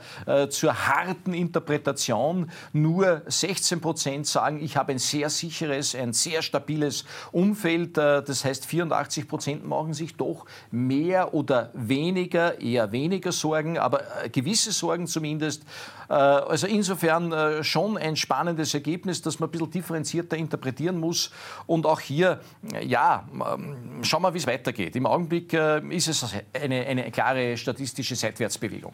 zur 0.50 0.88
harten 0.88 1.34
Interpretation. 1.34 2.50
Nur 2.72 3.22
16 3.26 3.82
Prozent 3.82 4.28
sagen, 4.28 4.64
ich 4.64 4.78
habe 4.78 4.94
ein 4.94 5.00
sehr 5.00 5.30
sicheres, 5.30 5.96
ein 5.96 6.14
sehr 6.14 6.42
stabiles 6.42 7.06
Umfeld. 7.32 7.98
Das 7.98 8.46
heißt, 8.46 8.66
84 8.66 9.28
Prozent 9.28 9.66
machen 9.66 9.94
sich 9.94 10.16
doch 10.16 10.46
mehr 10.72 11.34
oder 11.34 11.72
weniger 11.74 12.29
weniger, 12.30 12.62
eher 12.62 12.92
weniger 12.92 13.32
Sorgen, 13.32 13.78
aber 13.78 14.02
äh, 14.24 14.30
gewisse 14.30 14.72
Sorgen 14.72 15.08
zumindest. 15.08 15.64
Äh, 16.10 16.14
also 16.14 16.68
insofern 16.68 17.32
äh, 17.32 17.64
schon 17.64 17.98
ein 17.98 18.16
spannendes 18.16 18.74
Ergebnis, 18.74 19.22
das 19.22 19.40
man 19.40 19.50
ein 19.50 19.52
bisschen 19.52 19.72
differenzierter 19.72 20.38
interpretieren 20.38 21.00
muss. 21.00 21.32
Und 21.66 21.86
auch 21.86 22.00
hier, 22.00 22.40
ja, 22.86 23.28
ähm, 23.34 24.04
schauen 24.04 24.22
wir, 24.22 24.34
wie 24.34 24.38
es 24.38 24.48
weitergeht. 24.48 24.96
Im 24.96 25.06
Augenblick 25.06 25.54
ist 25.54 26.08
es 26.08 26.26
eine, 26.54 26.86
eine 26.86 27.12
klare 27.12 27.58
statistische 27.58 28.16
Seitwärtsbewegung. 28.16 28.94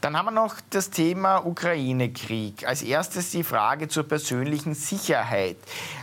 Dann 0.00 0.16
haben 0.16 0.26
wir 0.26 0.30
noch 0.30 0.54
das 0.70 0.88
Thema 0.88 1.44
Ukraine-Krieg. 1.44 2.66
Als 2.66 2.80
erstes 2.80 3.32
die 3.32 3.44
Frage 3.44 3.88
zur 3.88 4.04
persönlichen 4.04 4.74
Sicherheit. 4.74 5.58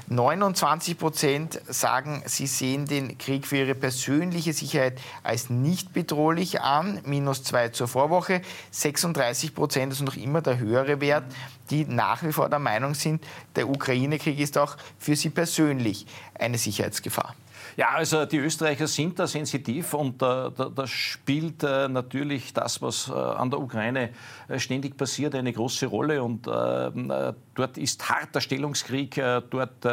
29 0.07 0.99
Prozent 0.99 1.60
sagen, 1.67 2.21
sie 2.25 2.45
sehen 2.45 2.86
den 2.86 3.17
Krieg 3.17 3.47
für 3.47 3.57
ihre 3.57 3.73
persönliche 3.73 4.53
Sicherheit 4.53 4.99
als 5.23 5.49
nicht 5.49 5.93
bedrohlich 5.93 6.62
an, 6.62 7.01
minus 7.05 7.43
zwei 7.43 7.69
zur 7.69 7.88
Vorwoche. 7.88 8.41
36 8.69 9.55
Prozent, 9.55 9.91
das 9.91 9.99
ist 9.99 10.05
noch 10.05 10.15
immer 10.15 10.41
der 10.41 10.60
höhere 10.60 11.01
Wert, 11.01 11.25
die 11.71 11.86
nach 11.86 12.21
wie 12.21 12.31
vor 12.31 12.49
der 12.49 12.60
Meinung 12.60 12.93
sind, 12.93 13.23
der 13.55 13.67
Ukraine-Krieg 13.67 14.39
ist 14.39 14.60
auch 14.60 14.77
für 14.99 15.15
sie 15.15 15.31
persönlich 15.31 16.05
eine 16.36 16.60
Sicherheitsgefahr. 16.60 17.36
Ja, 17.78 17.90
also 17.92 18.26
die 18.26 18.38
Österreicher 18.38 18.88
sind 18.88 19.20
da 19.20 19.28
sensitiv 19.28 19.94
und 19.94 20.20
da, 20.20 20.50
da, 20.50 20.68
da 20.68 20.88
spielt 20.88 21.62
äh, 21.62 21.88
natürlich 21.88 22.52
das, 22.52 22.82
was 22.82 23.08
äh, 23.08 23.13
an 23.13 23.52
der 23.52 23.60
Ukraine 23.60 24.10
äh, 24.48 24.58
ständig 24.58 24.98
passiert, 24.98 25.36
eine 25.36 25.54
große 25.54 25.86
Rolle. 25.86 26.24
Und 26.24 26.48
äh, 26.48 26.88
äh, 26.88 27.34
dort 27.54 27.78
ist 27.78 28.10
harter 28.10 28.42
Stellungskrieg, 28.42 29.20
äh, 29.20 29.44
dort 29.48 29.86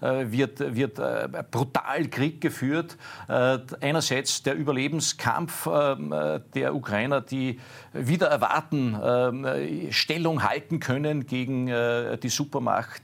wird, 0.00 0.74
wird 0.74 1.50
brutal 1.50 2.08
Krieg 2.08 2.40
geführt. 2.40 2.96
einerseits 3.28 4.42
der 4.42 4.54
Überlebenskampf 4.54 5.64
der 5.64 6.74
Ukrainer, 6.74 7.20
die 7.20 7.60
wieder 7.92 8.28
erwarten, 8.28 9.90
Stellung 9.90 10.42
halten 10.42 10.80
können 10.80 11.26
gegen 11.26 11.66
die 11.66 12.28
Supermacht 12.28 13.02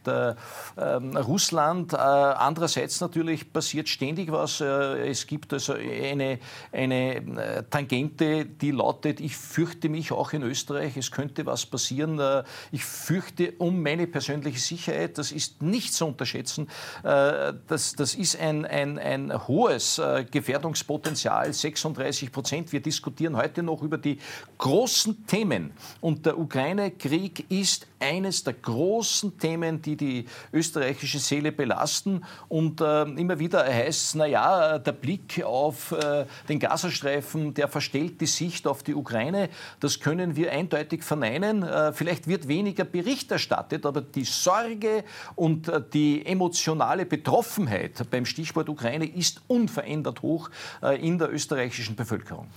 Russland. 0.76 1.94
andererseits 1.94 3.00
natürlich 3.00 3.52
passiert 3.52 3.88
ständig 3.88 4.21
ständig 4.22 4.32
was. 4.32 4.60
Äh, 4.60 5.08
es 5.10 5.26
gibt 5.26 5.52
also 5.52 5.74
eine, 5.74 6.38
eine 6.70 7.16
äh, 7.16 7.62
Tangente, 7.68 8.46
die 8.46 8.70
lautet, 8.70 9.20
ich 9.20 9.36
fürchte 9.36 9.88
mich 9.88 10.12
auch 10.12 10.32
in 10.32 10.42
Österreich, 10.42 10.96
es 10.96 11.10
könnte 11.10 11.46
was 11.46 11.66
passieren. 11.66 12.18
Äh, 12.18 12.44
ich 12.70 12.84
fürchte 12.84 13.52
um 13.58 13.82
meine 13.82 14.06
persönliche 14.06 14.58
Sicherheit. 14.58 15.18
Das 15.18 15.32
ist 15.32 15.62
nicht 15.62 15.94
zu 15.94 16.06
unterschätzen. 16.06 16.68
Das, 17.02 17.94
das 17.96 18.14
ist 18.14 18.38
ein, 18.38 18.64
ein, 18.64 18.98
ein 18.98 19.48
hohes 19.48 20.00
Gefährdungspotenzial, 20.30 21.52
36 21.52 22.32
Prozent. 22.32 22.72
Wir 22.72 22.80
diskutieren 22.80 23.36
heute 23.36 23.62
noch 23.62 23.82
über 23.82 23.98
die 23.98 24.18
großen 24.58 25.26
Themen. 25.26 25.72
Und 26.00 26.26
der 26.26 26.38
Ukraine-Krieg 26.38 27.50
ist 27.50 27.86
eines 27.98 28.44
der 28.44 28.54
großen 28.54 29.38
Themen, 29.38 29.82
die 29.82 29.96
die 29.96 30.24
österreichische 30.52 31.18
Seele 31.18 31.52
belasten. 31.52 32.24
Und 32.48 32.80
immer 32.80 33.38
wieder 33.38 33.64
heißt 33.64 34.11
naja, 34.14 34.78
der 34.78 34.92
Blick 34.92 35.42
auf 35.44 35.92
äh, 35.92 36.26
den 36.48 36.58
Gazastreifen, 36.58 37.54
der 37.54 37.68
verstellt 37.68 38.20
die 38.20 38.26
Sicht 38.26 38.66
auf 38.66 38.82
die 38.82 38.94
Ukraine. 38.94 39.48
Das 39.80 40.00
können 40.00 40.36
wir 40.36 40.52
eindeutig 40.52 41.02
verneinen. 41.02 41.62
Äh, 41.62 41.92
vielleicht 41.92 42.26
wird 42.26 42.48
weniger 42.48 42.84
Bericht 42.84 43.30
erstattet, 43.30 43.86
aber 43.86 44.00
die 44.00 44.24
Sorge 44.24 45.04
und 45.34 45.68
äh, 45.68 45.82
die 45.92 46.24
emotionale 46.26 47.06
Betroffenheit 47.06 48.10
beim 48.10 48.24
Stichwort 48.24 48.68
Ukraine 48.68 49.06
ist 49.06 49.42
unverändert 49.46 50.22
hoch 50.22 50.50
äh, 50.82 51.00
in 51.06 51.18
der 51.18 51.32
österreichischen 51.32 51.96
Bevölkerung. 51.96 52.48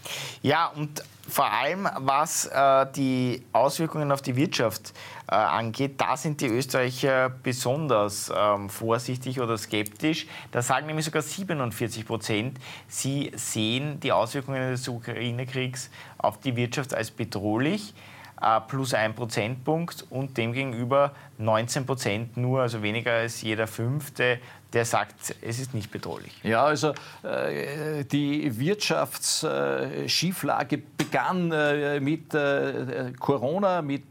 Ja, 0.42 0.68
und 0.68 1.04
vor 1.28 1.52
allem 1.52 1.90
was 1.98 2.46
äh, 2.46 2.86
die 2.96 3.44
Auswirkungen 3.52 4.12
auf 4.12 4.22
die 4.22 4.36
Wirtschaft 4.36 4.94
äh, 5.28 5.36
angeht, 5.36 6.00
da 6.00 6.18
sind 6.18 6.42
die 6.42 6.48
Österreicher 6.48 7.30
besonders 7.30 8.32
ähm, 8.36 8.70
vorsichtig 8.70 9.40
oder 9.40 9.58
skeptisch. 9.58 10.28
Da 10.52 10.62
sagen 10.62 10.88
nämlich 10.88 11.06
sogar 11.06 11.22
47 11.22 12.06
Prozent, 12.06 12.60
sie 12.88 13.32
sehen 13.36 14.00
die 14.00 14.12
Auswirkungen 14.12 14.72
des 14.72 14.88
Ukraine-Kriegs 14.88 15.90
auf 16.18 16.40
die 16.40 16.56
Wirtschaft 16.56 16.94
als 16.94 17.12
bedrohlich 17.12 17.94
äh, 18.42 18.60
plus 18.62 18.94
ein 18.94 19.16
Prozentpunkt 19.16 20.06
und 20.10 20.38
demgegenüber 20.38 21.14
19 21.38 21.86
Prozent 21.86 22.38
nur, 22.38 22.62
also 22.62 22.82
weniger 22.82 23.14
als 23.14 23.42
jeder 23.42 23.68
Fünfte, 23.68 24.40
der 24.76 24.86
sagt, 24.86 25.36
es 25.42 25.60
ist 25.60 25.74
nicht 25.74 25.90
bedrohlich. 25.90 26.34
Ja, 26.44 26.66
also 26.66 26.94
äh, 27.24 28.04
die 28.04 28.60
Wirtschaftsschieflage 28.60 30.80
begann 30.98 31.54
äh, 31.54 32.02
mit 32.02 32.34
äh, 32.34 33.14
Corona, 33.18 33.82
mit, 33.82 34.04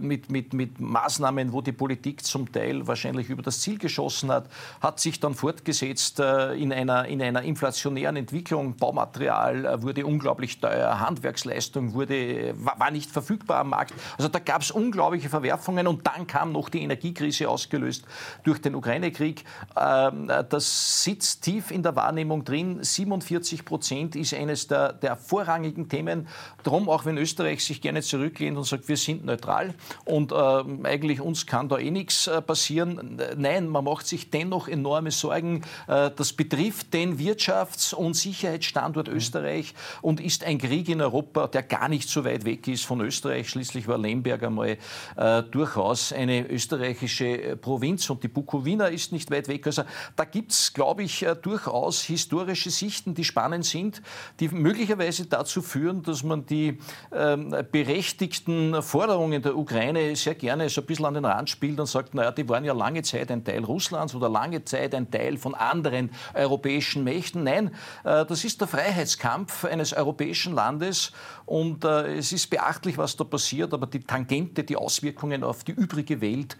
mit, 0.00 0.30
mit, 0.30 0.52
mit 0.52 0.80
Maßnahmen, 0.80 1.52
wo 1.52 1.60
die 1.60 1.70
Politik 1.70 2.24
zum 2.24 2.50
Teil 2.50 2.88
wahrscheinlich 2.88 3.30
über 3.30 3.42
das 3.42 3.60
Ziel 3.60 3.78
geschossen 3.78 4.32
hat, 4.32 4.50
hat 4.80 4.98
sich 4.98 5.20
dann 5.20 5.34
fortgesetzt 5.34 6.18
in, 6.18 6.72
einer, 6.72 7.06
in 7.06 7.22
einer 7.22 7.42
inflationären 7.42 8.16
Entwicklung. 8.16 8.74
Baumaterial 8.76 9.80
wurde 9.82 10.04
unglaublich 10.04 10.58
teuer, 10.58 10.98
Handwerksleistung 10.98 11.94
wurde, 11.94 12.52
war 12.56 12.90
nicht 12.90 13.12
verfügbar 13.12 13.60
am 13.60 13.68
Markt. 13.70 13.94
Also 14.16 14.28
da 14.28 14.40
gab 14.40 14.62
es 14.62 14.72
unglaubliche 14.72 15.28
Verwerfungen 15.28 15.86
und 15.86 16.04
dann 16.06 16.26
kam 16.26 16.50
noch 16.50 16.68
die 16.68 16.82
Energiekrise 16.82 17.48
ausgelöst 17.48 18.04
durch 18.42 18.60
den 18.60 18.74
Ukraine-Krieg. 18.74 19.44
Ähm, 19.76 20.30
das 20.48 21.04
sitzt 21.04 21.42
tief 21.42 21.70
in 21.70 21.82
der 21.82 21.96
Wahrnehmung 21.96 22.44
drin. 22.44 22.78
47 22.82 23.64
Prozent 23.64 24.16
ist 24.16 24.34
eines 24.34 24.66
der, 24.66 24.92
der 24.92 25.16
vorrangigen 25.16 25.88
Themen. 25.88 26.28
Darum, 26.62 26.88
auch 26.88 27.04
wenn 27.04 27.18
Österreich 27.18 27.64
sich 27.64 27.80
gerne 27.80 28.02
zurücklehnt 28.02 28.56
und 28.56 28.64
sagt, 28.64 28.88
wir 28.88 28.96
sind 28.96 29.24
neutral 29.24 29.74
und 30.04 30.32
äh, 30.32 30.34
eigentlich 30.34 31.20
uns 31.20 31.46
kann 31.46 31.68
da 31.68 31.78
eh 31.78 31.90
nichts 31.90 32.26
äh, 32.26 32.42
passieren. 32.42 33.20
Nein, 33.36 33.68
man 33.68 33.84
macht 33.84 34.06
sich 34.06 34.30
dennoch 34.30 34.68
enorme 34.68 35.10
Sorgen. 35.10 35.62
Äh, 35.86 36.10
das 36.14 36.32
betrifft 36.32 36.94
den 36.94 37.18
Wirtschafts- 37.18 37.94
und 37.94 38.14
Sicherheitsstandort 38.14 39.08
Österreich 39.08 39.74
und 40.02 40.20
ist 40.20 40.44
ein 40.44 40.58
Krieg 40.58 40.88
in 40.88 41.00
Europa, 41.00 41.46
der 41.46 41.62
gar 41.62 41.88
nicht 41.88 42.08
so 42.08 42.24
weit 42.24 42.44
weg 42.44 42.66
ist 42.68 42.84
von 42.84 43.00
Österreich. 43.00 43.48
Schließlich 43.48 43.88
war 43.88 43.98
Lemberg 43.98 44.42
einmal 44.42 44.78
äh, 45.16 45.42
durchaus 45.44 46.12
eine 46.12 46.46
österreichische 46.48 47.56
Provinz 47.56 48.08
und 48.10 48.22
die 48.22 48.28
Bukowina 48.28 48.86
ist 48.86 49.12
nicht 49.12 49.30
weit 49.30 49.47
weg. 49.48 49.66
Also 49.66 49.82
da 50.16 50.24
gibt 50.24 50.52
es, 50.52 50.72
glaube 50.72 51.02
ich, 51.02 51.22
äh, 51.24 51.34
durchaus 51.34 52.02
historische 52.02 52.70
Sichten, 52.70 53.14
die 53.14 53.24
spannend 53.24 53.64
sind, 53.64 54.02
die 54.40 54.48
möglicherweise 54.48 55.26
dazu 55.26 55.62
führen, 55.62 56.02
dass 56.02 56.22
man 56.22 56.46
die 56.46 56.78
ähm, 57.12 57.54
berechtigten 57.72 58.82
Forderungen 58.82 59.42
der 59.42 59.56
Ukraine 59.56 60.14
sehr 60.16 60.34
gerne 60.34 60.68
so 60.68 60.80
ein 60.80 60.86
bisschen 60.86 61.06
an 61.06 61.14
den 61.14 61.24
Rand 61.24 61.50
spielt 61.50 61.80
und 61.80 61.86
sagt, 61.86 62.14
naja, 62.14 62.30
die 62.30 62.48
waren 62.48 62.64
ja 62.64 62.72
lange 62.72 63.02
Zeit 63.02 63.30
ein 63.30 63.44
Teil 63.44 63.64
Russlands 63.64 64.14
oder 64.14 64.28
lange 64.28 64.64
Zeit 64.64 64.94
ein 64.94 65.10
Teil 65.10 65.36
von 65.36 65.54
anderen 65.54 66.10
europäischen 66.34 67.04
Mächten. 67.04 67.44
Nein, 67.44 67.74
äh, 68.04 68.24
das 68.24 68.44
ist 68.44 68.60
der 68.60 68.68
Freiheitskampf 68.68 69.64
eines 69.64 69.92
europäischen 69.92 70.54
Landes 70.54 71.12
und 71.48 71.84
äh, 71.84 72.16
es 72.16 72.32
ist 72.32 72.48
beachtlich, 72.50 72.98
was 72.98 73.16
da 73.16 73.24
passiert, 73.24 73.72
aber 73.74 73.86
die 73.86 74.00
Tangente, 74.00 74.64
die 74.64 74.76
Auswirkungen 74.76 75.42
auf 75.44 75.64
die 75.64 75.72
übrige 75.72 76.20
Welt 76.20 76.56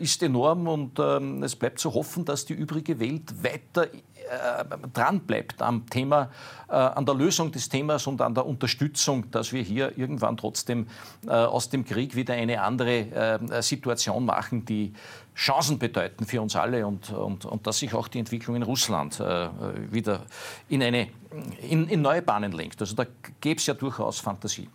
ist 0.00 0.22
enorm 0.22 0.66
und 0.66 0.98
ähm, 0.98 1.42
es 1.42 1.54
bleibt 1.56 1.78
zu 1.78 1.94
hoffen, 1.94 2.24
dass 2.24 2.44
die 2.44 2.54
übrige 2.54 2.98
Welt 3.00 3.42
weiter 3.42 3.88
äh, 4.28 4.64
dran 4.92 5.20
bleibt 5.20 5.62
am 5.62 5.86
Thema, 5.88 6.30
äh, 6.68 6.74
an 6.74 7.06
der 7.06 7.14
Lösung 7.14 7.50
des 7.50 7.68
Themas 7.68 8.06
und 8.06 8.20
an 8.20 8.34
der 8.34 8.44
Unterstützung, 8.44 9.30
dass 9.30 9.52
wir 9.52 9.62
hier 9.62 9.96
irgendwann 9.96 10.36
trotzdem 10.36 10.86
äh, 11.26 11.30
aus 11.30 11.70
dem 11.70 11.84
Krieg 11.84 12.14
wieder 12.14 12.34
eine 12.34 12.60
andere 12.60 13.38
äh, 13.50 13.62
Situation 13.62 14.26
machen, 14.26 14.66
die 14.66 14.92
Chancen 15.38 15.78
bedeuten 15.78 16.26
für 16.26 16.42
uns 16.42 16.56
alle 16.56 16.84
und, 16.84 17.10
und, 17.10 17.44
und 17.44 17.66
dass 17.66 17.78
sich 17.78 17.94
auch 17.94 18.08
die 18.08 18.18
Entwicklung 18.18 18.56
in 18.56 18.64
Russland 18.64 19.20
äh, 19.20 19.48
wieder 19.90 20.26
in, 20.68 20.82
eine, 20.82 21.08
in, 21.62 21.88
in 21.88 22.02
neue 22.02 22.22
Bahnen 22.22 22.50
lenkt. 22.50 22.80
Also 22.80 22.96
da 22.96 23.06
gäbe 23.40 23.60
es 23.60 23.66
ja 23.66 23.74
durchaus 23.74 24.18
Fantasie. 24.18 24.68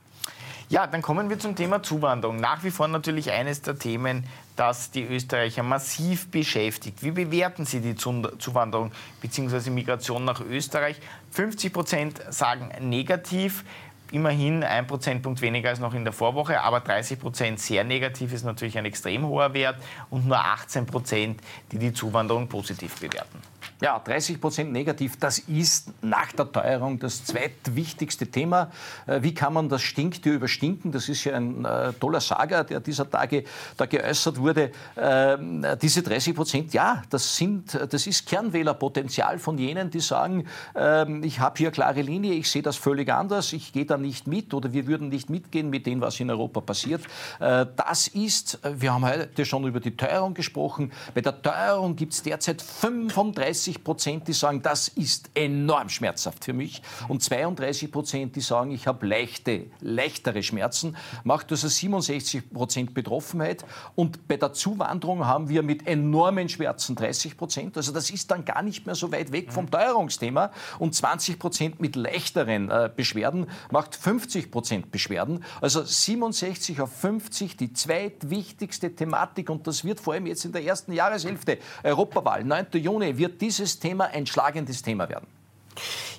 Ja, 0.70 0.88
dann 0.88 1.02
kommen 1.02 1.30
wir 1.30 1.38
zum 1.38 1.56
Thema 1.56 1.84
Zuwanderung. 1.84 2.38
Nach 2.38 2.64
wie 2.64 2.72
vor 2.72 2.88
natürlich 2.88 3.30
eines 3.30 3.62
der 3.62 3.78
Themen, 3.78 4.24
das 4.56 4.90
die 4.90 5.04
Österreicher 5.04 5.64
massiv 5.64 6.32
beschäftigt. 6.32 7.04
Wie 7.04 7.12
bewerten 7.12 7.66
Sie 7.66 7.82
die 7.82 7.96
Zuwanderung 7.96 8.94
bzw. 9.22 9.70
Migration 9.70 10.24
nach 10.24 10.40
Österreich? 10.40 11.00
50 11.32 11.74
Prozent 11.74 12.22
sagen 12.30 12.72
negativ. 12.80 13.66
Immerhin 14.14 14.64
ein 14.64 14.86
Prozentpunkt 14.86 15.42
weniger 15.42 15.70
als 15.70 15.80
noch 15.80 15.96
in 15.96 16.04
der 16.04 16.14
Vorwoche, 16.14 16.62
aber 16.62 16.82
30 16.82 17.20
Prozent 17.20 17.60
sehr 17.60 17.84
negativ 17.84 18.32
ist 18.32 18.44
natürlich 18.44 18.78
ein 18.78 18.86
extrem 18.86 19.26
hoher 19.26 19.56
Wert 19.56 19.78
und 20.12 20.28
nur 20.28 20.38
18 20.38 20.86
Prozent, 20.86 21.42
die 21.72 21.80
die 21.80 21.94
Zuwanderung 21.94 22.48
positiv 22.48 23.00
bewerten. 23.00 23.42
Ja, 23.84 24.00
30 24.00 24.40
Prozent 24.40 24.72
negativ, 24.72 25.18
das 25.20 25.40
ist 25.40 25.92
nach 26.02 26.32
der 26.32 26.50
Teuerung 26.50 27.00
das 27.00 27.26
zweitwichtigste 27.26 28.28
Thema. 28.28 28.72
Äh, 29.06 29.22
wie 29.24 29.34
kann 29.34 29.52
man 29.52 29.68
das 29.68 29.82
Stinktier 29.82 30.32
überstinken? 30.32 30.94
Das 30.94 31.10
ist 31.10 31.26
ja 31.26 31.36
ein 31.36 31.66
äh, 31.66 31.92
toller 32.00 32.22
Saga, 32.22 32.64
der 32.64 32.80
dieser 32.80 33.10
Tage 33.10 33.44
da 33.76 33.86
geäußert 33.86 34.40
wurde. 34.40 34.72
Ähm, 34.96 35.66
diese 35.82 36.02
30 36.02 36.34
Prozent, 36.34 36.74
ja, 36.74 37.04
das, 37.10 37.36
sind, 37.36 37.78
das 37.90 38.08
ist 38.08 38.26
Kernwählerpotenzial 38.26 39.38
von 39.38 39.58
jenen, 39.58 39.90
die 39.90 40.00
sagen, 40.00 40.48
ähm, 40.76 41.22
ich 41.22 41.42
habe 41.42 41.58
hier 41.58 41.72
klare 41.72 42.04
Linie, 42.04 42.36
ich 42.36 42.50
sehe 42.50 42.62
das 42.62 42.78
völlig 42.78 43.12
anders, 43.12 43.52
ich 43.52 43.74
gehe 43.74 43.86
da 43.86 43.98
nicht 43.98 44.28
mit 44.28 44.54
oder 44.54 44.72
wir 44.72 44.88
würden 44.88 45.10
nicht 45.10 45.30
mitgehen 45.30 45.70
mit 45.70 45.86
dem, 45.88 46.00
was 46.00 46.22
in 46.22 46.30
Europa 46.30 46.62
passiert. 46.62 47.02
Äh, 47.42 47.66
das 47.76 48.08
ist, 48.08 48.60
wir 48.64 48.94
haben 48.94 49.06
heute 49.06 49.44
schon 49.44 49.68
über 49.68 49.82
die 49.82 49.98
Teuerung 49.98 50.34
gesprochen, 50.36 50.94
bei 51.14 51.20
der 51.20 51.42
Teuerung 51.42 51.98
gibt 51.98 52.14
es 52.14 52.24
derzeit 52.24 52.62
35 52.62 53.73
60 53.74 53.84
Prozent, 53.84 54.28
die 54.28 54.34
sagen, 54.34 54.62
das 54.62 54.88
ist 54.88 55.30
enorm 55.34 55.90
schmerzhaft 55.90 56.46
für 56.46 56.54
mich. 56.54 56.82
Und 57.08 57.24
32 57.24 57.92
Prozent, 57.92 58.36
die 58.36 58.42
sagen, 58.42 58.72
ich 58.72 58.88
habe 58.88 59.06
leichte, 59.06 59.66
leichtere 59.82 60.44
Schmerzen. 60.44 60.96
Macht 61.24 61.52
also 61.52 61.68
67 61.68 62.54
Prozent 62.54 62.94
Betroffenheit. 62.94 63.66
Und 63.96 64.28
bei 64.28 64.38
der 64.38 64.54
Zuwanderung 64.54 65.26
haben 65.26 65.50
wir 65.50 65.64
mit 65.64 65.88
enormen 65.88 66.50
Schmerzen 66.50 66.96
30 66.96 67.38
Prozent. 67.38 67.78
Also 67.78 67.92
das 67.92 68.10
ist 68.10 68.30
dann 68.32 68.46
gar 68.46 68.62
nicht 68.62 68.86
mehr 68.86 68.96
so 68.96 69.12
weit 69.12 69.32
weg 69.32 69.52
vom 69.52 69.70
Teuerungsthema. 69.70 70.52
Und 70.80 70.96
20 70.96 71.40
Prozent 71.40 71.80
mit 71.80 71.96
leichteren 71.96 72.70
äh, 72.70 72.90
Beschwerden 72.96 73.48
macht 73.72 73.96
50 73.96 74.52
Prozent 74.52 74.92
Beschwerden. 74.92 75.44
Also 75.62 75.84
67 75.84 76.82
auf 76.82 76.92
50, 76.94 77.58
die 77.58 77.74
zweitwichtigste 77.74 78.96
Thematik. 78.96 79.50
Und 79.50 79.68
das 79.68 79.84
wird 79.84 80.00
vor 80.00 80.14
allem 80.14 80.28
jetzt 80.28 80.46
in 80.46 80.52
der 80.52 80.64
ersten 80.64 80.92
Jahreshälfte, 80.94 81.58
Europawahl, 81.84 82.44
9. 82.44 82.68
Juni, 82.74 83.18
wird 83.18 83.42
diese 83.42 83.53
dieses 83.60 83.80
Thema 83.80 84.06
ein 84.06 84.26
schlagendes 84.26 84.82
Thema 84.82 85.10
werden. 85.10 85.28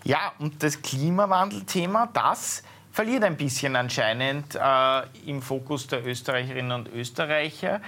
Ja, 0.05 0.33
und 0.39 0.63
das 0.63 0.83
Klimawandelthema, 0.83 2.09
das 2.13 2.63
verliert 2.93 3.25
ein 3.25 3.37
bisschen 3.37 3.75
anscheinend 3.77 4.55
äh, 4.55 5.03
im 5.27 5.43
Fokus 5.43 5.87
der 5.87 6.07
Österreicherinnen 6.07 6.73
und 6.73 6.89
Österreicher. 6.93 7.81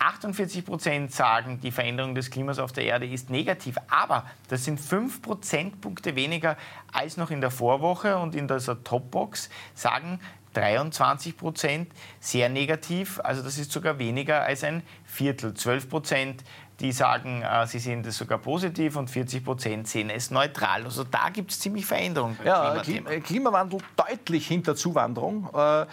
48 0.00 0.64
Prozent 0.64 1.12
sagen, 1.12 1.60
die 1.60 1.72
Veränderung 1.72 2.14
des 2.14 2.30
Klimas 2.30 2.58
auf 2.58 2.72
der 2.72 2.84
Erde 2.84 3.06
ist 3.06 3.30
negativ. 3.30 3.76
Aber 3.90 4.24
das 4.48 4.64
sind 4.64 4.80
5 4.80 5.22
Prozentpunkte 5.22 6.14
weniger 6.14 6.56
als 6.92 7.16
noch 7.16 7.30
in 7.30 7.40
der 7.40 7.50
Vorwoche. 7.50 8.16
Und 8.16 8.34
in 8.34 8.46
dieser 8.46 8.82
Topbox 8.82 9.50
sagen 9.74 10.20
23 10.54 11.36
Prozent 11.36 11.92
sehr 12.20 12.48
negativ. 12.48 13.20
Also 13.22 13.42
das 13.42 13.58
ist 13.58 13.72
sogar 13.72 13.98
weniger 13.98 14.42
als 14.42 14.64
ein 14.64 14.82
Viertel. 15.04 15.54
12 15.54 15.88
Prozent 15.88 16.44
die 16.80 16.92
sagen, 16.92 17.42
äh, 17.42 17.66
sie 17.66 17.80
sehen 17.80 18.02
das 18.02 18.16
sogar 18.16 18.38
positiv 18.38 18.96
und 18.96 19.10
40 19.10 19.44
Prozent 19.44 19.88
sehen 19.88 20.10
es 20.10 20.30
neutral. 20.30 20.84
Also 20.84 21.02
da 21.02 21.28
gibt 21.30 21.50
es 21.50 21.58
ziemlich 21.58 21.84
Veränderungen. 21.86 22.38
Ja, 22.44 22.80
Klimawandel 23.24 23.80
deutlich 23.96 24.46
hinter 24.46 24.76
Zuwanderung. 24.76 25.48
Äh, 25.52 25.86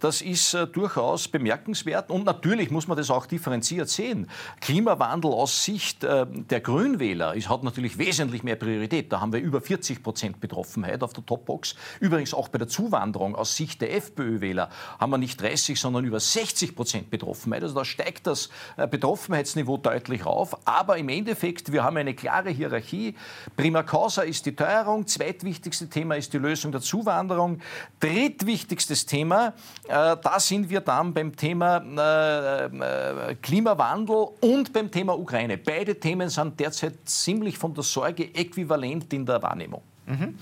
das 0.00 0.22
ist 0.22 0.54
äh, 0.54 0.66
durchaus 0.66 1.28
bemerkenswert 1.28 2.10
und 2.10 2.24
natürlich 2.24 2.70
muss 2.70 2.88
man 2.88 2.96
das 2.96 3.10
auch 3.10 3.26
differenziert 3.26 3.90
sehen. 3.90 4.28
Klimawandel 4.60 5.32
aus 5.32 5.64
Sicht 5.64 6.02
der 6.02 6.60
Grünwähler 6.60 7.34
hat 7.48 7.62
natürlich 7.62 7.98
wesentlich 7.98 8.42
mehr 8.42 8.56
Priorität. 8.56 9.12
Da 9.12 9.20
haben 9.20 9.32
wir 9.32 9.40
über 9.40 9.60
40 9.60 10.02
Prozent 10.02 10.40
Betroffenheit 10.40 11.02
auf 11.02 11.12
der 11.12 11.24
Topbox. 11.24 11.74
Übrigens 12.00 12.34
auch 12.34 12.48
bei 12.48 12.58
der 12.58 12.68
Zuwanderung 12.68 13.36
aus 13.36 13.56
Sicht 13.56 13.80
der 13.80 13.94
FPÖ-Wähler 13.96 14.70
haben 14.98 15.10
wir 15.10 15.18
nicht 15.18 15.40
30, 15.40 15.78
sondern 15.78 16.04
über 16.04 16.20
60 16.20 16.74
Prozent 16.74 17.10
Betroffenheit. 17.10 17.62
Also 17.62 17.74
da 17.74 17.84
steigt 17.84 18.26
das 18.26 18.48
Betroffenheitsniveau 18.76 19.76
deutlich 19.76 20.21
rauf. 20.24 20.56
Aber 20.64 20.96
im 20.98 21.08
Endeffekt, 21.08 21.72
wir 21.72 21.84
haben 21.84 21.96
eine 21.96 22.14
klare 22.14 22.50
Hierarchie. 22.50 23.14
Prima 23.56 23.82
causa 23.82 24.22
ist 24.22 24.46
die 24.46 24.54
Teuerung. 24.54 25.06
Zweitwichtigste 25.06 25.88
Thema 25.88 26.16
ist 26.16 26.32
die 26.32 26.38
Lösung 26.38 26.72
der 26.72 26.80
Zuwanderung. 26.80 27.60
Drittwichtigstes 28.00 29.06
Thema, 29.06 29.54
äh, 29.88 30.16
da 30.22 30.38
sind 30.38 30.70
wir 30.70 30.80
dann 30.80 31.12
beim 31.12 31.34
Thema 31.36 31.78
äh, 31.78 32.66
äh, 32.66 33.34
Klimawandel 33.36 34.28
und 34.40 34.72
beim 34.72 34.90
Thema 34.90 35.18
Ukraine. 35.18 35.58
Beide 35.58 35.98
Themen 35.98 36.28
sind 36.28 36.58
derzeit 36.58 36.94
ziemlich 37.04 37.58
von 37.58 37.74
der 37.74 37.84
Sorge 37.84 38.34
äquivalent 38.34 39.12
in 39.12 39.26
der 39.26 39.42
Wahrnehmung. 39.42 39.82
Mhm. 40.06 40.38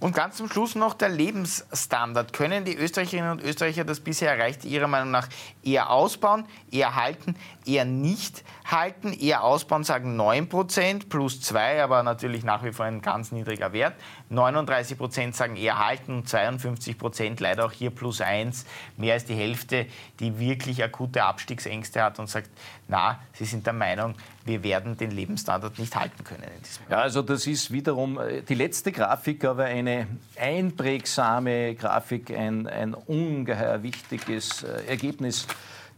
Und 0.00 0.14
ganz 0.14 0.36
zum 0.36 0.48
Schluss 0.48 0.74
noch 0.74 0.94
der 0.94 1.08
Lebensstandard. 1.08 2.32
Können 2.32 2.64
die 2.64 2.76
Österreicherinnen 2.76 3.32
und 3.32 3.42
Österreicher 3.42 3.84
das 3.84 4.00
bisher 4.00 4.32
erreichte 4.32 4.66
Ihrer 4.66 4.88
Meinung 4.88 5.12
nach 5.12 5.28
eher 5.62 5.90
ausbauen, 5.90 6.46
eher 6.70 6.96
halten, 6.96 7.36
eher 7.64 7.84
nicht 7.84 8.42
halten? 8.64 9.12
Eher 9.12 9.44
ausbauen 9.44 9.84
sagen 9.84 10.18
9% 10.20 11.08
plus 11.08 11.40
2, 11.40 11.82
aber 11.82 12.02
natürlich 12.02 12.44
nach 12.44 12.64
wie 12.64 12.72
vor 12.72 12.86
ein 12.86 13.02
ganz 13.02 13.32
niedriger 13.32 13.72
Wert. 13.72 13.94
39% 14.30 15.34
sagen 15.34 15.56
eher 15.56 15.84
halten 15.84 16.14
und 16.14 16.28
52% 16.28 17.40
leider 17.40 17.66
auch 17.66 17.72
hier 17.72 17.90
plus 17.90 18.20
1, 18.20 18.64
mehr 18.96 19.14
als 19.14 19.24
die 19.24 19.34
Hälfte, 19.34 19.86
die 20.20 20.38
wirklich 20.38 20.82
akute 20.82 21.24
Abstiegsängste 21.24 22.02
hat 22.02 22.18
und 22.18 22.28
sagt, 22.28 22.50
na, 22.88 23.20
sie 23.32 23.44
sind 23.44 23.66
der 23.66 23.72
Meinung, 23.72 24.14
wir 24.44 24.62
werden 24.62 24.96
den 24.96 25.10
Lebensstandard 25.10 25.78
nicht 25.78 25.94
halten 25.96 26.22
können. 26.24 26.44
ja, 26.90 26.98
also 26.98 27.22
das 27.22 27.46
ist 27.46 27.70
wiederum 27.70 28.18
äh, 28.18 28.42
die 28.42 28.54
letzte 28.54 28.92
Grafik, 28.92 29.44
aber 29.44 29.64
eine 29.64 30.06
einprägsame 30.36 31.74
Grafik, 31.74 32.30
ein, 32.30 32.66
ein 32.66 32.94
ungeheuer 32.94 33.82
wichtiges 33.82 34.62
äh, 34.62 34.86
Ergebnis. 34.86 35.46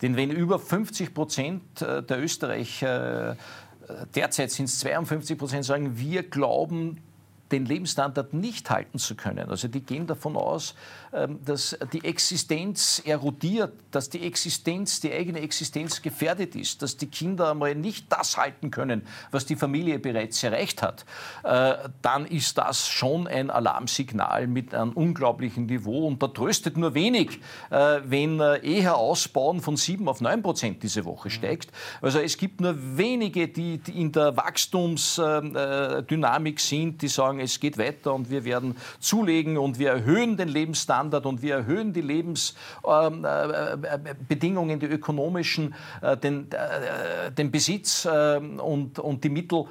Denn 0.02 0.16
wenn 0.16 0.30
über 0.30 0.58
50 0.58 1.14
Prozent 1.14 1.82
äh, 1.82 2.02
der 2.02 2.22
Österreicher, 2.22 3.36
derzeit 4.14 4.50
sind 4.50 4.64
es 4.66 4.80
52 4.80 5.38
Prozent, 5.38 5.64
sagen, 5.64 5.98
wir 5.98 6.24
glauben, 6.24 6.98
den 7.52 7.66
Lebensstandard 7.66 8.34
nicht 8.34 8.70
halten 8.70 8.98
zu 8.98 9.14
können. 9.14 9.50
Also 9.50 9.68
die 9.68 9.80
gehen 9.80 10.06
davon 10.06 10.36
aus, 10.36 10.74
ähm, 11.12 11.38
dass 11.44 11.78
die 11.92 12.04
Existenz 12.04 13.02
erodiert, 13.04 13.72
dass 13.90 14.10
die 14.10 14.26
Existenz, 14.26 15.00
die 15.00 15.12
eigene 15.12 15.40
Existenz 15.40 16.02
gefährdet 16.02 16.56
ist, 16.56 16.82
dass 16.82 16.96
die 16.96 17.06
Kinder 17.06 17.52
einmal 17.52 17.74
nicht 17.74 18.06
das 18.10 18.36
halten 18.36 18.70
können, 18.70 19.02
was 19.30 19.46
die 19.46 19.56
Familie 19.56 19.98
bereits 19.98 20.42
erreicht 20.42 20.82
hat, 20.82 21.06
äh, 21.44 21.74
dann 22.02 22.26
ist 22.26 22.58
das 22.58 22.88
schon 22.88 23.26
ein 23.26 23.50
Alarmsignal 23.50 24.46
mit 24.46 24.74
einem 24.74 24.92
unglaublichen 24.92 25.64
Niveau. 25.66 26.06
Und 26.06 26.22
da 26.22 26.28
tröstet 26.28 26.76
nur 26.76 26.94
wenig, 26.94 27.40
äh, 27.70 28.00
wenn 28.04 28.40
äh, 28.40 28.58
eher 28.66 28.96
Ausbauen 28.96 29.60
von 29.60 29.76
7 29.76 30.08
auf 30.08 30.20
9 30.20 30.42
Prozent 30.42 30.82
diese 30.82 31.04
Woche 31.04 31.30
steigt. 31.30 31.70
Also 32.02 32.18
es 32.18 32.36
gibt 32.36 32.60
nur 32.60 32.74
wenige, 32.98 33.46
die 33.48 33.80
in 33.94 34.12
der 34.12 34.36
Wachstumsdynamik 34.36 36.60
sind, 36.60 37.00
die 37.02 37.08
sagen, 37.08 37.35
es 37.40 37.60
geht 37.60 37.78
weiter 37.78 38.14
und 38.14 38.30
wir 38.30 38.44
werden 38.44 38.76
zulegen 39.00 39.58
und 39.58 39.78
wir 39.78 39.90
erhöhen 39.90 40.36
den 40.36 40.48
Lebensstandard 40.48 41.26
und 41.26 41.42
wir 41.42 41.56
erhöhen 41.56 41.92
die 41.92 42.00
Lebensbedingungen, 42.00 44.70
ähm, 44.70 44.76
äh, 44.76 44.78
die 44.78 44.86
ökonomischen, 44.86 45.74
äh, 46.02 46.16
den, 46.16 46.50
äh, 46.52 47.32
den 47.32 47.50
Besitz 47.50 48.06
und, 48.06 48.98
und 48.98 49.24
die 49.24 49.28
Mittel. 49.28 49.64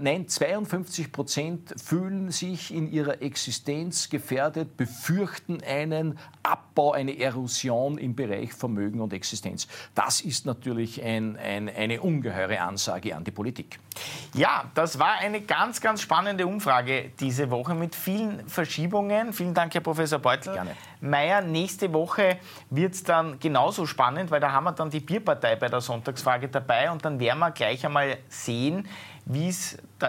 Nein, 0.00 0.28
52 0.28 1.12
Prozent 1.12 1.74
fühlen 1.82 2.30
sich 2.30 2.74
in 2.74 2.90
ihrer 2.90 3.22
Existenz 3.22 4.08
gefährdet, 4.08 4.76
befürchten 4.76 5.62
einen 5.62 6.18
Abbau, 6.42 6.92
eine 6.92 7.18
Erosion 7.18 7.98
im 7.98 8.14
Bereich 8.14 8.52
Vermögen 8.52 9.00
und 9.00 9.12
Existenz. 9.12 9.68
Das 9.94 10.20
ist 10.20 10.46
natürlich 10.46 11.02
ein, 11.02 11.36
ein, 11.36 11.68
eine 11.68 12.00
ungeheure 12.00 12.60
Ansage 12.60 13.14
an 13.14 13.24
die 13.24 13.30
Politik. 13.30 13.78
Ja, 14.34 14.70
das 14.74 14.98
war 14.98 15.18
eine 15.18 15.40
ganz, 15.40 15.80
ganz 15.80 16.02
spannende 16.02 16.46
Umfrage 16.46 16.97
diese 17.20 17.50
Woche 17.50 17.74
mit 17.74 17.94
vielen 17.94 18.48
Verschiebungen. 18.48 19.32
Vielen 19.32 19.54
Dank, 19.54 19.74
Herr 19.74 19.80
Professor 19.80 20.18
Beutel. 20.18 20.54
Gerne. 20.54 20.70
Meier, 21.00 21.40
nächste 21.40 21.92
Woche 21.92 22.38
wird 22.70 22.94
es 22.94 23.02
dann 23.02 23.38
genauso 23.38 23.86
spannend, 23.86 24.30
weil 24.30 24.40
da 24.40 24.52
haben 24.52 24.64
wir 24.64 24.72
dann 24.72 24.90
die 24.90 25.00
Bierpartei 25.00 25.56
bei 25.56 25.68
der 25.68 25.80
Sonntagsfrage 25.80 26.48
dabei 26.48 26.90
und 26.90 27.04
dann 27.04 27.18
werden 27.18 27.38
wir 27.38 27.50
gleich 27.50 27.84
einmal 27.84 28.18
sehen, 28.28 28.88
wie 29.24 29.48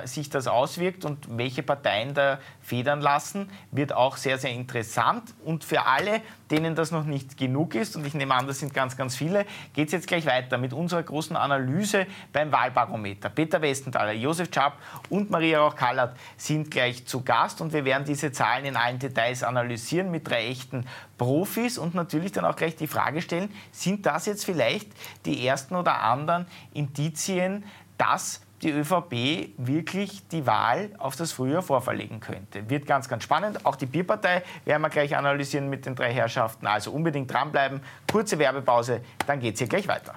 sich 0.06 0.30
das 0.30 0.48
auswirkt 0.48 1.06
und 1.06 1.38
welche 1.38 1.64
Parteien 1.64 2.14
da 2.14 2.40
federn 2.62 3.02
lassen, 3.02 3.50
wird 3.72 3.94
auch 3.94 4.18
sehr, 4.18 4.38
sehr 4.38 4.52
interessant. 4.52 5.34
Und 5.44 5.64
für 5.64 5.86
alle, 5.86 6.22
denen 6.52 6.76
das 6.76 6.92
noch 6.92 7.06
nicht 7.06 7.38
genug 7.38 7.76
ist, 7.76 7.96
und 7.96 8.06
ich 8.06 8.14
nehme 8.14 8.36
an, 8.36 8.48
das 8.48 8.60
sind 8.60 8.74
ganz, 8.74 8.96
ganz 8.96 9.16
viele, 9.16 9.46
geht 9.74 9.88
es 9.88 9.94
jetzt 9.94 10.08
gleich 10.08 10.26
weiter 10.26 10.58
mit 10.58 10.74
unserer 10.74 11.04
großen 11.04 11.36
Analyse 11.36 12.06
beim 12.32 12.52
Wahlbarometer. 12.52 13.30
Peter 13.30 13.62
Westenthaler, 13.62 14.14
Josef 14.14 14.50
Schaap 14.54 14.78
und 15.10 15.30
Maria 15.32 15.60
Rauch-Kallert 15.60 16.16
sind 16.38 16.70
gleich 16.70 17.06
zu 17.06 17.24
Gast 17.24 17.62
und 17.62 17.74
wir 17.74 17.86
werden 17.86 18.06
diese 18.06 18.32
Zahlen 18.32 18.66
in 18.66 18.76
allen 18.76 19.00
Details 19.00 19.44
analysieren 19.44 20.12
mit 20.12 20.30
drei 20.30 20.48
echten 20.48 20.86
Profis 21.18 21.78
und 21.78 21.96
natürlich 21.96 22.32
dann 22.32 22.46
auch 22.46 22.56
gleich 22.56 22.76
die 22.76 22.88
Frage 22.88 23.22
stellen, 23.22 23.52
sind 23.72 24.06
das 24.06 24.26
jetzt 24.26 24.46
vielleicht 24.46 24.90
die 25.26 25.46
ersten 25.46 25.76
oder 25.76 26.02
anderen 26.02 26.46
Indizien, 26.74 27.64
dass 27.98 28.42
die 28.62 28.72
ÖVP 28.72 29.54
wirklich 29.58 30.28
die 30.28 30.46
Wahl 30.46 30.90
auf 30.98 31.16
das 31.16 31.32
Frühjahr 31.32 31.62
vorverlegen 31.62 32.20
könnte. 32.20 32.70
Wird 32.70 32.86
ganz, 32.86 33.08
ganz 33.08 33.24
spannend. 33.24 33.66
Auch 33.66 33.76
die 33.76 33.86
Bierpartei 33.86 34.44
werden 34.66 34.82
wir 34.82 34.90
gleich 34.90 35.16
analysieren 35.16 35.70
mit 35.70 35.86
den 35.86 35.96
drei 35.96 36.14
Herrschaften. 36.14 36.68
Also 36.68 36.92
unbedingt 36.92 37.32
dranbleiben. 37.32 37.82
Kurze 38.12 38.38
Werbepause, 38.40 39.02
dann 39.26 39.40
geht 39.40 39.56
es 39.56 39.60
hier 39.60 39.68
gleich 39.68 39.88
weiter. 39.88 40.14